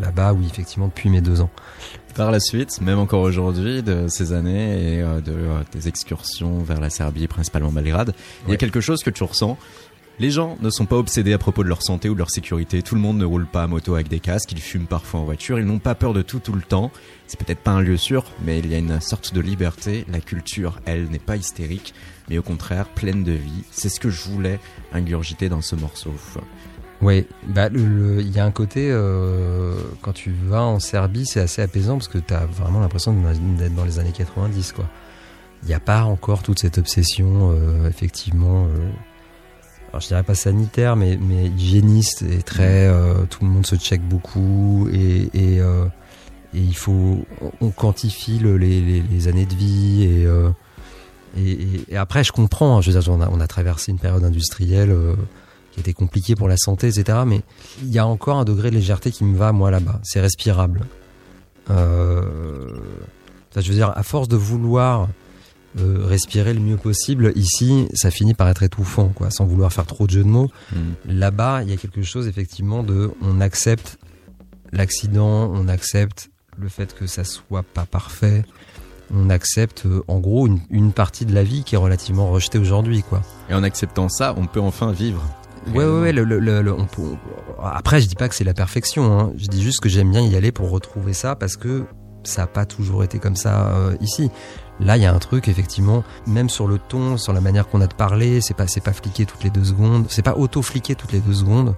là-bas, 0.00 0.32
oui, 0.32 0.46
effectivement, 0.50 0.88
depuis 0.88 1.10
mes 1.10 1.20
deux 1.20 1.40
ans. 1.40 1.50
Par 2.14 2.30
la 2.30 2.40
suite, 2.40 2.80
même 2.80 2.98
encore 2.98 3.22
aujourd'hui, 3.22 3.82
de 3.82 4.06
ces 4.08 4.32
années 4.32 4.96
et 4.96 5.02
euh, 5.02 5.20
de 5.20 5.32
euh, 5.32 5.62
tes 5.70 5.88
excursions 5.88 6.58
vers 6.58 6.80
la 6.80 6.90
Serbie, 6.90 7.26
principalement 7.26 7.72
Belgrade, 7.72 8.08
ouais. 8.08 8.14
il 8.48 8.50
y 8.50 8.54
a 8.54 8.58
quelque 8.58 8.80
chose 8.80 9.02
que 9.02 9.10
tu 9.10 9.24
ressens. 9.24 9.56
Les 10.18 10.30
gens 10.30 10.58
ne 10.60 10.68
sont 10.68 10.84
pas 10.84 10.96
obsédés 10.96 11.32
à 11.32 11.38
propos 11.38 11.64
de 11.64 11.68
leur 11.68 11.82
santé 11.82 12.08
ou 12.08 12.14
de 12.14 12.18
leur 12.18 12.30
sécurité. 12.30 12.82
Tout 12.82 12.94
le 12.94 13.00
monde 13.00 13.16
ne 13.16 13.24
roule 13.24 13.46
pas 13.46 13.62
à 13.62 13.66
moto 13.66 13.94
avec 13.94 14.08
des 14.08 14.20
casques. 14.20 14.52
Ils 14.52 14.60
fument 14.60 14.86
parfois 14.86 15.20
en 15.20 15.24
voiture. 15.24 15.58
Ils 15.58 15.64
n'ont 15.64 15.78
pas 15.78 15.94
peur 15.94 16.12
de 16.12 16.20
tout 16.20 16.38
tout 16.38 16.52
le 16.52 16.60
temps. 16.60 16.90
C'est 17.26 17.40
peut-être 17.40 17.60
pas 17.60 17.70
un 17.70 17.80
lieu 17.80 17.96
sûr, 17.96 18.24
mais 18.44 18.58
il 18.58 18.70
y 18.70 18.74
a 18.74 18.78
une 18.78 19.00
sorte 19.00 19.32
de 19.32 19.40
liberté. 19.40 20.04
La 20.12 20.20
culture, 20.20 20.80
elle, 20.84 21.08
n'est 21.08 21.18
pas 21.18 21.36
hystérique 21.36 21.94
mais 22.32 22.38
au 22.38 22.42
contraire 22.42 22.86
pleine 22.86 23.24
de 23.24 23.32
vie. 23.32 23.64
C'est 23.70 23.90
ce 23.90 24.00
que 24.00 24.08
je 24.08 24.22
voulais 24.22 24.58
ingurgiter 24.92 25.50
dans 25.50 25.60
ce 25.60 25.76
morceau. 25.76 26.14
Oui, 27.02 27.26
bah 27.46 27.68
il 27.74 28.30
y 28.30 28.40
a 28.40 28.44
un 28.44 28.50
côté 28.50 28.88
euh, 28.90 29.74
quand 30.00 30.12
tu 30.12 30.32
vas 30.46 30.62
en 30.62 30.80
Serbie, 30.80 31.26
c'est 31.26 31.40
assez 31.40 31.60
apaisant 31.60 31.98
parce 31.98 32.08
que 32.08 32.18
tu 32.18 32.32
as 32.32 32.46
vraiment 32.46 32.80
l'impression 32.80 33.14
d'être 33.58 33.74
dans 33.74 33.84
les 33.84 33.98
années 33.98 34.12
90 34.12 34.72
quoi. 34.72 34.88
Il 35.62 35.68
n'y 35.68 35.74
a 35.74 35.80
pas 35.80 36.04
encore 36.04 36.42
toute 36.42 36.58
cette 36.58 36.78
obsession 36.78 37.52
euh, 37.52 37.88
effectivement 37.88 38.64
euh, 38.64 38.90
alors 39.90 40.00
je 40.00 40.08
dirais 40.08 40.22
pas 40.22 40.34
sanitaire 40.34 40.96
mais 40.96 41.18
mais 41.20 41.46
hygiéniste 41.48 42.22
et 42.22 42.42
très 42.42 42.86
euh, 42.88 43.26
tout 43.28 43.44
le 43.44 43.50
monde 43.50 43.66
se 43.66 43.76
check 43.76 44.00
beaucoup 44.00 44.88
et 44.92 45.28
et, 45.34 45.56
et 45.58 45.60
il 46.54 46.76
faut 46.76 47.24
on 47.60 47.70
quantifie 47.70 48.38
le, 48.38 48.56
les, 48.56 48.80
les, 48.80 49.02
les 49.02 49.28
années 49.28 49.46
de 49.46 49.54
vie 49.54 50.04
et 50.04 50.26
et, 51.36 51.52
et, 51.52 51.84
et, 51.88 51.96
après, 51.96 52.24
je 52.24 52.32
comprends. 52.32 52.78
Hein, 52.78 52.80
je 52.80 52.90
veux 52.90 53.00
dire, 53.00 53.12
on 53.12 53.20
a, 53.20 53.28
on 53.28 53.40
a 53.40 53.46
traversé 53.46 53.92
une 53.92 53.98
période 53.98 54.24
industrielle 54.24 54.90
euh, 54.90 55.14
qui 55.72 55.80
était 55.80 55.92
compliquée 55.92 56.34
pour 56.34 56.48
la 56.48 56.56
santé, 56.56 56.88
etc. 56.88 57.20
Mais 57.26 57.42
il 57.82 57.90
y 57.90 57.98
a 57.98 58.06
encore 58.06 58.38
un 58.38 58.44
degré 58.44 58.70
de 58.70 58.76
légèreté 58.76 59.10
qui 59.10 59.24
me 59.24 59.36
va, 59.36 59.52
moi, 59.52 59.70
là-bas. 59.70 60.00
C'est 60.02 60.20
respirable. 60.20 60.82
Euh, 61.70 62.68
je 63.56 63.68
veux 63.68 63.74
dire, 63.74 63.92
à 63.94 64.02
force 64.02 64.28
de 64.28 64.36
vouloir 64.36 65.08
euh, 65.78 66.04
respirer 66.04 66.52
le 66.52 66.60
mieux 66.60 66.76
possible, 66.76 67.32
ici, 67.34 67.88
ça 67.94 68.10
finit 68.10 68.34
par 68.34 68.48
être 68.48 68.62
étouffant, 68.62 69.08
quoi, 69.08 69.30
sans 69.30 69.44
vouloir 69.44 69.72
faire 69.72 69.86
trop 69.86 70.06
de 70.06 70.12
jeux 70.12 70.24
de 70.24 70.28
mots. 70.28 70.50
Hmm. 70.72 70.92
Là-bas, 71.06 71.62
il 71.62 71.70
y 71.70 71.72
a 71.72 71.76
quelque 71.76 72.02
chose 72.02 72.28
effectivement 72.28 72.82
de, 72.82 73.10
on 73.22 73.40
accepte 73.40 73.98
l'accident, 74.72 75.50
on 75.52 75.68
accepte 75.68 76.30
le 76.58 76.68
fait 76.68 76.94
que 76.94 77.06
ça 77.06 77.24
soit 77.24 77.62
pas 77.62 77.86
parfait, 77.86 78.44
on 79.12 79.30
accepte 79.30 79.84
euh, 79.86 80.02
en 80.08 80.18
gros 80.20 80.46
une, 80.46 80.60
une 80.70 80.92
partie 80.92 81.26
de 81.26 81.34
la 81.34 81.42
vie 81.44 81.64
qui 81.64 81.74
est 81.74 81.78
relativement 81.78 82.30
rejetée 82.30 82.58
aujourd'hui, 82.58 83.02
quoi. 83.02 83.22
Et 83.50 83.54
en 83.54 83.62
acceptant 83.62 84.08
ça, 84.08 84.34
on 84.38 84.46
peut 84.46 84.60
enfin 84.60 84.92
vivre. 84.92 85.22
Ouais, 85.74 85.84
ouais, 85.84 86.00
ouais. 86.00 86.12
Le, 86.12 86.24
le, 86.24 86.38
le- 86.40 86.62
le- 86.62 86.72
on 86.72 86.86
peut- 86.86 87.02
on- 87.58 87.62
Après, 87.64 88.00
je 88.00 88.08
dis 88.08 88.14
pas 88.16 88.28
que 88.28 88.34
c'est 88.34 88.44
la 88.44 88.54
perfection. 88.54 89.18
Hein. 89.18 89.32
Je 89.36 89.46
dis 89.46 89.62
juste 89.62 89.80
que 89.80 89.88
j'aime 89.88 90.10
bien 90.10 90.22
y 90.22 90.34
aller 90.34 90.50
pour 90.52 90.70
retrouver 90.70 91.12
ça 91.12 91.36
parce 91.36 91.56
que 91.56 91.84
ça 92.24 92.44
a 92.44 92.46
pas 92.46 92.64
toujours 92.66 93.04
été 93.04 93.18
comme 93.18 93.36
ça 93.36 93.68
euh, 93.68 93.96
ici. 94.00 94.30
Là, 94.80 94.96
il 94.96 95.02
y 95.02 95.06
a 95.06 95.14
un 95.14 95.18
truc 95.18 95.46
effectivement, 95.48 96.02
même 96.26 96.48
sur 96.48 96.66
le 96.66 96.78
ton, 96.78 97.16
sur 97.16 97.32
la 97.32 97.40
manière 97.40 97.68
qu'on 97.68 97.80
a 97.80 97.86
de 97.86 97.94
parler, 97.94 98.40
c'est 98.40 98.54
pas, 98.54 98.66
c'est 98.66 98.80
pas 98.80 98.92
fliqué 98.92 99.24
toutes 99.26 99.44
les 99.44 99.50
deux 99.50 99.64
secondes, 99.64 100.06
c'est 100.08 100.22
pas 100.22 100.34
auto 100.34 100.62
fliqué 100.62 100.94
toutes 100.94 101.12
les 101.12 101.20
deux 101.20 101.34
secondes. 101.34 101.74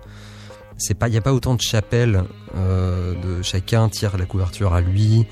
C'est 0.78 0.94
pas, 0.94 1.08
il 1.08 1.14
y 1.14 1.18
a 1.18 1.20
pas 1.20 1.32
autant 1.34 1.54
de 1.54 1.60
chapelles. 1.60 2.24
euh, 2.56 3.14
de 3.22 3.42
chacun 3.42 3.88
tire 3.88 4.16
la 4.16 4.24
couverture 4.26 4.72
à 4.74 4.80
lui. 4.80 5.26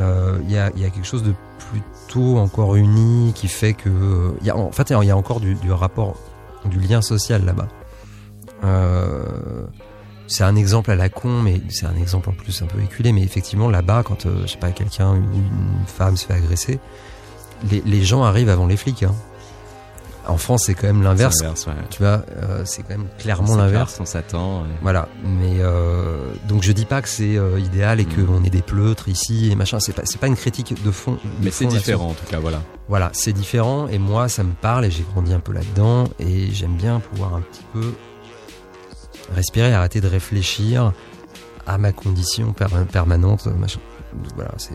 Euh, 0.00 0.38
Il 0.44 0.50
y, 0.50 0.58
a, 0.58 0.70
quelque 0.70 1.04
chose 1.04 1.22
de 1.22 1.34
plutôt 1.70 2.38
encore 2.38 2.74
uni 2.76 3.32
qui 3.34 3.48
fait 3.48 3.74
que, 3.74 4.34
en 4.50 4.72
fait, 4.72 4.90
il 4.90 5.06
y 5.06 5.10
a 5.10 5.16
encore 5.16 5.40
du, 5.40 5.56
rapport 5.70 6.16
du 6.64 6.80
lien 6.80 7.02
social 7.02 7.44
là-bas. 7.44 7.68
Euh, 8.64 9.66
c'est 10.26 10.44
un 10.44 10.56
exemple 10.56 10.90
à 10.90 10.96
la 10.96 11.08
con, 11.08 11.42
mais 11.42 11.60
c'est 11.70 11.86
un 11.86 11.96
exemple 11.96 12.30
en 12.30 12.32
plus 12.32 12.62
un 12.62 12.66
peu 12.66 12.80
éculé. 12.80 13.12
Mais 13.12 13.22
effectivement, 13.22 13.68
là-bas, 13.68 14.02
quand 14.04 14.26
euh, 14.26 14.46
sais 14.46 14.58
pas 14.58 14.70
quelqu'un, 14.70 15.14
une, 15.14 15.22
une 15.34 15.86
femme 15.86 16.16
se 16.16 16.26
fait 16.26 16.34
agresser, 16.34 16.78
les, 17.70 17.82
les 17.84 18.02
gens 18.02 18.22
arrivent 18.22 18.48
avant 18.48 18.66
les 18.66 18.76
flics. 18.76 19.02
hein. 19.02 19.14
En 20.28 20.36
France, 20.36 20.64
c'est 20.66 20.74
quand 20.74 20.86
même 20.86 21.02
l'inverse. 21.02 21.40
Ouais. 21.40 21.72
Tu 21.90 21.98
vois, 22.02 22.22
euh, 22.42 22.62
c'est 22.64 22.82
quand 22.82 22.90
même 22.96 23.06
clairement 23.18 23.56
l'inverse. 23.56 23.98
On 24.00 24.04
s'attend. 24.04 24.62
ouais. 24.62 24.68
Voilà, 24.82 25.08
mais 25.24 25.56
euh, 25.60 26.32
donc 26.46 26.62
je 26.62 26.72
dis 26.72 26.84
pas 26.84 27.00
que 27.02 27.08
c'est 27.08 27.36
euh, 27.36 27.58
idéal 27.58 28.00
et 28.00 28.04
que 28.04 28.20
Mm. 28.20 28.30
on 28.34 28.44
est 28.44 28.50
des 28.50 28.62
pleutres 28.62 29.08
ici 29.08 29.50
et 29.50 29.54
machin. 29.56 29.78
C'est 29.80 30.18
pas 30.18 30.26
une 30.26 30.36
critique 30.36 30.82
de 30.84 30.90
fond. 30.90 31.12
de 31.12 31.18
Mais 31.42 31.50
c'est 31.50 31.66
différent 31.66 32.10
en 32.10 32.14
tout 32.14 32.26
cas, 32.30 32.38
voilà. 32.38 32.60
Voilà, 32.88 33.10
c'est 33.12 33.32
différent 33.32 33.88
et 33.88 33.98
moi 33.98 34.28
ça 34.28 34.42
me 34.44 34.52
parle 34.52 34.84
et 34.84 34.90
j'ai 34.90 35.04
grandi 35.12 35.32
un 35.32 35.40
peu 35.40 35.52
là-dedans 35.52 36.04
et 36.18 36.50
j'aime 36.52 36.76
bien 36.76 37.00
pouvoir 37.00 37.34
un 37.34 37.40
petit 37.40 37.64
peu 37.72 37.94
respirer, 39.34 39.72
arrêter 39.72 40.00
de 40.00 40.08
réfléchir 40.08 40.92
à 41.66 41.78
ma 41.78 41.92
condition 41.92 42.52
per- 42.52 42.66
permanente, 42.92 43.46
machin. 43.46 43.80
Voilà, 44.34 44.50
c'est 44.58 44.74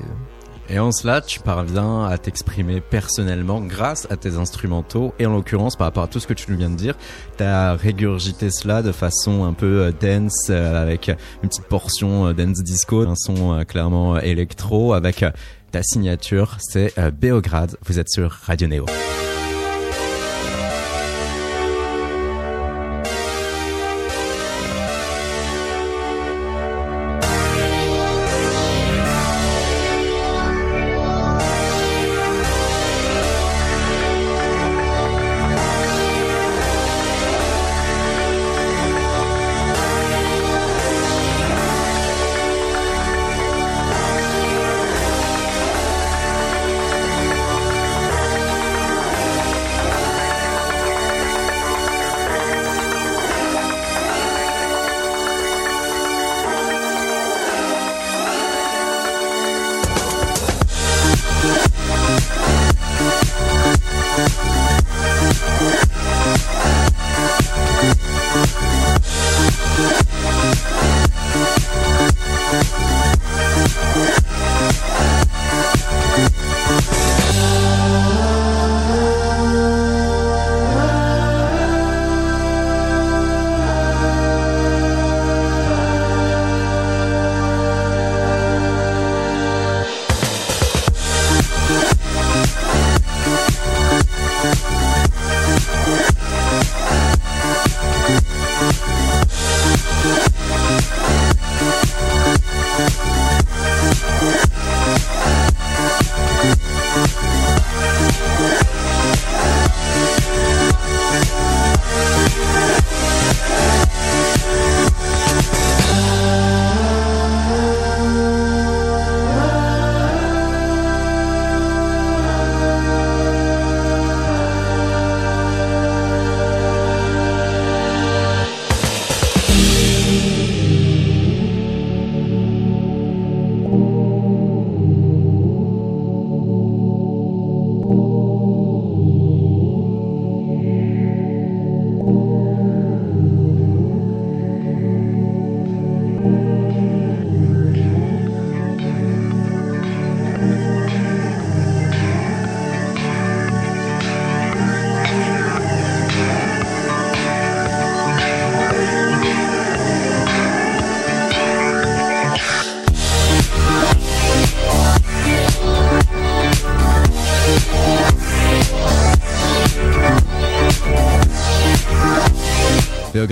Et 0.70 0.80
en 0.80 0.92
cela, 0.92 1.22
tu 1.22 1.40
parviens 1.40 2.06
à 2.06 2.18
t'exprimer 2.18 2.82
personnellement 2.82 3.62
grâce 3.62 4.08
à 4.10 4.18
tes 4.18 4.36
instrumentaux. 4.36 5.14
Et 5.20 5.26
en 5.26 5.34
l'occurrence, 5.34 5.76
par 5.76 5.86
rapport 5.86 6.04
à 6.04 6.08
tout 6.08 6.20
ce 6.20 6.28
que 6.28 6.34
tu 6.34 6.52
nous 6.52 6.58
viens 6.58 6.72
de 6.72 6.76
dire, 6.76 6.98
tu 7.38 7.44
as 7.44 7.76
régurgité 7.76 8.50
cela 8.50 8.82
de 8.82 8.92
façon 8.92 9.44
un 9.44 9.54
peu 9.54 9.84
euh, 9.84 9.92
dance, 9.92 10.48
euh, 10.50 10.82
avec 10.82 11.10
une 11.44 11.50
petite 11.50 11.66
portion 11.66 12.28
euh, 12.28 12.34
dance 12.34 12.64
disco, 12.64 13.02
un 13.08 13.16
son 13.16 13.64
clairement 13.68 14.18
électro, 14.20 14.94
avec 14.94 15.24
ta 15.72 15.84
signature, 15.84 16.58
c'est 16.60 16.94
Beograd. 17.12 17.78
Vous 17.86 18.00
êtes 18.00 18.10
sur 18.10 18.32
Radio 18.32 18.68
Néo. 18.68 18.86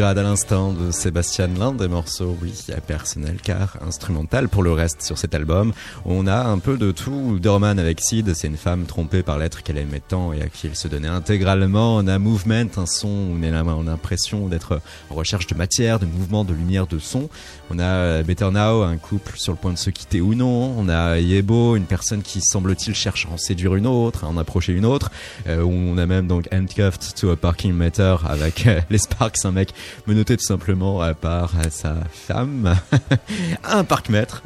À 0.03 0.13
l'instant 0.15 0.73
de 0.73 0.91
Sébastien 0.91 1.47
l'un 1.47 1.71
des 1.71 1.87
morceaux, 1.87 2.37
oui, 2.41 2.53
personnel 2.85 3.37
car 3.41 3.77
instrumental 3.81 4.49
pour 4.49 4.61
le 4.61 4.73
reste 4.73 5.01
sur 5.01 5.17
cet 5.17 5.33
album. 5.33 5.71
On 6.03 6.27
a 6.27 6.43
un 6.43 6.59
peu 6.59 6.77
de 6.77 6.91
tout. 6.91 7.39
Dorman 7.39 7.79
avec 7.79 8.01
Sid, 8.01 8.33
c'est 8.33 8.47
une 8.47 8.57
femme 8.57 8.85
trompée 8.85 9.23
par 9.23 9.37
l'être 9.37 9.63
qu'elle 9.63 9.77
aimait 9.77 10.01
tant 10.05 10.33
et 10.33 10.41
à 10.41 10.47
qui 10.47 10.67
elle 10.67 10.75
se 10.75 10.89
donnait 10.89 11.07
intégralement. 11.07 11.95
On 11.95 12.07
a 12.07 12.19
Movement, 12.19 12.67
un 12.75 12.85
son 12.85 13.07
où 13.07 13.37
on 13.41 13.43
a 13.43 13.83
l'impression 13.83 14.49
d'être 14.49 14.81
en 15.09 15.15
recherche 15.15 15.47
de 15.47 15.55
matière, 15.55 15.99
de 15.99 16.05
mouvement, 16.05 16.43
de 16.43 16.53
lumière, 16.53 16.85
de 16.85 16.99
son. 16.99 17.29
On 17.69 17.79
a 17.79 18.23
Better 18.23 18.51
Now, 18.51 18.83
un 18.83 18.97
couple 18.97 19.37
sur 19.37 19.53
le 19.53 19.57
point 19.57 19.71
de 19.71 19.77
se 19.77 19.89
quitter 19.89 20.19
ou 20.19 20.35
non. 20.35 20.75
On 20.77 20.89
a 20.89 21.17
Yebo, 21.19 21.77
une 21.77 21.85
personne 21.85 22.23
qui 22.23 22.41
semble-t-il 22.41 22.93
cherche 22.93 23.25
à 23.25 23.33
en 23.33 23.37
séduire 23.37 23.75
une 23.75 23.87
autre, 23.87 24.25
à 24.25 24.27
en 24.27 24.37
approcher 24.37 24.73
une 24.73 24.85
autre. 24.85 25.11
Euh, 25.47 25.63
on 25.63 25.97
a 25.97 26.05
même 26.05 26.27
donc 26.27 26.49
Handcuffed 26.51 27.15
to 27.15 27.29
a 27.29 27.37
Parking 27.37 27.73
Meter 27.73 28.17
avec 28.25 28.67
euh, 28.67 28.81
les 28.89 28.97
Sparks, 28.97 29.45
un 29.45 29.51
mec 29.51 29.73
menotté 30.07 30.37
tout 30.37 30.43
simplement 30.45 31.01
euh, 31.03 31.13
par 31.13 31.53
euh, 31.57 31.69
sa 31.69 31.95
femme, 32.11 32.75
un 33.63 33.83
parc-mètre. 33.83 34.43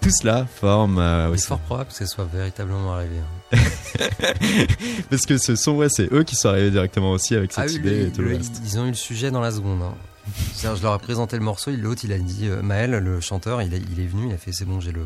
Tout 0.00 0.10
cela 0.10 0.46
forme 0.60 0.98
euh, 0.98 1.28
aussi. 1.28 1.46
fort 1.46 1.60
probable 1.60 1.90
que 1.90 1.94
ce 1.96 2.06
soit 2.06 2.24
véritablement 2.32 2.94
arrivé. 2.94 3.16
hein. 3.52 3.56
Parce 5.10 5.26
que 5.26 5.38
ce 5.38 5.54
sont, 5.54 5.72
ouais, 5.76 5.88
c'est 5.88 6.12
eux 6.12 6.24
qui 6.24 6.34
sont 6.34 6.48
arrivés 6.48 6.72
directement 6.72 7.12
aussi 7.12 7.36
avec 7.36 7.52
cette 7.52 7.64
Ah 7.70 7.72
idée 7.72 8.06
et 8.06 8.10
tout 8.10 8.20
le 8.22 8.30
le- 8.30 8.36
reste. 8.38 8.60
ils 8.64 8.78
ont 8.80 8.84
eu 8.86 8.88
le 8.90 8.94
sujet 8.94 9.30
dans 9.30 9.40
la 9.40 9.52
seconde. 9.52 9.80
hein. 9.82 9.94
Je 10.60 10.82
leur 10.82 10.94
ai 10.94 10.98
présenté 10.98 11.36
le 11.36 11.42
morceau, 11.44 11.70
l'autre 11.70 12.02
il 12.04 12.12
a 12.12 12.18
dit, 12.18 12.48
euh, 12.48 12.62
Maël, 12.62 12.90
le 12.90 13.20
chanteur, 13.20 13.62
il, 13.62 13.72
a- 13.74 13.76
il 13.76 14.00
est 14.00 14.06
venu, 14.06 14.28
il 14.28 14.34
a 14.34 14.38
fait 14.38 14.52
c'est 14.52 14.64
bon, 14.64 14.80
j'ai 14.80 14.90
le, 14.92 15.04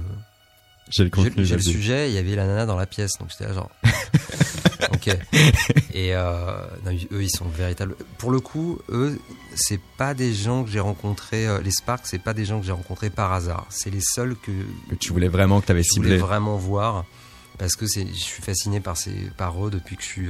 J'ai 0.88 1.04
le 1.04 1.10
contenu. 1.10 1.44
j'ai 1.44 1.56
le 1.56 1.62
sujet, 1.62 2.08
il 2.10 2.14
y 2.14 2.18
avait 2.18 2.34
la 2.34 2.46
nana 2.46 2.64
dans 2.64 2.76
la 2.76 2.86
pièce, 2.86 3.12
donc 3.20 3.28
j'étais 3.30 3.46
là 3.48 3.52
genre. 3.54 3.70
ok. 4.92 5.08
Et 5.94 6.14
euh, 6.14 6.66
non, 6.84 6.92
eux, 7.12 7.22
ils 7.22 7.30
sont 7.30 7.46
véritables. 7.48 7.94
Pour 8.18 8.30
le 8.30 8.40
coup, 8.40 8.78
eux, 8.90 9.18
c'est 9.54 9.80
pas 9.96 10.14
des 10.14 10.34
gens 10.34 10.64
que 10.64 10.70
j'ai 10.70 10.80
rencontrés. 10.80 11.46
euh, 11.46 11.60
les 11.62 11.70
Sparks, 11.70 12.06
c'est 12.06 12.18
pas 12.18 12.34
des 12.34 12.44
gens 12.44 12.60
que 12.60 12.66
j'ai 12.66 12.72
rencontrés 12.72 13.10
par 13.10 13.32
hasard. 13.32 13.66
C'est 13.70 13.90
les 13.90 14.00
seuls 14.00 14.36
que 14.36 14.52
Que 14.90 14.94
tu 14.96 15.12
voulais 15.12 15.28
vraiment 15.28 15.60
que 15.60 15.66
tu 15.66 15.72
avais 15.72 15.82
je 15.82 15.94
voulais 15.96 16.10
ciblé. 16.10 16.18
vraiment 16.18 16.56
voir 16.56 17.04
parce 17.58 17.74
que 17.74 17.86
c'est, 17.86 18.06
je 18.06 18.12
suis 18.12 18.42
fasciné 18.42 18.80
par 18.80 18.98
ces, 18.98 19.12
par 19.38 19.64
eux 19.66 19.70
depuis 19.70 19.96
que 19.96 20.02
je 20.02 20.08
suis 20.08 20.28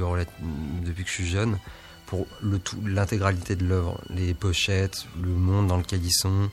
depuis 0.85 1.03
que 1.03 1.09
je 1.09 1.13
suis 1.13 1.27
jeune 1.27 1.57
pour 2.05 2.25
le 2.41 2.57
tout, 2.57 2.77
l'intégralité 2.85 3.57
de 3.57 3.65
l'œuvre, 3.65 3.99
les 4.09 4.33
pochettes, 4.33 5.05
le 5.21 5.27
monde 5.27 5.67
dans 5.67 5.75
lequel 5.75 5.99
ils 6.05 6.13
sont, 6.13 6.49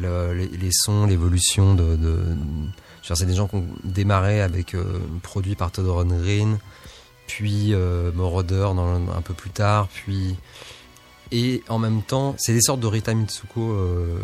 le- 0.00 0.32
les, 0.34 0.48
les 0.48 0.72
sons, 0.72 1.06
l'évolution 1.06 1.74
de, 1.76 1.96
c'est 3.04 3.24
des 3.26 3.34
gens 3.36 3.46
qui 3.46 3.54
ont 3.56 3.66
démarré 3.84 4.40
avec 4.40 4.74
euh, 4.74 4.98
produit 5.22 5.54
par 5.54 5.70
Todd 5.70 5.86
Rundgren, 5.86 6.58
puis 7.30 7.72
euh, 7.72 8.10
Moroder 8.12 8.70
dans 8.74 8.96
un 9.16 9.22
peu 9.22 9.34
plus 9.34 9.50
tard, 9.50 9.86
puis 9.88 10.36
et 11.32 11.62
en 11.68 11.78
même 11.78 12.02
temps, 12.02 12.34
c'est 12.38 12.52
des 12.52 12.60
sortes 12.60 12.80
de 12.80 12.88
Rita 12.88 13.14
Mitsuko. 13.14 13.60
euh, 13.72 14.18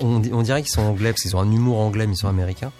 on, 0.00 0.22
on 0.30 0.42
dirait 0.42 0.60
qu'ils 0.62 0.70
sont 0.72 0.82
anglais 0.82 1.12
parce 1.12 1.22
qu'ils 1.22 1.34
ont 1.36 1.40
un 1.40 1.50
humour 1.50 1.78
anglais, 1.80 2.06
mais 2.06 2.12
ils 2.12 2.18
sont 2.18 2.28
américains. 2.28 2.70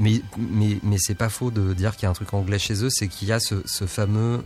Mais, 0.00 0.20
mais, 0.36 0.78
mais 0.82 0.96
c'est 0.98 1.14
pas 1.14 1.28
faux 1.28 1.52
de 1.52 1.72
dire 1.72 1.94
qu'il 1.94 2.04
y 2.04 2.06
a 2.06 2.10
un 2.10 2.14
truc 2.14 2.34
anglais 2.34 2.58
chez 2.58 2.82
eux, 2.82 2.90
c'est 2.90 3.06
qu'il 3.06 3.28
y 3.28 3.32
a 3.32 3.38
ce, 3.38 3.62
ce 3.64 3.86
fameux, 3.86 4.42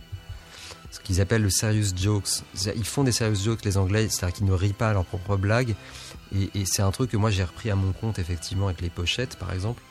ce 0.91 0.99
qu'ils 0.99 1.21
appellent 1.21 1.41
le 1.41 1.49
serious 1.49 1.95
jokes. 1.95 2.43
Ils 2.75 2.85
font 2.85 3.03
des 3.03 3.11
serious 3.11 3.43
jokes, 3.43 3.65
les 3.65 3.77
Anglais, 3.77 4.09
c'est-à-dire 4.09 4.35
qu'ils 4.35 4.45
ne 4.45 4.53
rient 4.53 4.73
pas 4.73 4.89
à 4.89 4.93
leurs 4.93 5.05
propres 5.05 5.37
blagues. 5.37 5.73
Et, 6.35 6.51
et 6.53 6.65
c'est 6.65 6.83
un 6.83 6.91
truc 6.91 7.09
que 7.09 7.17
moi 7.17 7.31
j'ai 7.31 7.43
repris 7.43 7.71
à 7.71 7.75
mon 7.75 7.93
compte, 7.93 8.19
effectivement, 8.19 8.67
avec 8.67 8.81
les 8.81 8.91
pochettes, 8.91 9.37
par 9.37 9.51
exemple, 9.53 9.81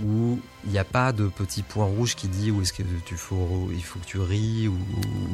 où 0.00 0.38
il 0.64 0.70
n'y 0.70 0.78
a 0.78 0.84
pas 0.84 1.12
de 1.12 1.26
petit 1.28 1.62
point 1.62 1.84
rouge 1.84 2.14
qui 2.14 2.28
dit 2.28 2.50
où 2.50 2.62
est-ce 2.62 2.72
que 2.72 2.82
tu 3.04 3.16
faut, 3.16 3.68
il 3.72 3.82
faut 3.82 3.98
que 3.98 4.06
tu 4.06 4.18
ris, 4.18 4.68
ou, 4.68 4.78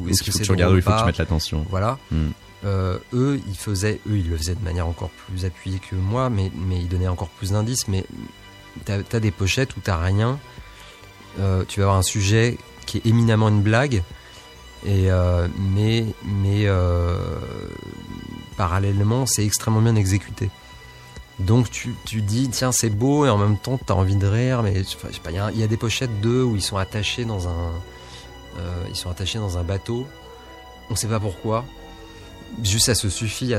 ou 0.01 0.09
est-ce 0.09 0.19
que 0.19 0.25
faut 0.25 0.31
que 0.31 0.37
c'est 0.37 0.43
tu 0.43 0.51
regardes, 0.51 0.71
drôle 0.71 0.79
il 0.79 0.81
faut 0.81 0.91
que 0.91 0.99
tu 0.99 1.05
mettes 1.05 1.17
l'attention. 1.17 1.65
Voilà. 1.69 1.97
Hmm. 2.11 2.29
Euh, 2.65 2.97
eux, 3.13 3.39
ils 3.47 3.55
faisaient, 3.55 4.01
eux, 4.09 4.17
ils 4.17 4.29
le 4.29 4.35
faisaient 4.35 4.55
de 4.55 4.63
manière 4.63 4.87
encore 4.87 5.09
plus 5.09 5.45
appuyée 5.45 5.79
que 5.79 5.95
moi, 5.95 6.29
mais, 6.29 6.51
mais 6.55 6.79
ils 6.79 6.89
donnaient 6.89 7.07
encore 7.07 7.29
plus 7.29 7.51
d'indices. 7.51 7.87
Mais 7.87 8.05
t'as 8.85 8.99
as 9.11 9.19
des 9.19 9.31
pochettes 9.31 9.77
où 9.77 9.79
t'as 9.79 9.97
rien. 9.97 10.39
Euh, 11.39 11.63
tu 11.67 11.79
vas 11.79 11.85
avoir 11.85 11.99
un 11.99 12.03
sujet 12.03 12.57
qui 12.85 12.97
est 12.97 13.05
éminemment 13.05 13.49
une 13.49 13.61
blague, 13.61 14.03
et 14.85 15.11
euh, 15.11 15.47
mais 15.57 16.05
mais 16.25 16.67
parallèlement, 18.57 19.25
c'est 19.25 19.45
extrêmement 19.45 19.81
bien 19.81 19.95
exécuté. 19.95 20.49
Donc 21.39 21.69
tu, 21.71 21.95
tu 22.05 22.21
dis 22.21 22.49
tiens 22.49 22.71
c'est 22.73 22.89
beau 22.89 23.25
et 23.25 23.29
en 23.29 23.37
même 23.37 23.57
temps 23.57 23.79
t'as 23.85 23.93
envie 23.93 24.17
de 24.17 24.27
rire 24.27 24.61
mais 24.61 24.73
il 24.73 25.35
y, 25.57 25.63
a- 25.63 25.67
des 25.67 25.77
pochettes 25.77 26.19
d'eux 26.19 26.43
où 26.43 26.55
ils 26.57 26.61
sont 26.61 26.75
attachés 26.77 27.23
dans 27.23 27.47
un 27.47 27.71
euh, 28.57 28.83
ils 28.89 28.95
sont 28.95 29.09
attachés 29.09 29.39
dans 29.39 29.57
un 29.57 29.63
bateau. 29.63 30.05
On 30.89 30.95
sait 30.95 31.07
pas 31.07 31.19
pourquoi. 31.19 31.63
Juste 32.63 32.87
ça 32.87 32.95
se 32.95 33.09
suffit 33.09 33.53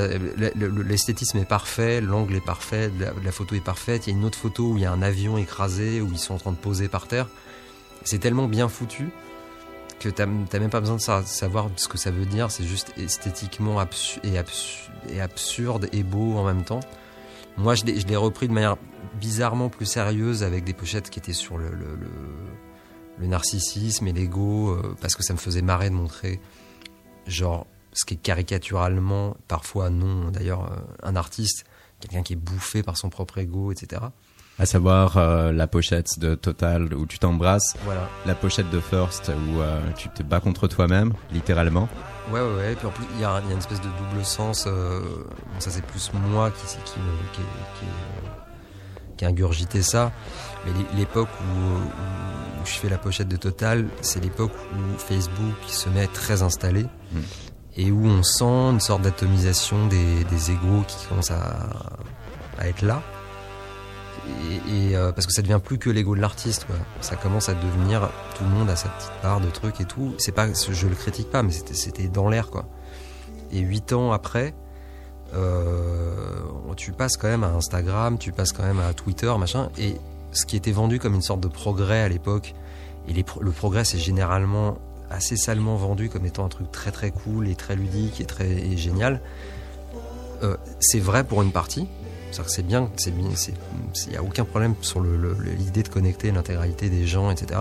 l'esthétisme 0.85 1.37
est 1.39 1.45
parfait 1.45 2.01
l'angle 2.01 2.35
est 2.35 2.45
parfait 2.45 2.91
la, 3.23 3.31
photo 3.31 3.55
est 3.55 3.61
parfaite. 3.63 4.05
Il 4.05 4.11
y 4.11 4.13
a 4.13 4.17
une 4.17 4.25
autre 4.25 4.37
photo 4.37 4.71
où 4.71 4.77
il 4.77 4.83
y 4.83 4.85
a 4.85 4.91
un 4.91 5.01
avion 5.01 5.37
écrasé 5.37 6.01
où 6.01 6.09
ils 6.11 6.19
sont 6.19 6.33
en 6.35 6.37
train 6.37 6.51
de 6.51 6.57
poser 6.57 6.87
par 6.89 7.07
terre. 7.07 7.27
C'est 8.03 8.19
tellement 8.19 8.47
bien 8.47 8.67
foutu 8.69 9.09
que 9.99 10.09
t'as 10.09 10.25
même 10.25 10.69
pas 10.69 10.81
besoin 10.81 10.97
de 10.97 11.01
sa- 11.01 11.23
savoir 11.23 11.69
ce 11.77 11.87
que 11.87 11.97
ça 11.97 12.11
veut 12.11 12.25
dire. 12.25 12.51
C'est 12.51 12.65
juste 12.65 12.91
esthétiquement 12.97 13.79
absurde 15.19 15.87
et 15.93 16.03
beau 16.03 16.37
en 16.37 16.43
même 16.43 16.63
temps 16.63 16.81
moi, 17.57 17.75
je 17.75 17.85
l'ai 17.85 18.15
repris 18.15 18.47
de 18.47 18.53
manière 18.53 18.77
bizarrement 19.19 19.69
plus 19.69 19.85
sérieuse 19.85 20.43
avec 20.43 20.63
des 20.63 20.73
pochettes 20.73 21.09
qui 21.09 21.19
étaient 21.19 21.33
sur 21.33 21.57
le 21.57 21.67
narcissisme 23.27 24.07
et 24.07 24.13
l'ego, 24.13 24.71
euh, 24.71 24.95
parce 24.99 25.15
que 25.15 25.23
ça 25.23 25.33
me 25.33 25.37
faisait 25.37 25.61
marrer 25.61 25.89
de 25.89 25.95
montrer, 25.95 26.39
genre, 27.27 27.67
ce 27.93 28.05
qui 28.05 28.15
est 28.15 28.17
caricaturalement, 28.17 29.37
parfois 29.47 29.89
non, 29.89 30.29
d'ailleurs, 30.29 30.71
euh, 30.71 30.77
un 31.03 31.15
artiste, 31.15 31.65
quelqu'un 31.99 32.23
qui 32.23 32.33
est 32.33 32.37
bouffé 32.37 32.83
par 32.83 32.97
son 32.97 33.09
propre 33.09 33.37
ego, 33.37 33.71
etc. 33.71 34.01
À 34.59 34.65
savoir 34.65 35.17
euh, 35.17 35.51
la 35.51 35.65
pochette 35.65 36.19
de 36.19 36.35
Total 36.35 36.93
où 36.93 37.07
tu 37.07 37.17
t'embrasses, 37.17 37.75
Voilà. 37.83 38.07
la 38.27 38.35
pochette 38.35 38.69
de 38.69 38.79
First 38.79 39.29
où 39.29 39.59
euh, 39.61 39.79
tu 39.97 40.07
te 40.09 40.21
bats 40.21 40.39
contre 40.39 40.67
toi-même, 40.67 41.13
littéralement. 41.31 41.89
Ouais, 42.31 42.39
ouais, 42.41 42.55
ouais. 42.57 42.75
Puis 42.75 42.85
en 42.85 42.91
plus, 42.91 43.05
il 43.15 43.21
y, 43.21 43.25
a 43.25 43.41
y 43.49 43.51
une 43.51 43.57
espèce 43.57 43.81
de 43.81 43.87
double 43.87 44.23
sens. 44.23 44.65
euh, 44.67 44.99
bon, 45.01 45.59
ça, 45.59 45.71
c'est 45.71 45.83
plus 45.85 46.11
moi 46.13 46.51
qui, 46.51 46.65
qui, 46.85 46.99
me- 46.99 47.33
qui, 47.33 47.41
qui, 47.79 47.85
qui 49.17 49.25
a 49.25 49.29
ingurgité 49.29 49.81
ça. 49.81 50.11
Mais 50.65 50.71
l'é- 50.73 50.99
l'époque 50.99 51.29
où, 51.41 51.57
où 52.61 52.65
je 52.65 52.71
fais 52.73 52.89
la 52.89 52.99
pochette 52.99 53.29
de 53.29 53.37
Total, 53.37 53.87
c'est 54.01 54.19
l'époque 54.23 54.51
où 54.75 54.97
Facebook 54.99 55.55
se 55.67 55.89
met 55.89 56.05
très 56.07 56.43
installé 56.43 56.85
Mm. 57.13 57.19
et 57.77 57.91
où 57.91 58.05
on 58.05 58.21
sent 58.23 58.43
une 58.45 58.79
sorte 58.79 59.01
d'atomisation 59.01 59.87
des, 59.87 60.23
des 60.25 60.51
égos 60.51 60.83
qui 60.87 61.07
commencent 61.07 61.31
à, 61.31 61.67
à 62.59 62.67
être 62.67 62.83
là. 62.83 63.01
Et, 64.69 64.95
euh, 64.95 65.11
parce 65.11 65.25
que 65.25 65.33
ça 65.33 65.41
devient 65.41 65.59
plus 65.63 65.77
que 65.77 65.89
l'ego 65.89 66.15
de 66.15 66.21
l'artiste. 66.21 66.67
Ça 67.01 67.15
commence 67.15 67.49
à 67.49 67.53
devenir 67.53 68.09
tout 68.37 68.43
le 68.43 68.49
monde 68.49 68.69
a 68.69 68.75
sa 68.75 68.89
petite 68.89 69.11
part 69.21 69.41
de 69.41 69.49
trucs 69.49 69.81
et 69.81 69.85
tout. 69.85 70.13
C'est 70.17 70.31
pas, 70.31 70.47
je 70.53 70.87
le 70.87 70.95
critique 70.95 71.29
pas, 71.29 71.43
mais 71.43 71.51
c'était, 71.51 72.07
dans 72.07 72.29
l'air, 72.29 72.49
quoi. 72.49 72.65
Et 73.51 73.59
huit 73.59 73.93
ans 73.93 74.11
après, 74.11 74.53
euh, 75.33 76.41
tu 76.77 76.91
passes 76.91 77.17
quand 77.17 77.27
même 77.27 77.43
à 77.43 77.49
Instagram, 77.49 78.17
tu 78.17 78.31
passes 78.31 78.51
quand 78.53 78.63
même 78.63 78.79
à 78.79 78.93
Twitter, 78.93 79.33
machin. 79.37 79.69
Et 79.77 79.95
ce 80.31 80.45
qui 80.45 80.55
était 80.55 80.71
vendu 80.71 80.99
comme 80.99 81.15
une 81.15 81.21
sorte 81.21 81.41
de 81.41 81.47
progrès 81.47 82.01
à 82.01 82.09
l'époque, 82.09 82.53
et 83.07 83.13
le 83.13 83.51
progrès 83.51 83.83
c'est 83.83 83.97
généralement 83.97 84.77
assez 85.11 85.35
salement 85.35 85.75
vendu 85.75 86.09
comme 86.09 86.25
étant 86.25 86.45
un 86.45 86.49
truc 86.49 86.71
très 86.71 86.91
très 86.91 87.11
cool 87.11 87.47
et 87.47 87.55
très 87.55 87.75
ludique 87.75 88.21
et 88.21 88.25
très 88.25 88.77
génial. 88.77 89.21
Euh, 90.43 90.55
c'est 90.79 90.99
vrai 90.99 91.23
pour 91.23 91.41
une 91.41 91.51
partie, 91.51 91.87
c'est 92.31 92.65
bien, 92.65 92.89
c'est 92.97 93.11
bien, 93.15 93.29
c'est, 93.35 93.53
il 94.07 94.13
y 94.13 94.17
a 94.17 94.23
aucun 94.23 94.45
problème 94.45 94.73
sur 94.81 95.01
l'idée 95.01 95.83
de 95.83 95.89
connecter 95.89 96.31
l'intégralité 96.31 96.89
des 96.89 97.05
gens, 97.07 97.29
etc. 97.31 97.59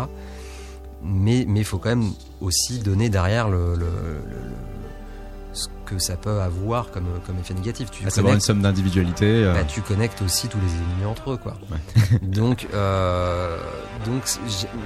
Mais 1.03 1.41
il 1.41 1.65
faut 1.65 1.79
quand 1.79 1.89
même 1.91 2.11
aussi 2.41 2.79
donner 2.79 3.09
derrière 3.09 3.49
le, 3.49 3.75
le- 3.75 3.77
le- 3.77 4.23
le- 4.29 4.51
ce 5.53 5.67
que 5.85 5.99
ça 5.99 6.15
peut 6.17 6.41
avoir 6.41 6.93
comme 6.93 7.07
comme 7.27 7.37
effet 7.41 7.55
négatif. 7.55 7.91
Tu 7.91 8.07
À 8.07 8.11
savoir 8.11 8.35
une 8.35 8.41
somme 8.41 8.63
d'individualité. 8.63 9.27
euh, 9.45 9.53
bah, 9.55 9.65
tu 9.65 9.81
connectes 9.81 10.23
aussi 10.23 10.47
tous 10.47 10.59
les 10.61 10.69
ennemis 10.73 11.07
entre 11.11 11.33
eux, 11.33 11.37
quoi. 11.39 11.57
donc, 12.23 12.69
euh, 12.73 13.59
donc, 14.05 14.23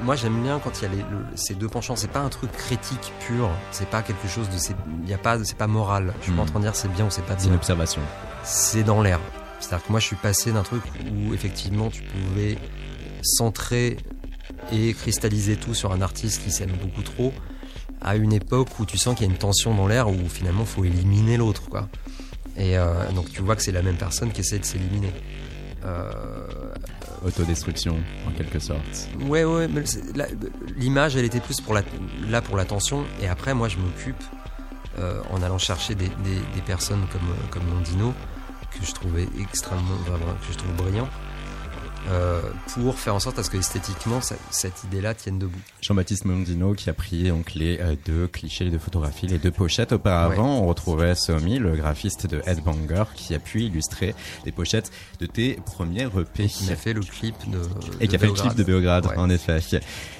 moi 0.04 0.16
j'aime 0.16 0.40
bien 0.42 0.58
quand 0.64 0.80
il 0.80 0.84
y 0.84 0.86
a 0.86 0.90
les, 0.90 1.02
le- 1.02 1.26
ces 1.34 1.54
deux 1.54 1.68
penchants. 1.68 1.96
C'est 1.96 2.10
pas 2.10 2.20
un 2.20 2.30
truc 2.30 2.50
critique 2.52 3.12
pur. 3.26 3.50
C'est 3.72 3.88
pas 3.88 4.00
quelque 4.02 4.26
chose 4.26 4.48
de, 4.48 4.56
c'est, 4.56 4.74
il 5.02 5.10
y 5.10 5.14
a 5.14 5.18
pas, 5.18 5.42
c'est 5.44 5.58
pas 5.58 5.66
moral. 5.66 6.14
Je 6.20 6.24
suis 6.26 6.32
pas 6.32 6.42
en 6.42 6.44
Hmm. 6.44 6.48
train 6.48 6.58
de 6.60 6.64
dire 6.64 6.74
c'est 6.76 6.88
bien 6.94 7.04
ou 7.06 7.10
c'est 7.10 7.22
pas 7.26 7.34
c'est 7.36 7.44
une 7.44 7.50
bien. 7.50 7.58
observation. 7.58 8.00
C'est 8.44 8.84
dans 8.84 9.02
l'air. 9.02 9.20
C'est-à-dire 9.64 9.86
que 9.86 9.90
moi 9.92 10.00
je 10.00 10.06
suis 10.06 10.16
passé 10.16 10.52
d'un 10.52 10.62
truc 10.62 10.82
où 11.12 11.34
effectivement 11.34 11.88
tu 11.90 12.02
pouvais 12.02 12.58
centrer 13.22 13.96
et 14.72 14.92
cristalliser 14.94 15.56
tout 15.56 15.74
sur 15.74 15.92
un 15.92 16.00
artiste 16.02 16.42
qui 16.42 16.50
s'aime 16.50 16.72
beaucoup 16.82 17.02
trop 17.02 17.32
à 18.02 18.16
une 18.16 18.32
époque 18.32 18.78
où 18.78 18.84
tu 18.86 18.98
sens 18.98 19.14
qu'il 19.16 19.26
y 19.26 19.28
a 19.30 19.32
une 19.32 19.38
tension 19.38 19.74
dans 19.74 19.86
l'air 19.86 20.08
où 20.08 20.28
finalement 20.28 20.64
faut 20.64 20.84
éliminer 20.84 21.36
l'autre 21.36 21.68
quoi. 21.68 21.88
Et 22.56 22.76
euh, 22.78 23.10
donc 23.12 23.30
tu 23.32 23.42
vois 23.42 23.56
que 23.56 23.62
c'est 23.62 23.72
la 23.72 23.82
même 23.82 23.96
personne 23.96 24.30
qui 24.32 24.40
essaie 24.42 24.58
de 24.58 24.64
s'éliminer. 24.64 25.10
Euh, 25.84 26.10
Autodestruction, 27.26 27.96
en 28.28 28.32
quelque 28.32 28.58
sorte. 28.58 29.08
ouais 29.26 29.44
ouais, 29.44 29.66
mais 29.68 29.82
la- 30.14 30.26
l'image 30.76 31.16
elle 31.16 31.24
était 31.24 31.40
plus 31.40 31.60
pour 31.62 31.72
la, 31.72 31.82
là 32.28 32.42
pour 32.42 32.56
l'attention 32.56 33.04
et 33.22 33.28
après 33.28 33.54
moi 33.54 33.68
je 33.68 33.78
m'occupe 33.78 34.22
euh, 34.98 35.20
en 35.30 35.42
allant 35.42 35.56
chercher 35.58 35.94
des, 35.94 36.08
des, 36.08 36.38
des 36.54 36.60
personnes 36.66 37.06
comme 37.10 37.22
comme 37.50 37.66
Mondino 37.74 38.12
que 38.78 38.84
je 38.86 38.92
trouvais 38.92 39.28
extrêmement 39.40 39.96
que 40.46 40.52
je 40.52 40.58
trouve 40.58 40.72
brillant 40.74 41.08
euh, 42.10 42.42
pour 42.74 42.98
faire 42.98 43.14
en 43.14 43.18
sorte 43.20 43.38
à 43.38 43.42
ce 43.42 43.48
que 43.48 43.56
esthétiquement 43.56 44.20
ça- 44.20 44.34
cette 44.50 44.84
idée-là 44.84 45.14
tienne 45.14 45.38
debout. 45.38 45.58
Jean-Baptiste 45.80 46.26
Mondino 46.26 46.74
qui 46.74 46.90
a 46.90 46.92
pris 46.92 47.28
donc 47.30 47.54
les 47.54 47.78
euh, 47.80 47.96
deux 48.04 48.26
clichés, 48.28 48.64
les 48.64 48.70
deux 48.70 48.78
photographies, 48.78 49.26
les 49.26 49.38
deux 49.38 49.50
pochettes. 49.50 49.92
Auparavant, 49.92 50.58
on 50.60 50.66
retrouvait 50.66 51.14
Somi, 51.14 51.58
le 51.58 51.76
graphiste 51.76 52.26
de 52.26 52.42
Headbanger, 52.44 53.04
qui 53.14 53.34
a 53.34 53.38
pu 53.38 53.62
illustrer 53.62 54.14
les 54.44 54.52
pochettes 54.52 54.92
de 55.18 55.24
tes 55.24 55.54
premiers 55.64 56.02
EP. 56.04 56.46
Qui 56.46 56.70
a 56.70 56.76
fait 56.76 56.92
le 56.92 57.00
clip 57.00 57.36
de 57.50 57.62
Et 58.00 58.08
qui 58.08 58.16
a 58.16 58.18
fait 58.18 58.26
le 58.26 58.32
clip 58.34 58.54
de 58.54 58.64
Beograd, 58.64 59.06
Ouais. 59.06 59.16
en 59.16 59.30
effet. 59.30 59.60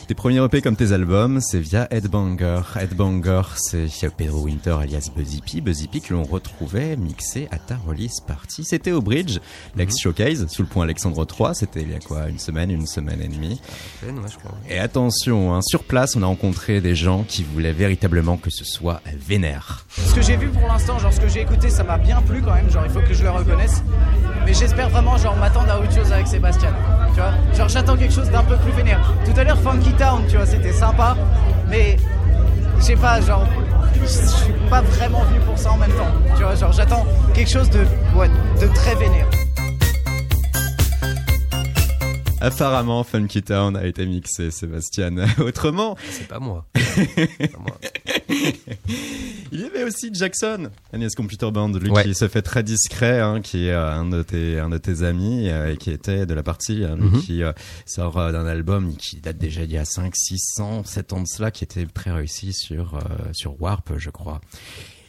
Tes 0.07 0.15
premiers 0.15 0.45
EP 0.45 0.61
comme 0.61 0.77
tes 0.77 0.93
albums, 0.93 1.41
c'est 1.41 1.61
via 1.61 1.89
Headbanger. 1.91 2.61
Headbanger, 2.79 3.41
c'est 3.57 4.15
Pedro 4.15 4.43
Winter 4.43 4.77
alias 4.79 5.09
Buzzy 5.17 5.41
P. 5.41 5.63
Buzzy 5.63 5.89
P 5.89 6.01
que 6.01 6.13
l'on 6.13 6.25
retrouvait 6.25 6.95
mixé 6.97 7.49
à 7.51 7.57
ta 7.57 7.77
release 7.87 8.21
party. 8.21 8.65
C'était 8.65 8.93
au 8.93 9.01
Bridge, 9.01 9.39
l'ex 9.77 9.99
Showcase, 9.99 10.47
sous 10.49 10.61
le 10.61 10.69
pont 10.69 10.83
Alexandre 10.83 11.25
3. 11.25 11.55
C'était 11.55 11.81
il 11.81 11.91
y 11.91 11.95
a 11.95 12.01
quoi, 12.01 12.29
une 12.29 12.39
semaine, 12.39 12.71
une 12.71 12.87
semaine 12.87 13.23
et 13.23 13.29
demie. 13.29 13.63
Ouais, 14.03 14.11
ouais, 14.13 14.29
je 14.31 14.37
crois. 14.37 14.53
Et 14.69 14.79
attention, 14.79 15.55
hein, 15.55 15.63
sur 15.63 15.85
place, 15.85 16.17
on 16.17 16.23
a 16.23 16.27
rencontré 16.27 16.83
des 16.83 16.95
gens 16.95 17.25
qui 17.27 17.43
voulaient 17.43 17.73
véritablement 17.73 18.37
que 18.37 18.51
ce 18.51 18.65
soit 18.65 19.01
vénère. 19.27 19.87
Ce 19.89 20.15
que 20.15 20.21
j'ai 20.21 20.37
vu 20.37 20.49
pour 20.49 20.69
l'instant, 20.69 20.99
genre 20.99 21.15
ce 21.15 21.21
que 21.21 21.29
j'ai 21.29 21.41
écouté, 21.41 21.71
ça 21.71 21.83
m'a 21.83 21.97
bien 21.97 22.21
plu 22.21 22.43
quand 22.43 22.53
même. 22.53 22.69
Genre 22.69 22.85
il 22.85 22.93
faut 22.93 23.01
que 23.01 23.15
je 23.15 23.23
le 23.23 23.31
reconnaisse. 23.31 23.83
Mais 24.45 24.53
j'espère 24.53 24.91
vraiment 24.91 25.17
genre 25.17 25.37
m'attendre 25.37 25.71
à 25.71 25.81
autre 25.81 25.95
chose 25.95 26.13
avec 26.13 26.27
Sébastien. 26.27 26.75
Tu 27.15 27.21
vois, 27.21 27.33
genre 27.57 27.69
j'attends 27.71 27.97
quelque 27.97 28.13
chose 28.13 28.29
d'un 28.29 28.45
peu 28.45 28.57
plus 28.59 28.73
vénère. 28.73 29.01
Tout 29.25 29.41
à 29.41 29.45
l'heure 29.45 29.59
Funky 29.61 29.94
Tu 30.29 30.37
vois, 30.37 30.45
c'était 30.47 30.73
sympa, 30.73 31.17
mais 31.69 31.97
je 32.79 32.83
sais 32.83 32.97
pas, 32.97 33.21
genre 33.21 33.45
je 34.03 34.07
suis 34.07 34.53
pas 34.69 34.81
vraiment 34.83 35.23
venu 35.25 35.39
pour 35.41 35.57
ça 35.57 35.71
en 35.71 35.77
même 35.77 35.93
temps. 35.93 36.11
Tu 36.37 36.43
vois, 36.43 36.55
genre 36.57 36.73
j'attends 36.73 37.07
quelque 37.33 37.51
chose 37.51 37.71
de 37.71 37.85
de 38.61 38.67
très 38.75 38.95
vénère. 38.97 39.44
Apparemment, 42.45 43.05
Funky 43.05 43.43
Town 43.43 43.77
a 43.77 43.87
été 43.87 44.05
mixé, 44.07 44.51
Sébastien. 44.51 45.15
Autrement, 45.39 45.97
C'est 46.11 46.29
pas 46.29 46.39
moi. 46.41 46.67
C'est 46.77 47.51
pas 47.53 47.59
moi. 47.59 47.79
il 49.53 49.61
y 49.61 49.65
avait 49.65 49.85
aussi 49.85 50.11
Jackson, 50.13 50.71
Agnès 50.93 51.15
Computer 51.15 51.51
Band, 51.51 51.69
lui 51.73 51.91
Ouais. 51.91 52.03
qui 52.05 52.15
se 52.15 52.29
fait 52.29 52.43
très 52.43 52.63
discret, 52.63 53.21
hein, 53.21 53.41
qui 53.41 53.67
est 53.69 53.73
euh, 53.73 53.93
un 53.93 54.07
de 54.07 54.23
tes, 54.23 54.59
un 54.59 54.69
de 54.69 54.79
tes 54.79 55.03
amis 55.03 55.49
euh, 55.49 55.73
et 55.73 55.77
qui 55.77 55.91
était 55.91 56.27
de 56.27 56.35
la 56.35 56.43
partie, 56.43 56.85
hein, 56.85 56.97
lui 56.97 57.09
Mhm. 57.11 57.21
qui 57.23 57.43
euh, 57.43 57.53
sort 57.87 58.19
euh, 58.19 58.33
d'un 58.33 58.47
album 58.47 58.97
qui 58.97 59.21
date 59.21 59.39
déjà 59.39 59.63
d'il 59.67 59.75
y 59.75 59.79
a 59.79 59.85
5, 59.85 60.13
600, 60.17 60.85
7 60.85 61.13
ans 61.13 61.21
de 61.23 61.27
cela, 61.29 61.51
qui 61.51 61.65
était 61.65 61.87
très 61.87 62.11
réussi 62.13 62.53
sur, 62.53 62.95
euh, 62.97 63.01
sur 63.33 63.61
Warp, 63.61 63.93
je 63.97 64.11
crois. 64.11 64.41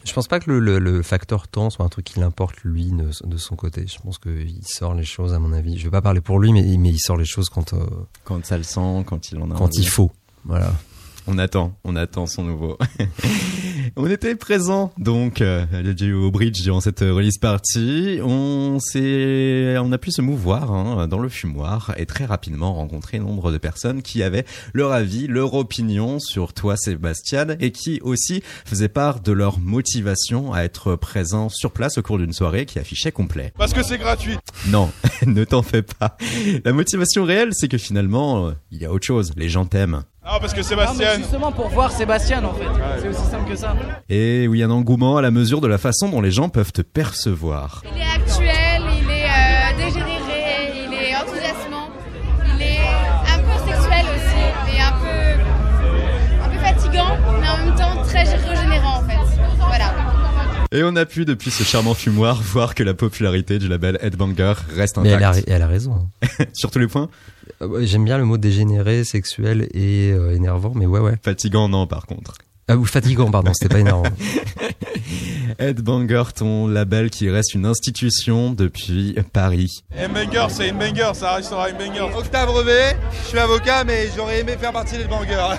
Je 0.06 0.12
pense 0.12 0.28
pas 0.28 0.38
que 0.40 0.50
le, 0.50 0.60
le, 0.60 0.78
le 0.78 1.02
facteur 1.02 1.48
temps 1.48 1.68
soit 1.68 1.84
un 1.84 1.88
truc 1.88 2.04
qui 2.06 2.20
l'importe 2.20 2.56
lui 2.62 2.90
de, 2.92 3.10
de 3.26 3.36
son 3.36 3.56
côté. 3.56 3.86
Je 3.86 3.98
pense 4.00 4.18
qu'il 4.18 4.60
sort 4.64 4.94
les 4.94 5.04
choses 5.04 5.34
à 5.34 5.38
mon 5.38 5.52
avis. 5.52 5.76
Je 5.78 5.84
vais 5.84 5.90
pas 5.90 6.00
parler 6.00 6.20
pour 6.20 6.38
lui, 6.38 6.52
mais, 6.52 6.62
mais 6.78 6.90
il 6.90 6.98
sort 6.98 7.16
les 7.16 7.24
choses 7.24 7.48
quand 7.48 7.72
euh, 7.74 7.84
Quand 8.24 8.42
ça 8.46 8.56
le 8.56 8.62
sent, 8.62 9.04
quand 9.04 9.30
il 9.32 9.38
en 9.38 9.50
a 9.50 9.54
quand 9.56 9.64
envie. 9.64 9.80
il 9.80 9.88
faut. 9.88 10.10
Voilà. 10.44 10.72
On 11.28 11.38
attend, 11.38 11.76
on 11.84 11.96
attend 11.96 12.26
son 12.26 12.44
nouveau. 12.44 12.78
on 13.96 14.08
était 14.08 14.36
présent 14.36 14.92
donc 14.96 15.40
euh, 15.40 15.64
au 16.14 16.30
bridge 16.30 16.62
durant 16.62 16.80
cette 16.80 17.00
release 17.00 17.38
party. 17.38 18.20
On 18.22 18.78
s'est, 18.78 19.76
on 19.78 19.90
a 19.90 19.98
pu 19.98 20.12
se 20.12 20.22
mouvoir 20.22 20.72
hein, 20.72 21.08
dans 21.08 21.18
le 21.18 21.28
fumoir 21.28 21.92
et 21.96 22.06
très 22.06 22.24
rapidement 22.26 22.74
rencontrer 22.74 23.18
nombre 23.18 23.50
de 23.50 23.58
personnes 23.58 24.02
qui 24.02 24.22
avaient 24.22 24.44
leur 24.72 24.92
avis, 24.92 25.26
leur 25.26 25.54
opinion 25.54 26.20
sur 26.20 26.52
toi 26.52 26.76
Sébastien 26.76 27.56
et 27.58 27.72
qui 27.72 28.00
aussi 28.02 28.42
faisaient 28.64 28.88
part 28.88 29.20
de 29.20 29.32
leur 29.32 29.58
motivation 29.58 30.52
à 30.52 30.60
être 30.62 30.94
présent 30.94 31.48
sur 31.48 31.72
place 31.72 31.98
au 31.98 32.02
cours 32.02 32.18
d'une 32.18 32.32
soirée 32.32 32.66
qui 32.66 32.78
affichait 32.78 33.12
complet. 33.12 33.52
Parce 33.58 33.72
que 33.72 33.82
c'est 33.82 33.98
gratuit. 33.98 34.36
Non, 34.68 34.90
ne 35.26 35.44
t'en 35.44 35.62
fais 35.62 35.82
pas. 35.82 36.16
La 36.64 36.72
motivation 36.72 37.24
réelle, 37.24 37.50
c'est 37.52 37.68
que 37.68 37.78
finalement, 37.78 38.46
euh, 38.46 38.52
il 38.70 38.78
y 38.78 38.84
a 38.84 38.92
autre 38.92 39.06
chose. 39.06 39.32
Les 39.36 39.48
gens 39.48 39.64
t'aiment. 39.64 40.04
Non, 40.26 40.40
parce 40.40 40.52
que 40.52 40.60
Non, 40.60 40.66
mais 40.68 40.86
Sébastien. 40.86 41.16
justement 41.18 41.52
pour 41.52 41.68
voir 41.68 41.92
Sébastien 41.92 42.42
en 42.44 42.52
fait. 42.52 42.64
C'est 43.00 43.08
aussi 43.08 43.24
simple 43.30 43.48
que 43.48 43.56
ça. 43.56 43.76
Et 44.08 44.48
oui, 44.48 44.60
un 44.64 44.70
engouement 44.70 45.16
à 45.16 45.22
la 45.22 45.30
mesure 45.30 45.60
de 45.60 45.68
la 45.68 45.78
façon 45.78 46.08
dont 46.08 46.20
les 46.20 46.32
gens 46.32 46.48
peuvent 46.48 46.72
te 46.72 46.82
percevoir. 46.82 47.82
Il 47.94 48.00
est 48.00 48.04
actuel, 48.04 48.45
Et 60.72 60.82
on 60.82 60.96
a 60.96 61.06
pu, 61.06 61.24
depuis 61.24 61.50
ce 61.50 61.62
charmant 61.62 61.94
fumoir, 61.94 62.42
voir 62.42 62.74
que 62.74 62.82
la 62.82 62.92
popularité 62.94 63.58
du 63.58 63.68
label 63.68 63.98
Headbanger 64.02 64.54
reste 64.74 64.98
Mais 64.98 65.10
elle 65.10 65.22
a, 65.22 65.30
intacte. 65.30 65.48
elle 65.48 65.62
a 65.62 65.66
raison. 65.66 66.08
hein. 66.22 66.44
Sur 66.52 66.70
tous 66.70 66.78
les 66.80 66.88
points? 66.88 67.08
Euh, 67.62 67.86
J'aime 67.86 68.04
bien 68.04 68.18
le 68.18 68.24
mot 68.24 68.36
dégénéré, 68.36 69.04
sexuel 69.04 69.68
et 69.72 70.10
euh, 70.12 70.34
énervant, 70.34 70.72
mais 70.74 70.86
ouais, 70.86 71.00
ouais. 71.00 71.14
Fatigant, 71.22 71.68
non, 71.68 71.86
par 71.86 72.06
contre. 72.06 72.34
Ah, 72.68 72.76
ou 72.76 72.84
fatigant, 72.84 73.30
pardon, 73.30 73.52
c'était 73.54 73.72
pas 73.72 73.78
énervant. 73.80 74.02
Headbanger, 75.60 76.24
ton 76.34 76.66
label 76.66 77.10
qui 77.10 77.30
reste 77.30 77.54
une 77.54 77.64
institution 77.64 78.50
depuis 78.50 79.14
Paris. 79.32 79.84
Un 79.96 80.08
banger, 80.08 80.46
c'est 80.50 80.68
une 80.70 80.78
banger, 80.78 81.12
ça 81.14 81.34
restera 81.36 81.70
une 81.70 81.76
banger. 81.78 82.08
Octave 82.16 82.48
Brevet, 82.48 82.96
je 83.22 83.28
suis 83.28 83.38
avocat, 83.38 83.84
mais 83.84 84.08
j'aurais 84.16 84.40
aimé 84.40 84.56
faire 84.58 84.72
partie 84.72 84.98
des 84.98 85.04
bangers. 85.04 85.36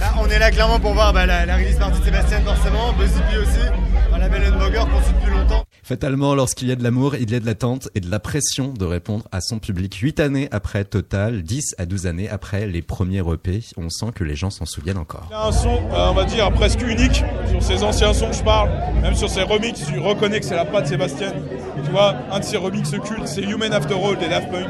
Là, 0.00 0.14
on 0.18 0.26
est 0.28 0.38
là 0.38 0.50
clairement 0.50 0.80
pour 0.80 0.94
voir 0.94 1.12
bah, 1.12 1.26
la, 1.26 1.44
la 1.44 1.56
release 1.56 1.76
partie 1.76 2.00
de 2.00 2.04
Sébastien 2.06 2.40
forcément, 2.40 2.92
Buzzy 2.94 3.20
P 3.30 3.36
aussi, 3.36 3.68
un 4.12 4.18
label 4.18 4.42
Headbanger 4.44 4.84
qu'on 4.90 5.02
suit 5.02 5.12
depuis 5.20 5.30
longtemps. 5.30 5.64
Fatalement, 5.90 6.36
lorsqu'il 6.36 6.68
y 6.68 6.70
a 6.70 6.76
de 6.76 6.84
l'amour, 6.84 7.16
il 7.16 7.32
y 7.32 7.34
a 7.34 7.40
de 7.40 7.46
l'attente 7.46 7.88
et 7.96 8.00
de 8.00 8.08
la 8.08 8.20
pression 8.20 8.72
de 8.72 8.84
répondre 8.84 9.24
à 9.32 9.40
son 9.40 9.58
public. 9.58 9.92
8 9.96 10.20
années 10.20 10.48
après 10.52 10.84
Total, 10.84 11.42
10 11.42 11.74
à 11.78 11.84
12 11.84 12.06
années 12.06 12.28
après 12.28 12.68
les 12.68 12.80
premiers 12.80 13.18
EP, 13.28 13.60
on 13.76 13.88
sent 13.90 14.12
que 14.14 14.22
les 14.22 14.36
gens 14.36 14.50
s'en 14.50 14.66
souviennent 14.66 14.98
encore. 14.98 15.26
Il 15.30 15.32
y 15.32 15.34
a 15.34 15.46
un 15.46 15.50
son, 15.50 15.70
euh, 15.90 16.10
on 16.10 16.14
va 16.14 16.26
dire, 16.26 16.48
presque 16.52 16.80
unique. 16.82 17.24
Sur 17.50 17.60
ses 17.60 17.82
anciens 17.82 18.14
sons, 18.14 18.30
je 18.30 18.44
parle. 18.44 18.70
Même 19.02 19.16
sur 19.16 19.28
ses 19.28 19.42
remixes, 19.42 19.84
tu 19.84 19.98
reconnais 19.98 20.38
que 20.38 20.46
c'est 20.46 20.54
la 20.54 20.64
patte 20.64 20.86
Sébastien. 20.86 21.32
Tu 21.84 21.90
vois, 21.90 22.14
un 22.30 22.38
de 22.38 22.44
ses 22.44 22.56
remixes 22.56 22.92
cultes, 22.92 23.26
c'est 23.26 23.42
Human 23.42 23.72
After 23.72 23.94
All 23.94 24.16
des 24.16 24.28
Daft 24.28 24.48
Punk. 24.48 24.68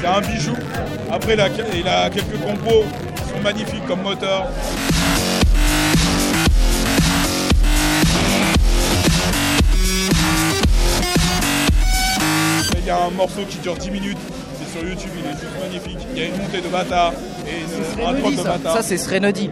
C'est 0.00 0.06
un 0.06 0.20
bijou. 0.20 0.61
Après, 1.12 1.34
il 1.34 1.40
a, 1.42 1.48
il 1.74 1.86
a 1.88 2.08
quelques 2.08 2.40
compos 2.40 2.84
qui 3.16 3.34
sont 3.34 3.40
magnifiques 3.42 3.86
comme 3.86 4.00
moteur. 4.00 4.46
Il 12.78 12.86
y 12.86 12.90
a 12.90 13.04
un 13.04 13.10
morceau 13.10 13.42
qui 13.48 13.58
dure 13.58 13.76
10 13.76 13.90
minutes. 13.90 14.16
C'est 14.58 14.78
sur 14.78 14.88
YouTube, 14.88 15.10
il 15.18 15.26
est 15.26 15.32
juste 15.32 15.60
magnifique. 15.60 15.98
Il 16.14 16.18
y 16.18 16.24
a 16.24 16.28
une 16.28 16.36
montée 16.38 16.62
de 16.62 16.68
bâtard 16.68 17.12
et 17.46 18.00
une, 18.00 18.06
un 18.06 18.12
drop 18.18 18.32
de 18.32 18.36
ça. 18.38 18.42
bâtard. 18.44 18.76
Ça 18.76 18.82
c'est 18.82 18.96
Srenody. 18.96 19.50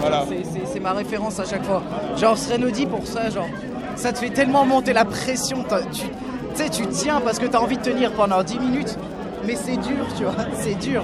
Voilà. 0.00 0.24
C'est- 0.72 0.80
ma 0.80 0.92
référence 0.94 1.38
à 1.38 1.44
chaque 1.44 1.64
fois. 1.64 1.82
Genre 2.16 2.38
Srenody 2.38 2.86
pour 2.86 3.06
ça, 3.06 3.28
genre, 3.28 3.48
ça 3.96 4.14
te 4.14 4.18
fait 4.18 4.30
tellement 4.30 4.64
monter 4.64 4.94
la 4.94 5.04
pression. 5.04 5.62
Tu 5.92 6.00
tu 6.00 6.06
sais, 6.54 6.70
tu 6.70 6.86
tiens 6.88 7.20
parce 7.20 7.38
que 7.38 7.44
t'as 7.44 7.58
envie 7.58 7.76
de 7.76 7.82
tenir 7.82 8.12
pendant 8.12 8.42
10 8.42 8.58
minutes. 8.58 8.96
Mais 9.44 9.56
c'est 9.56 9.76
dur, 9.76 10.06
tu 10.16 10.24
vois, 10.24 10.34
c'est 10.60 10.74
dur. 10.74 11.02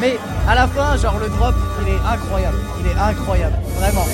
Mais 0.00 0.18
à 0.46 0.54
la 0.54 0.66
fin, 0.68 0.96
genre 0.96 1.18
le 1.18 1.28
drop, 1.28 1.54
il 1.82 1.88
est 1.88 2.00
incroyable. 2.06 2.58
Il 2.80 2.86
est 2.86 2.98
incroyable, 2.98 3.56
vraiment. 3.76 4.04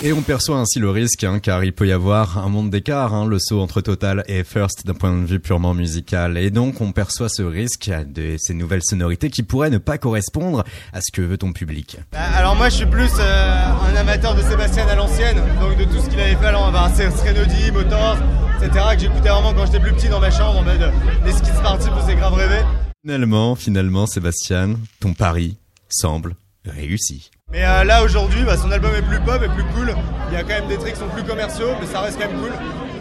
Et 0.00 0.12
on 0.12 0.22
perçoit 0.22 0.58
ainsi 0.58 0.78
le 0.78 0.90
risque, 0.90 1.24
hein, 1.24 1.40
car 1.40 1.64
il 1.64 1.72
peut 1.72 1.88
y 1.88 1.92
avoir 1.92 2.38
un 2.38 2.48
monde 2.48 2.70
d'écart, 2.70 3.14
hein, 3.14 3.26
le 3.26 3.40
saut 3.40 3.60
entre 3.60 3.80
Total 3.80 4.22
et 4.28 4.44
First 4.44 4.86
d'un 4.86 4.94
point 4.94 5.12
de 5.12 5.26
vue 5.26 5.40
purement 5.40 5.74
musical. 5.74 6.38
Et 6.38 6.50
donc 6.50 6.80
on 6.80 6.92
perçoit 6.92 7.28
ce 7.28 7.42
risque 7.42 7.90
de 8.06 8.36
ces 8.38 8.54
nouvelles 8.54 8.84
sonorités 8.84 9.28
qui 9.28 9.42
pourraient 9.42 9.70
ne 9.70 9.78
pas 9.78 9.98
correspondre 9.98 10.62
à 10.92 11.00
ce 11.00 11.10
que 11.12 11.20
veut 11.20 11.36
ton 11.36 11.52
public. 11.52 11.98
Bah, 12.12 12.20
alors 12.36 12.54
moi 12.54 12.68
je 12.68 12.76
suis 12.76 12.86
plus 12.86 13.10
euh, 13.18 13.72
un 13.92 13.96
amateur 13.96 14.36
de 14.36 14.42
Sébastien 14.42 14.86
à 14.86 14.94
l'ancienne, 14.94 15.38
donc 15.60 15.76
de 15.76 15.84
tout 15.84 16.00
ce 16.00 16.08
qu'il 16.08 16.20
avait 16.20 16.36
fait 16.36 16.46
alors 16.46 16.70
bah, 16.70 16.92
c'est 16.94 17.10
Srenody, 17.10 17.72
Motors, 17.72 18.18
etc. 18.62 18.84
que 18.94 19.00
j'écoutais 19.00 19.30
vraiment 19.30 19.52
quand 19.52 19.66
j'étais 19.66 19.80
plus 19.80 19.94
petit 19.94 20.08
dans 20.08 20.20
ma 20.20 20.30
chambre 20.30 20.60
en 20.60 20.62
mode 20.62 20.80
euh, 20.80 20.92
les 21.26 21.32
skits 21.32 21.60
parties 21.60 21.88
pour 21.88 22.02
c'est 22.06 22.14
grave 22.14 22.34
rêvé. 22.34 22.60
Finalement, 23.02 23.56
finalement, 23.56 24.06
Sébastien, 24.06 24.76
ton 25.00 25.12
pari 25.12 25.56
semble 25.88 26.36
réussi. 26.64 27.32
Mais 27.50 27.64
euh, 27.64 27.84
là 27.84 28.02
aujourd'hui 28.02 28.42
bah, 28.44 28.56
son 28.56 28.70
album 28.70 28.90
est 28.94 29.02
plus 29.02 29.20
pop 29.20 29.40
et 29.42 29.48
plus 29.48 29.64
cool, 29.74 29.94
il 30.28 30.34
y 30.34 30.36
a 30.36 30.42
quand 30.42 30.48
même 30.48 30.68
des 30.68 30.76
trucs 30.76 30.92
qui 30.92 31.00
sont 31.00 31.08
plus 31.08 31.24
commerciaux 31.24 31.70
mais 31.80 31.86
ça 31.86 32.00
reste 32.00 32.18
quand 32.20 32.28
même 32.28 32.40
cool. 32.40 32.52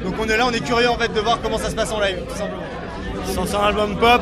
Donc 0.04 0.16
on 0.20 0.30
est 0.30 0.38
là, 0.38 0.45
on 0.48 0.52
est 0.52 0.64
curieux 0.64 0.89
en 0.89 0.98
fait 0.98 1.14
de 1.14 1.20
voir 1.20 1.39
comment 1.41 1.58
ça 1.58 1.70
se 1.70 1.76
passe 1.76 1.91
en 1.91 2.00
live 2.00 2.20
tout 2.30 2.38
simplement. 2.38 2.64
C'est 3.45 3.56
un 3.56 3.68
album 3.68 3.98
pop 3.98 4.22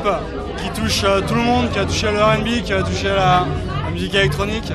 qui 0.58 0.80
touche 0.80 1.04
euh, 1.04 1.20
tout 1.20 1.34
le 1.34 1.42
monde, 1.42 1.70
qui 1.70 1.78
a 1.78 1.84
touché 1.84 2.08
le 2.10 2.22
RB, 2.22 2.64
qui 2.64 2.72
a 2.72 2.82
touché 2.82 3.08
la, 3.08 3.46
la 3.84 3.90
musique 3.92 4.14
électronique. 4.14 4.72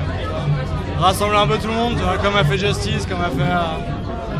Rassemble 0.98 1.36
un 1.36 1.46
peu 1.46 1.58
tout 1.58 1.68
le 1.68 1.74
monde, 1.74 1.96
tu 1.96 2.02
vois, 2.02 2.16
comme 2.18 2.36
a 2.36 2.44
fait 2.44 2.58
Justice, 2.58 3.06
comme 3.06 3.20
a 3.20 3.24
fait 3.24 3.42
euh, 3.42 3.60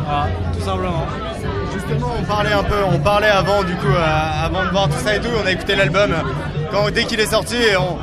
Voilà, 0.05 0.27
tout 0.53 0.61
simplement. 0.61 1.05
Justement, 1.73 2.13
on 2.19 2.23
parlait 2.23 2.53
un 2.53 2.63
peu, 2.63 2.83
on 2.91 2.99
parlait 2.99 3.27
avant 3.27 3.63
du 3.63 3.75
coup, 3.75 3.87
euh, 3.87 4.45
avant 4.45 4.63
de 4.63 4.69
voir 4.69 4.89
tout 4.89 4.99
ça 5.03 5.15
et 5.15 5.19
tout, 5.19 5.29
on 5.41 5.45
a 5.45 5.51
écouté 5.51 5.75
l'album 5.75 6.11
quand 6.71 6.89
dès 6.91 7.03
qu'il 7.03 7.19
est 7.19 7.31
sorti 7.31 7.55
et 7.55 7.77
on, 7.77 7.97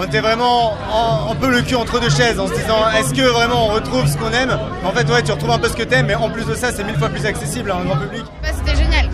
on 0.00 0.04
était 0.04 0.20
vraiment 0.20 0.72
en- 0.90 1.30
un 1.30 1.34
peu 1.34 1.50
le 1.50 1.60
cul 1.62 1.74
entre 1.74 2.00
deux 2.00 2.08
chaises 2.08 2.40
en 2.40 2.46
se 2.48 2.54
disant 2.54 2.88
est-ce 2.98 3.12
que 3.12 3.20
vraiment 3.32 3.66
on 3.66 3.74
retrouve 3.74 4.06
ce 4.06 4.16
qu'on 4.16 4.30
aime? 4.32 4.58
En 4.82 4.92
fait, 4.92 5.06
ouais, 5.10 5.22
tu 5.22 5.30
retrouves 5.30 5.50
un 5.50 5.58
peu 5.58 5.68
ce 5.68 5.74
que 5.76 5.82
t'aimes, 5.82 6.06
mais 6.06 6.14
en 6.14 6.30
plus 6.30 6.44
de 6.46 6.54
ça, 6.54 6.72
c'est 6.72 6.84
mille 6.84 6.96
fois 6.96 7.10
plus 7.10 7.24
accessible 7.26 7.70
à 7.70 7.76
un 7.76 7.84
grand 7.84 7.96
public. 7.98 8.22
Bah, 8.42 8.48
c'était 8.54 8.76
génial. 8.82 9.10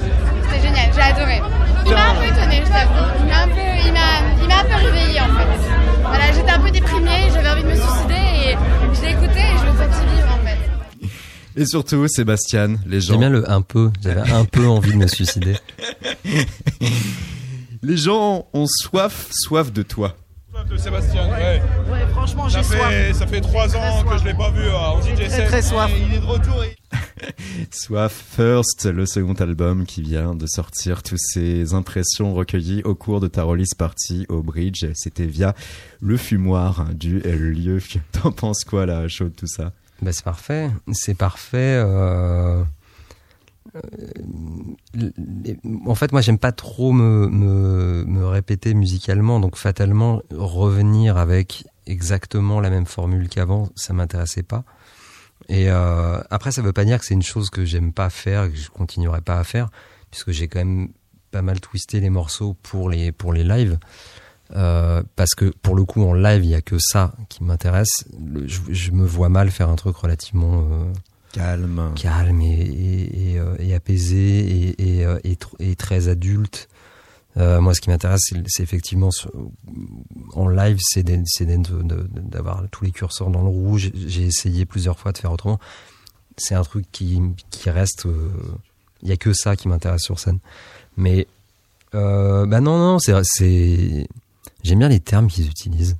C'était 0.48 0.62
génial. 0.68 0.90
J'ai 0.94 1.00
adoré. 1.02 1.42
Il 1.86 1.92
m'a 1.92 2.10
un 2.10 2.14
peu 2.14 2.24
étonné, 2.24 2.62
je 2.64 2.70
t'avoue. 2.70 3.10
Il 3.20 3.26
m'a 3.26 3.42
un 3.42 3.48
peu, 3.48 3.86
il 3.86 3.92
m'a, 3.92 4.42
il 4.42 4.48
m'a 4.48 4.58
un 4.60 4.64
peu 4.64 4.86
réveillé 4.86 5.20
en 5.20 5.26
fait. 5.26 6.02
Voilà, 6.02 6.32
j'étais 6.32 6.50
un 6.50 6.60
peu 6.60 6.70
déprimée, 6.70 7.30
j'avais 7.34 7.48
envie 7.50 7.62
de 7.64 7.68
me 7.68 7.74
suicider 7.74 8.14
et 8.14 8.56
je 8.94 9.00
l'ai 9.02 9.10
écouté 9.12 9.40
et 9.40 9.58
je 9.58 9.70
me 9.72 9.76
sentis 9.76 10.06
vivre 10.14 10.28
en 10.40 10.46
fait. 10.46 11.10
Et 11.60 11.66
surtout, 11.66 12.06
Sébastien, 12.06 12.76
les 12.86 13.00
gens. 13.00 13.14
J'aime 13.14 13.20
bien 13.20 13.30
le 13.30 13.50
un 13.50 13.62
peu. 13.62 13.90
J'avais 14.02 14.30
un 14.30 14.44
peu 14.44 14.66
envie 14.68 14.92
de 14.92 14.98
me 14.98 15.06
suicider. 15.08 15.56
Les 17.82 17.96
gens 17.96 18.46
ont 18.52 18.66
soif, 18.66 19.28
soif 19.30 19.72
de 19.72 19.82
toi. 19.82 20.16
De 20.70 20.76
Sébastien, 20.76 21.28
ouais. 21.30 21.62
Ouais, 21.90 22.06
franchement, 22.10 22.48
Ça 22.48 22.58
j'ai 22.60 22.64
soif. 22.76 22.88
fait, 22.90 23.12
ça 23.14 23.26
fait 23.26 23.40
trois 23.40 23.74
ans 23.76 24.02
que 24.02 24.18
je 24.18 24.24
l'ai 24.24 24.34
pas 24.34 24.50
vu 24.50 24.62
euh, 24.62 24.76
en 24.76 25.00
DJ 25.00 25.14
Très 25.28 25.46
très 25.46 25.62
soif. 25.62 25.90
Il 26.08 26.14
est 26.14 26.18
de 26.18 26.24
retour. 26.26 26.64
et- 26.64 26.76
Soif 27.70 28.12
First, 28.36 28.84
le 28.86 29.06
second 29.06 29.34
album 29.34 29.86
qui 29.86 30.02
vient 30.02 30.34
de 30.34 30.46
sortir, 30.46 31.02
toutes 31.02 31.20
ces 31.20 31.72
impressions 31.72 32.34
recueillies 32.34 32.82
au 32.84 32.94
cours 32.94 33.20
de 33.20 33.28
ta 33.28 33.44
release 33.44 33.74
party 33.74 34.26
au 34.28 34.42
Bridge, 34.42 34.84
c'était 34.94 35.24
via 35.26 35.54
le 36.00 36.16
fumoir 36.16 36.86
du 36.94 37.20
lieu. 37.20 37.78
T'en 38.12 38.32
penses 38.32 38.64
quoi 38.64 38.86
là, 38.86 39.06
chaud 39.08 39.28
tout 39.34 39.46
ça? 39.46 39.72
Bah, 40.02 40.12
c'est 40.12 40.24
parfait. 40.24 40.70
C'est 40.92 41.14
parfait. 41.16 41.56
euh, 41.78 42.60
euh, 42.60 42.64
En 45.86 45.94
fait, 45.94 46.12
moi, 46.12 46.20
j'aime 46.20 46.38
pas 46.38 46.52
trop 46.52 46.92
me, 46.92 48.26
répéter 48.26 48.74
musicalement, 48.74 49.40
donc 49.40 49.56
fatalement, 49.56 50.22
revenir 50.30 51.16
avec 51.16 51.64
exactement 51.86 52.60
la 52.60 52.70
même 52.70 52.86
formule 52.86 53.28
qu'avant, 53.28 53.68
ça 53.74 53.92
m'intéressait 53.92 54.42
pas. 54.42 54.64
Et 55.48 55.70
euh, 55.70 56.20
après, 56.30 56.50
ça 56.50 56.62
veut 56.62 56.72
pas 56.72 56.84
dire 56.84 56.98
que 56.98 57.04
c'est 57.04 57.14
une 57.14 57.22
chose 57.22 57.50
que 57.50 57.64
j'aime 57.64 57.92
pas 57.92 58.10
faire, 58.10 58.44
et 58.44 58.50
que 58.50 58.56
je 58.56 58.70
continuerai 58.70 59.20
pas 59.20 59.38
à 59.38 59.44
faire, 59.44 59.70
puisque 60.10 60.30
j'ai 60.32 60.48
quand 60.48 60.58
même 60.58 60.88
pas 61.30 61.42
mal 61.42 61.60
twisté 61.60 62.00
les 62.00 62.10
morceaux 62.10 62.56
pour 62.62 62.88
les 62.88 63.12
pour 63.12 63.32
les 63.32 63.44
lives. 63.44 63.78
Euh, 64.54 65.02
parce 65.16 65.34
que 65.34 65.46
pour 65.46 65.74
le 65.74 65.84
coup 65.84 66.04
en 66.04 66.14
live 66.14 66.44
il 66.44 66.50
y 66.50 66.54
a 66.54 66.62
que 66.62 66.78
ça 66.78 67.16
qui 67.28 67.42
m'intéresse 67.42 68.04
je, 68.46 68.92
me 68.92 69.04
vois 69.04 69.28
mal 69.28 69.50
faire 69.50 69.68
un 69.68 69.74
truc 69.74 69.96
relativement 69.96 70.60
euh, 70.60 70.92
Calme. 71.36 71.92
calme 71.96 72.40
et, 72.40 72.46
et, 72.46 73.32
et, 73.32 73.38
euh, 73.38 73.54
et 73.58 73.74
apaisé 73.74 74.74
et, 74.78 75.04
euh, 75.04 75.18
très 75.76 76.08
adulte. 76.08 76.68
Euh, 77.36 77.60
moi 77.60 77.74
ce 77.74 77.82
qui 77.82 77.90
m'intéresse 77.90 78.32
c'est 78.46 78.62
effectivement 78.62 79.10
en 80.32 80.48
live 80.48 80.78
c'est 80.80 81.02
d'avoir 81.02 82.64
tous 82.70 82.84
les 82.84 82.90
curseurs 82.90 83.28
dans 83.28 83.42
le 83.42 83.48
rouge. 83.48 83.90
J'ai 83.94 84.22
essayé 84.22 84.64
plusieurs 84.64 84.98
fois 84.98 85.12
de 85.12 85.18
faire 85.18 85.32
autrement. 85.32 85.60
C'est 86.38 86.54
un 86.54 86.62
truc 86.62 86.86
qui, 86.90 87.20
qui 87.50 87.68
reste 87.68 88.06
euh, 88.06 88.30
il 89.02 89.10
y 89.10 89.12
a 89.12 89.18
que 89.18 89.34
ça 89.34 89.56
qui 89.56 89.68
m'intéresse 89.68 90.02
sur 90.02 90.18
scène. 90.18 90.38
Mais 90.96 91.26
euh, 91.94 92.46
bah 92.46 92.60
non 92.60 92.78
non 92.78 92.98
c'est 92.98 94.06
j'aime 94.62 94.78
bien 94.78 94.88
les 94.88 95.00
termes 95.00 95.28
qu'ils 95.28 95.48
utilisent 95.48 95.98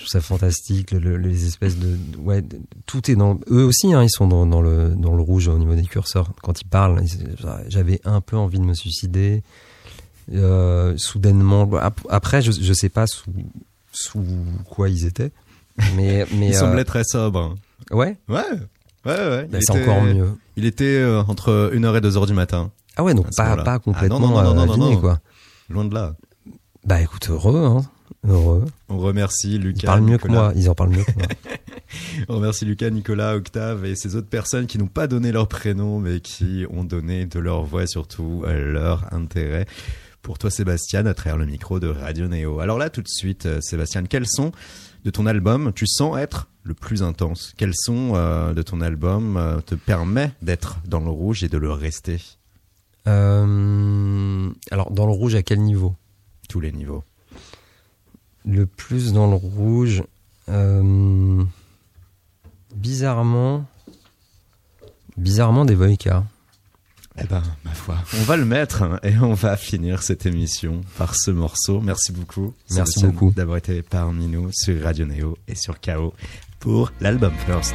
je 0.00 0.06
trouve 0.06 0.08
ça 0.08 0.20
fantastique 0.22 0.92
le- 0.92 0.98
le- 0.98 1.28
les 1.28 1.46
espèces 1.46 1.76
de 1.78 1.96
ouais 2.18 2.42
tout 2.86 3.10
est 3.10 3.16
dans 3.16 3.38
eux 3.50 3.64
aussi 3.64 3.92
hein, 3.92 4.02
ils 4.02 4.08
sont 4.10 4.26
dans, 4.26 4.46
dans 4.46 4.62
le 4.62 4.94
dans 4.96 5.14
le 5.14 5.20
rouge 5.22 5.48
au 5.48 5.58
niveau 5.58 5.74
des 5.74 5.82
curseurs 5.84 6.30
quand 6.42 6.60
ils 6.60 6.66
parlent 6.66 7.02
ils- 7.04 7.36
j'avais 7.68 8.00
un 8.04 8.20
peu 8.22 8.36
envie 8.36 8.58
de 8.58 8.64
me 8.64 8.74
suicider 8.74 9.42
euh, 10.32 10.94
soudainement 10.96 11.68
ap- 11.78 12.00
après 12.08 12.40
je 12.42 12.52
je 12.52 12.72
sais 12.72 12.88
pas 12.88 13.06
sous 13.06 13.30
sous 13.92 14.24
quoi 14.68 14.88
ils 14.88 15.04
étaient 15.06 15.32
mais 15.96 16.24
mais 16.34 16.48
Il 16.48 16.54
euh, 16.54 16.58
semblait 16.60 16.84
très 16.84 17.04
sobre. 17.04 17.56
ouais 17.90 18.16
Ouais. 18.28 18.42
Ouais, 19.06 19.12
ouais. 19.14 19.48
bah, 19.50 19.58
c'est 19.60 19.70
encore 19.72 20.02
mieux 20.02 20.28
Il 20.56 20.66
était 20.66 20.84
euh, 20.84 21.22
entre 21.22 21.70
1h 21.74 21.96
et 21.96 22.00
2h 22.00 22.26
du 22.26 22.34
matin. 22.34 22.70
ah 22.96 23.02
ouais 23.02 23.14
donc 23.14 23.34
pas 23.34 23.56
pas 23.56 23.74
Ah, 23.74 23.78
complètement 23.78 24.20
non, 24.20 24.28
non, 24.42 24.54
non, 24.54 24.66
non, 24.66 24.76
non. 24.76 24.96
quoi 25.00 25.20
Loin 25.70 25.84
de 25.84 25.94
là. 25.94 26.14
bah 26.84 27.00
écoute 27.00 27.28
heureux 27.30 27.64
hein 27.64 27.82
heureux 28.26 28.64
On 28.88 28.98
remercie 28.98 29.54
ils 29.54 29.60
Lucas. 29.62 29.86
parlent 29.86 30.02
mieux 30.02 30.18
que 30.18 30.28
Nicolas. 30.28 30.42
moi 30.50 30.52
ils 30.56 30.68
en 30.68 30.74
parlent 30.74 30.90
mieux 30.90 31.04
que 31.04 31.12
moi 31.16 31.26
On 32.28 32.36
remercie 32.36 32.64
Lucas, 32.64 32.90
Nicolas, 32.90 33.34
Octave 33.36 33.84
et 33.84 33.96
ces 33.96 34.14
autres 34.16 34.28
personnes 34.28 34.66
qui 34.66 34.78
n'ont 34.78 34.86
pas 34.86 35.06
donné 35.06 35.32
leur 35.32 35.48
prénom 35.48 35.98
mais 35.98 36.20
qui 36.20 36.64
ont 36.70 36.84
donné 36.84 37.26
de 37.26 37.38
leur 37.38 37.64
voix 37.64 37.82
et 37.84 37.86
surtout 37.88 38.42
euh, 38.46 38.72
leur 38.72 39.12
intérêt. 39.12 39.66
Pour 40.22 40.38
toi 40.38 40.50
Sébastien, 40.50 41.06
à 41.06 41.14
travers 41.14 41.38
le 41.38 41.46
micro 41.46 41.80
de 41.80 41.88
Radio 41.88 42.28
Néo. 42.28 42.60
Alors 42.60 42.78
là 42.78 42.90
tout 42.90 43.02
de 43.02 43.08
suite 43.08 43.46
euh, 43.46 43.60
Sébastien, 43.60 44.04
quels 44.04 44.26
sont 44.28 44.52
de 45.04 45.10
ton 45.10 45.24
album 45.26 45.72
tu 45.74 45.86
sens 45.86 46.16
être 46.18 46.48
le 46.62 46.74
plus 46.74 47.02
intense? 47.02 47.54
Quels 47.56 47.74
sont 47.74 48.12
euh, 48.14 48.52
de 48.52 48.60
ton 48.62 48.82
album 48.82 49.36
euh, 49.38 49.60
te 49.60 49.74
permet 49.74 50.32
d'être 50.42 50.78
dans 50.86 51.00
le 51.00 51.10
rouge 51.10 51.42
et 51.42 51.48
de 51.48 51.56
le 51.58 51.72
rester? 51.72 52.20
Euh, 53.06 54.50
alors 54.70 54.90
dans 54.90 55.06
le 55.06 55.12
rouge 55.12 55.34
à 55.34 55.42
quel 55.42 55.60
niveau? 55.60 55.94
Tous 56.48 56.60
les 56.60 56.70
niveaux 56.72 57.02
Le 58.46 58.66
plus 58.66 59.12
dans 59.12 59.28
le 59.28 59.36
rouge, 59.36 60.02
euh, 60.48 61.44
bizarrement, 62.74 63.64
bizarrement 65.16 65.64
des 65.64 65.74
Voica. 65.74 66.24
Eh 67.18 67.26
ben, 67.26 67.42
ma 67.64 67.72
foi, 67.72 67.96
on 68.18 68.22
va 68.22 68.36
le 68.36 68.44
mettre 68.44 68.82
hein, 68.82 68.98
et 69.02 69.18
on 69.18 69.34
va 69.34 69.56
finir 69.56 70.02
cette 70.02 70.26
émission 70.26 70.80
par 70.96 71.16
ce 71.16 71.30
morceau. 71.30 71.80
Merci 71.80 72.12
beaucoup. 72.12 72.54
Merci 72.70 73.04
beaucoup. 73.04 73.30
d'avoir 73.32 73.58
été 73.58 73.82
parmi 73.82 74.26
nous 74.26 74.50
sur 74.52 74.82
Radio 74.82 75.04
Néo 75.06 75.36
et 75.46 75.54
sur 75.54 75.80
KO 75.80 76.14
pour 76.60 76.92
l'album 77.00 77.32
First. 77.46 77.74